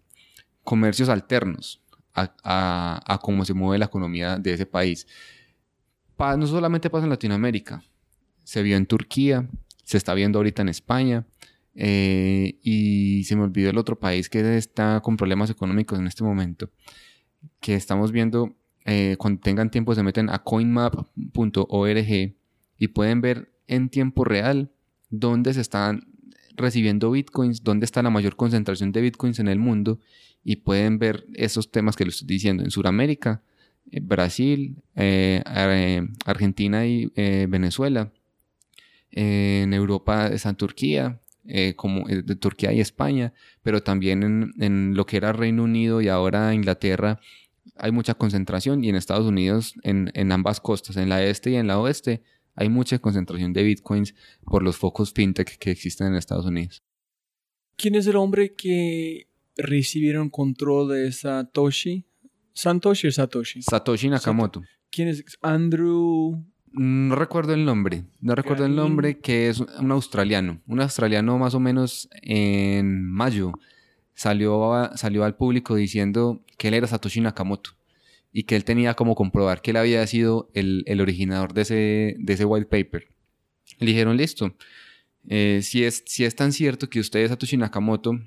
[0.63, 1.81] comercios alternos
[2.13, 5.07] a, cómo se mueve la economía de ese país.
[6.17, 7.83] no solamente pasa en Latinoamérica,
[8.43, 9.47] se vio en Turquía,
[9.83, 11.25] se está viendo ahorita en España,
[11.73, 16.23] eh, y se me olvidó el otro país que está con problemas económicos en este
[16.23, 16.69] momento,
[17.61, 18.55] que estamos viendo,
[18.89, 22.35] eh, cuando tengan tiempo se meten a coinmap.org
[22.77, 24.71] y pueden ver en tiempo real
[25.09, 26.07] dónde se están
[26.55, 29.99] recibiendo bitcoins, dónde está la mayor concentración de bitcoins en el mundo
[30.41, 33.41] y pueden ver esos temas que les estoy diciendo en Sudamérica,
[33.91, 35.43] eh, Brasil, eh,
[36.25, 38.13] Argentina y Venezuela.
[39.11, 41.19] en Europa está Turquía,
[41.75, 43.33] como de Turquía y España,
[43.63, 47.19] pero también en, lo que era Reino Unido y ahora Inglaterra
[47.79, 51.55] hay mucha concentración y en Estados Unidos en, en ambas costas, en la este y
[51.55, 52.23] en la oeste,
[52.55, 56.83] hay mucha concentración de bitcoins por los focos fintech que existen en Estados Unidos.
[57.75, 59.27] ¿Quién es el hombre que
[59.57, 62.05] recibieron control de Satoshi.
[62.53, 63.61] ¿Santoshi o Satoshi?
[63.61, 64.63] Satoshi Nakamoto.
[64.89, 65.23] ¿Quién es?
[65.41, 66.43] Andrew.
[66.71, 68.05] No recuerdo el nombre.
[68.21, 70.61] No recuerdo el nombre, que es un australiano.
[70.67, 73.53] Un australiano más o menos en mayo
[74.17, 77.71] salió, salió al público diciendo que él era Satoshi Nakamoto
[78.33, 82.33] y que él tenía como comprobar que él había sido el, originador de ese, de
[82.33, 83.07] ese white paper.
[83.79, 84.53] Le dijeron, listo,
[85.29, 88.19] eh, si, es, si es tan cierto que usted es Satoshi Nakamoto,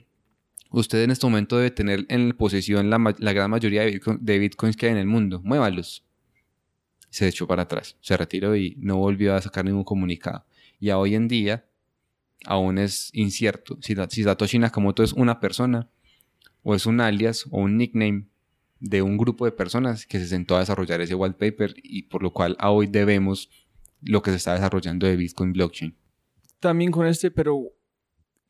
[0.72, 4.92] Usted en este momento debe tener en posesión la, gran mayoría de, bitcoins que hay
[4.92, 5.40] en el mundo.
[5.42, 6.04] Muévalos.
[7.10, 10.44] Se echó para atrás, se retiró y no volvió a sacar ningún comunicado.
[10.78, 11.66] Y a hoy en día
[12.46, 15.88] aún es incierto si, Satoshi Nakamoto es una persona
[16.62, 18.26] o es un alias o un nickname
[18.80, 22.32] de un grupo de personas que se sentó a desarrollar ese wallpaper y por lo
[22.32, 23.50] cual a hoy debemos
[24.02, 25.94] lo que se está desarrollando de Bitcoin blockchain.
[26.58, 27.62] También con este, pero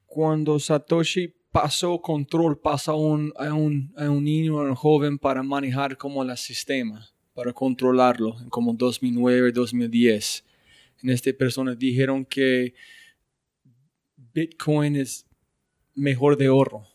[0.07, 5.43] cuando Satoshi pasó control, pasa un, a, un, a un niño, a un joven para
[5.43, 10.45] manejar como el sistema, para controlarlo, en como 2009, 2010.
[11.03, 12.75] En este persona dijeron que
[14.41, 15.27] Bitcoin es
[15.95, 16.87] mejor de oro,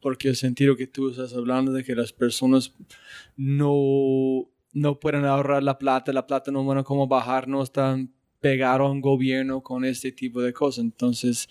[0.00, 2.76] porque el sentido que tú estás hablando de que las personas
[3.36, 8.12] no, no pueden ahorrar la plata, la plata no van a como bajar, no están
[8.40, 10.84] pegados a un gobierno con este tipo de cosas.
[10.84, 11.48] Entonces,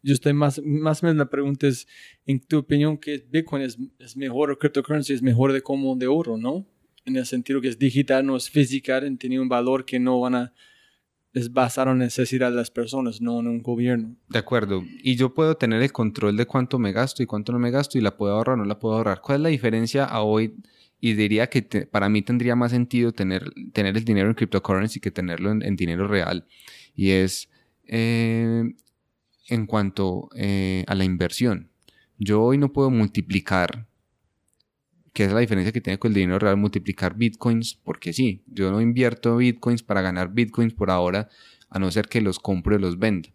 [0.00, 1.88] yo estoy más, más o menos la pregunta es,
[2.24, 6.06] en tu opinión, que Bitcoin es, es mejor o cryptocurrency es mejor de como de
[6.06, 6.64] oro, ¿no?
[7.04, 10.36] En el sentido que es digital, no es física, tiene un valor que no van
[10.36, 10.52] a
[11.34, 14.14] es basado en necesidad de las personas, no en un gobierno.
[14.28, 14.84] De acuerdo.
[15.02, 17.98] Y yo puedo tener el control de cuánto me gasto y cuánto no me gasto
[17.98, 19.20] y la puedo ahorrar o no la puedo ahorrar.
[19.20, 20.54] ¿Cuál es la diferencia a hoy?
[21.00, 25.10] Y diría que para mí tendría más sentido tener, tener el dinero en cryptocurrency que
[25.10, 26.46] tenerlo en, dinero real.
[26.94, 27.50] Y es
[27.88, 28.72] eh,
[29.48, 31.68] en cuanto eh, a la inversión.
[32.16, 33.88] Yo hoy no puedo multiplicar,
[35.14, 38.70] que es la diferencia que tiene con el dinero real, multiplicar bitcoins, porque sí, yo
[38.70, 41.30] no invierto bitcoins para ganar bitcoins por ahora,
[41.70, 43.30] a no ser que los compre o los venda,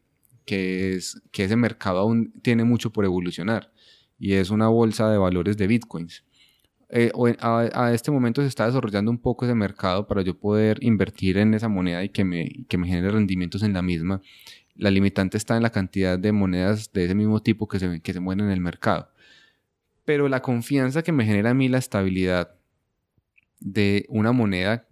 [0.46, 3.72] que, es, que ese mercado aún tiene mucho por evolucionar
[4.20, 6.24] y es una bolsa de valores de bitcoins.
[6.90, 11.38] Eh, a, este momento se está desarrollando un poco ese mercado para yo poder invertir
[11.38, 14.22] en esa moneda y que me, que me genere rendimientos en la misma
[14.80, 18.14] la limitante está en la cantidad de monedas de ese mismo tipo que se, que
[18.14, 19.10] se mueven en el mercado.
[20.10, 22.56] Pero la confianza que me genera a mí la estabilidad
[23.60, 24.88] de una moneda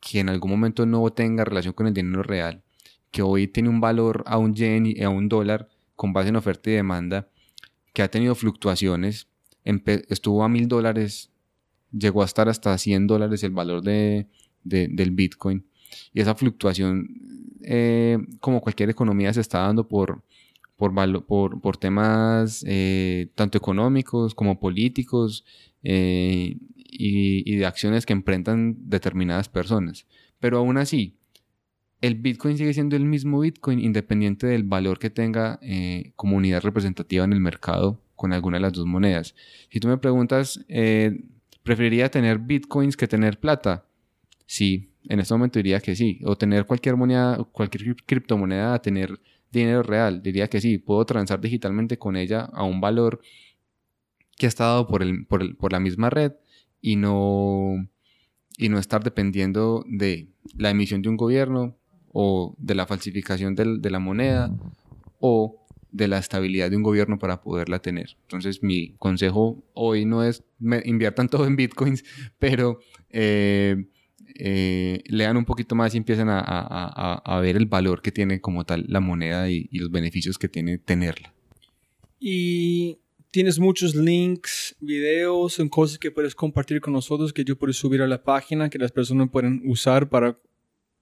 [0.00, 2.62] que en algún momento no tenga relación con el dinero real,
[3.10, 6.36] que hoy tiene un valor a un yen y a un dólar con base en
[6.36, 7.28] oferta y demanda,
[7.92, 9.28] que ha tenido fluctuaciones,
[10.08, 11.30] estuvo a mil dólares,
[11.92, 14.28] llegó a estar hasta 100 dólares el valor de,
[14.64, 15.66] del Bitcoin.
[16.14, 17.06] Y esa fluctuación
[17.64, 20.22] eh, como cualquier economía, se está dando por,
[20.78, 20.94] por,
[21.60, 25.44] por, temas eh, tanto económicos como políticos
[25.82, 30.06] eh, y, de acciones que emprendan determinadas personas.
[30.38, 31.16] Pero aún así,
[32.00, 35.58] el Bitcoin sigue siendo el mismo Bitcoin independiente del valor que tenga
[36.14, 39.34] como unidad representativa en el mercado con alguna de las dos monedas.
[39.70, 40.64] Si tú me preguntas,
[41.64, 43.84] ¿preferiría tener Bitcoins que tener plata?
[44.46, 46.20] Sí, en este momento diría que sí.
[46.24, 49.18] O tener cualquier moneda, cualquier criptomoneda, tener
[49.50, 50.78] dinero real, diría que sí.
[50.78, 53.20] Puedo transar digitalmente con ella a un valor
[54.36, 56.32] que está dado por, el, por, la misma red
[56.80, 57.88] y no,
[58.56, 61.76] y no estar dependiendo de la emisión de un gobierno
[62.12, 64.54] o de la falsificación de la moneda
[65.20, 68.16] o de la estabilidad de un gobierno para poderla tener.
[68.22, 70.44] Entonces mi consejo hoy no es
[70.84, 72.04] inviertan todo en bitcoins,
[72.38, 72.80] pero
[73.10, 73.86] eh,
[74.38, 78.84] eh, lean un poquito más y empiezan a, ver el valor que tiene como tal
[78.88, 81.34] la moneda y, los beneficios que tiene tenerla.
[82.20, 82.98] Y
[83.30, 88.00] tienes muchos links, videos, son cosas que puedes compartir con nosotros que yo puedo subir
[88.02, 90.38] a la página que las personas pueden usar para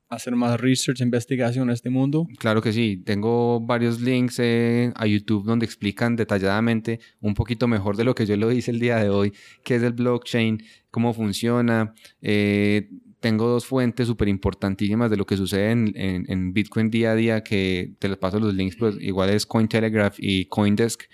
[0.08, 2.26] hacer más research, investigación en este mundo?
[2.38, 3.02] Claro que sí.
[3.04, 8.26] Tengo varios links eh, a YouTube donde explican detalladamente un poquito mejor de lo que
[8.26, 9.32] yo lo hice el día de hoy,
[9.64, 11.94] qué es el blockchain, cómo funciona.
[12.22, 12.88] Eh,
[13.20, 17.42] tengo dos fuentes súper importantísimas de lo que sucede en, en, Bitcoin día a día,
[17.42, 21.04] que te les paso los links, pues igual es Cointelegraph y Coindesk.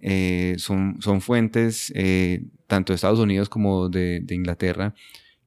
[0.00, 4.94] Eh, son, son fuentes eh, tanto de Estados Unidos como de, de, Inglaterra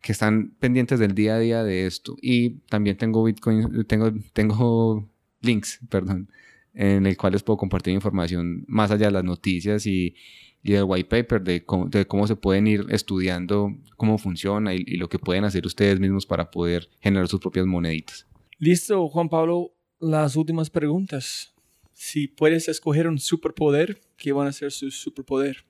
[0.01, 2.17] que están pendientes del día a día de esto.
[2.21, 5.07] Y también tengo Bitcoin, tengo, tengo
[5.41, 6.29] links, perdón,
[6.73, 10.15] en el cual les puedo compartir información más allá de las noticias y,
[10.63, 14.83] y del white paper de cómo, de cómo, se pueden ir estudiando cómo funciona y,
[14.97, 18.27] lo que pueden hacer ustedes mismos para poder generar sus propias moneditas.
[18.59, 21.53] Listo, Juan Pablo, las últimas preguntas.
[21.93, 25.65] Si puedes escoger un superpoder, ¿qué van a ser su superpoder?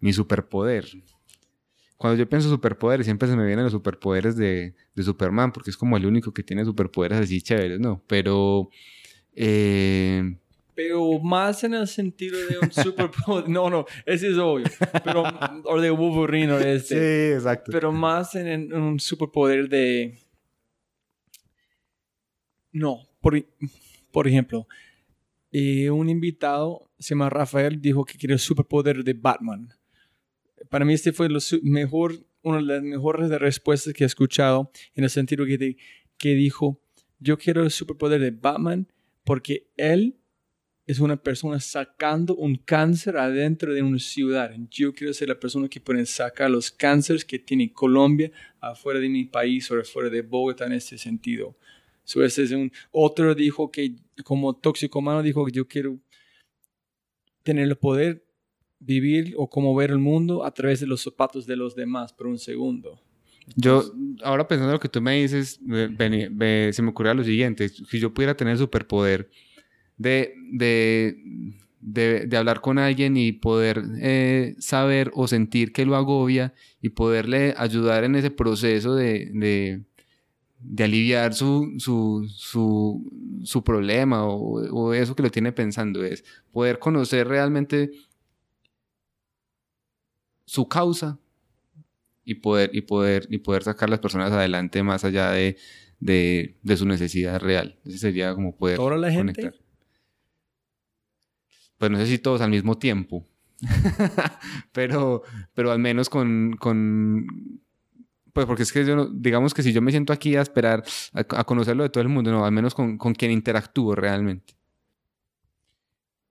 [0.00, 0.86] Mi superpoder.
[1.96, 5.78] Cuando yo pienso superpoder, siempre se me vienen los superpoderes de, de Superman, porque es
[5.78, 8.02] como el único que tiene superpoderes así chéveres, ¿no?
[8.06, 8.68] Pero
[9.36, 10.36] eh,
[10.76, 13.48] pero más en el sentido de un superpoder.
[13.48, 14.66] no, no, ese es obvio.
[15.02, 15.24] Pero,
[15.64, 17.30] o de Wolverine o este.
[17.30, 17.72] Sí, exacto.
[17.72, 20.18] Pero más en, un superpoder de.
[22.72, 23.42] No, por,
[24.12, 24.68] por ejemplo,
[25.50, 29.70] eh, un invitado, se llama Rafael, dijo que quería el superpoder de Batman.
[30.68, 35.04] Para mí este fue lo mejor, una de las mejores respuestas que he escuchado en
[35.04, 35.78] el sentido que,
[36.18, 36.82] que dijo,
[37.18, 38.86] yo quiero el superpoder de Batman
[39.26, 40.16] porque él
[40.86, 44.54] es una persona sacando un cáncer adentro de una ciudad.
[44.70, 48.30] Yo quiero ser la persona que puede sacar los cánceres que tiene Colombia
[48.60, 51.56] afuera de mi país o afuera de Bogotá en este sentido.
[52.04, 55.98] So, ese es un, otro dijo que como toxicomano dijo que yo quiero
[57.42, 58.24] tener el poder
[58.78, 62.28] vivir o como ver el mundo a través de los zapatos de los demás por
[62.28, 63.02] un segundo.
[63.54, 63.84] Yo,
[64.22, 68.12] ahora pensando en lo que tú me dices, se me ocurre lo siguiente, si yo
[68.12, 69.30] pudiera tener superpoder,
[69.96, 71.16] de, de,
[71.80, 76.52] de, hablar con alguien y poder eh, saber o sentir que lo agobia
[76.82, 79.84] y poderle ayudar en ese proceso de,
[80.78, 87.28] aliviar su, su, su, su problema o, eso que lo tiene pensando, es poder conocer
[87.28, 87.90] realmente
[90.44, 91.18] su causa
[92.26, 95.56] y poder, y poder, y poder sacar las personas adelante más allá de,
[96.00, 97.78] de, de su necesidad real.
[97.86, 99.52] Ese sería como poder ¿Toda la gente?
[101.78, 103.26] pues no sé si todos al mismo tiempo,
[104.72, 105.22] pero,
[105.54, 107.26] pero al menos con, con
[108.32, 110.82] Pues porque es que yo, digamos que si yo me siento aquí a esperar
[111.12, 114.54] a, a conocerlo de todo el mundo, no, al menos con, con quien interactúo realmente.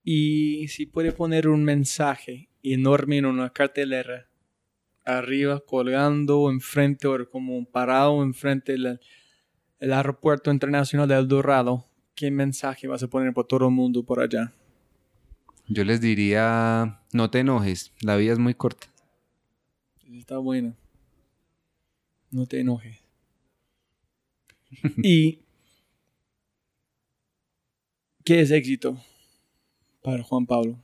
[0.03, 4.27] Y si puede poner un mensaje enorme en una cartelera,
[5.05, 8.99] arriba, colgando enfrente o como parado enfrente del
[9.79, 14.03] el aeropuerto internacional de El Dorado, ¿qué mensaje vas a poner por todo el mundo
[14.03, 14.53] por allá?
[15.67, 18.87] Yo les diría, no te enojes, la vida es muy corta.
[20.11, 20.75] Está buena.
[22.31, 23.03] No te enojes.
[24.97, 25.39] ¿Y
[28.23, 28.97] qué es éxito
[30.01, 30.79] para Juan Pablo?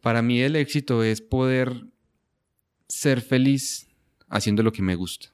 [0.00, 1.86] Para mí el éxito es poder
[2.88, 3.88] ser feliz
[4.28, 5.28] haciendo lo que me gusta.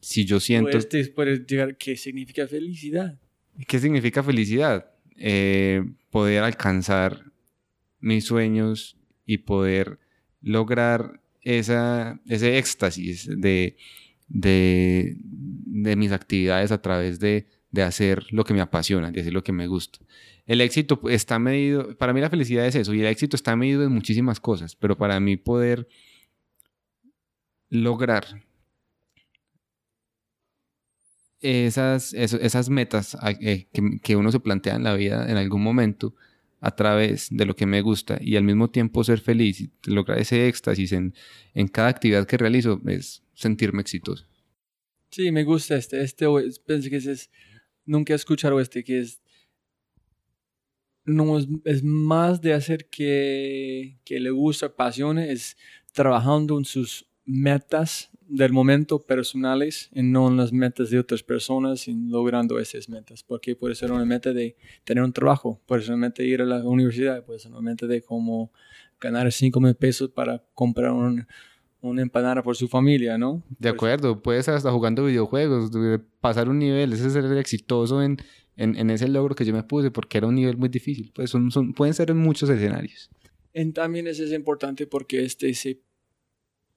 [0.00, 0.78] Si yo siento...
[0.80, 3.18] Te puedes llegar, ¿qué significa felicidad?
[3.66, 4.90] ¿Qué significa felicidad?
[5.16, 7.32] Eh, poder alcanzar
[8.00, 9.98] mis sueños y poder
[10.42, 13.76] lograr esa, ese éxtasis de,
[14.28, 19.32] de, de mis actividades a través de, de hacer lo que me apasiona, de hacer
[19.32, 19.98] lo que me gusta.
[20.46, 23.82] El éxito está medido, para mí la felicidad es eso, y el éxito está medido
[23.82, 25.88] en muchísimas cosas, pero para mí poder
[27.70, 28.44] lograr
[31.40, 33.66] esas, esas metas eh,
[34.00, 36.14] que, uno se plantea en la vida en algún momento
[36.60, 40.20] a través de lo que me gusta y al mismo tiempo ser feliz y lograr
[40.20, 41.12] ese éxtasis en,
[41.54, 44.26] en cada actividad que realizo es sentirme exitoso.
[45.14, 46.02] Sí, me gusta este.
[46.02, 46.26] Este
[46.66, 47.30] pensé que ese es.
[47.86, 49.20] Nunca he escuchado este, que es.
[51.06, 55.56] No, es, más de hacer que, que le gusta, apasione, es
[55.92, 61.88] trabajando en sus metas del momento personales y no en las metas de otras personas
[61.88, 63.22] y logrando esas metas.
[63.22, 66.40] Porque puede ser una meta de tener un trabajo, puede ser una meta de ir
[66.40, 68.50] a la universidad, puede ser una meta de como
[69.00, 71.26] ganar 5 mil pesos para comprar un,
[71.88, 73.42] una empanada por su familia, ¿no?
[73.50, 78.02] De Pues, acuerdo, puedes hasta jugando videojuegos, de pasar un nivel, ese es ser exitoso
[78.02, 78.18] en,
[78.56, 81.12] en, en ese logro que yo me puse porque era un nivel muy difícil.
[81.14, 83.10] Pues son, son, pueden ser en muchos escenarios.
[83.52, 85.80] En, también eso es importante porque este se,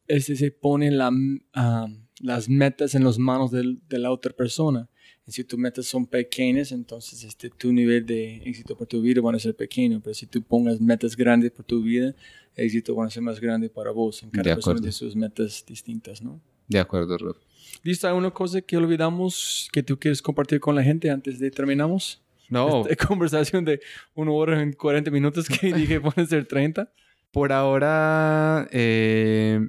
[0.07, 1.11] este se pone la,
[1.53, 1.87] ah,
[2.21, 4.89] las metas en las manos de la otra persona.
[5.27, 9.19] Y si tus metas son pequeñas, entonces este, tu nivel de éxito por tu vida
[9.19, 9.99] van a ser pequeño.
[10.01, 12.15] Pero si tú pongas metas grandes por tu vida,
[12.55, 14.23] el éxito van a ser más grande para vos.
[14.23, 16.39] En De cada persona de sus metas distintas, ¿no?
[16.69, 17.35] De acuerdo, Rob.
[17.83, 18.07] ¿Listo?
[18.07, 22.21] ¿Hay una cosa que olvidamos que tú quieres compartir con la gente antes de terminamos?
[22.49, 23.81] No, Esta conversación de
[24.15, 26.89] una hora en 40 minutos que dije pueden ser 30.
[27.31, 29.59] Por ahora, eh,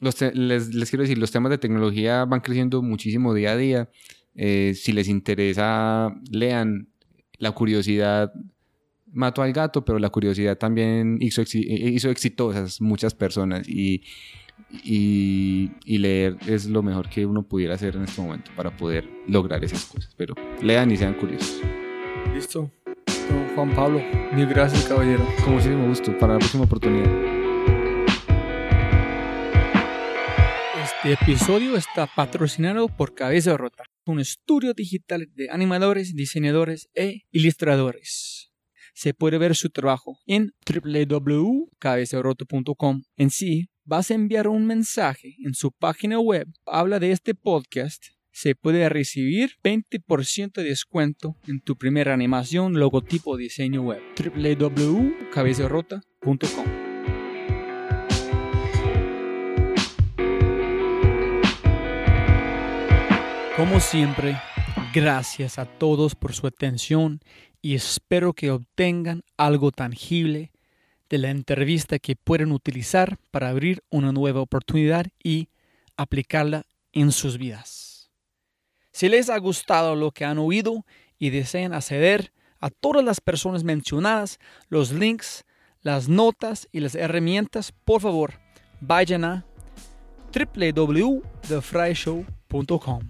[0.00, 3.88] los les, les quiero decir, los temas de tecnología van creciendo muchísimo día a día.
[4.36, 6.88] Eh, si les interesa, lean.
[7.38, 8.32] La curiosidad
[9.12, 14.02] mató al gato, pero la curiosidad también hizo, exi- eh, hizo exitosas muchas personas y,
[14.84, 19.08] y, y leer es lo mejor que uno pudiera hacer en este momento para poder
[19.26, 20.14] lograr esas cosas.
[20.16, 21.60] Pero lean y sean curiosos.
[22.34, 22.70] Listo.
[23.30, 24.02] Don Juan Pablo,
[24.34, 25.26] mil gracias, caballero.
[25.44, 26.16] Con muchísimo gusto.
[26.18, 27.10] Para la próxima oportunidad.
[30.82, 38.52] Este episodio está patrocinado por Cabeza Rota, un estudio digital de animadores, diseñadores e ilustradores.
[38.94, 43.02] Se puede ver su trabajo en www.cabezarota.com.
[43.16, 46.48] En sí, vas a enviar un mensaje en su página web.
[46.64, 48.02] Habla de este podcast.
[48.30, 54.00] Se puede recibir 20% de descuento en tu primera animación, logotipo diseño web.
[54.18, 56.85] www.cabezarota.com.
[63.56, 64.40] Como siempre,
[64.92, 67.20] gracias a todos por su atención
[67.62, 70.52] y espero que obtengan algo tangible
[71.08, 75.48] de la entrevista que pueden utilizar para abrir una nueva oportunidad y
[75.96, 78.10] aplicarla en sus vidas.
[78.92, 80.84] Si les ha gustado lo que han oído
[81.18, 84.38] y desean acceder a todas las personas mencionadas,
[84.68, 85.46] los links,
[85.80, 88.34] las notas y las herramientas, por favor,
[88.82, 89.46] vayan a
[90.30, 93.00] www.thefryshow.com.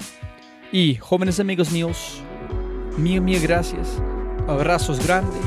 [0.73, 2.21] Y jóvenes amigos míos,
[2.97, 4.01] mil, mil gracias,
[4.49, 5.41] abrazos grandes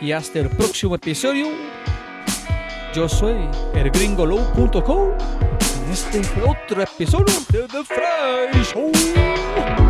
[0.00, 1.46] y hasta el próximo episodio.
[2.94, 3.36] Yo soy
[3.74, 5.08] elgringolow.com
[5.88, 9.89] y este otro episodio de The Fry Show.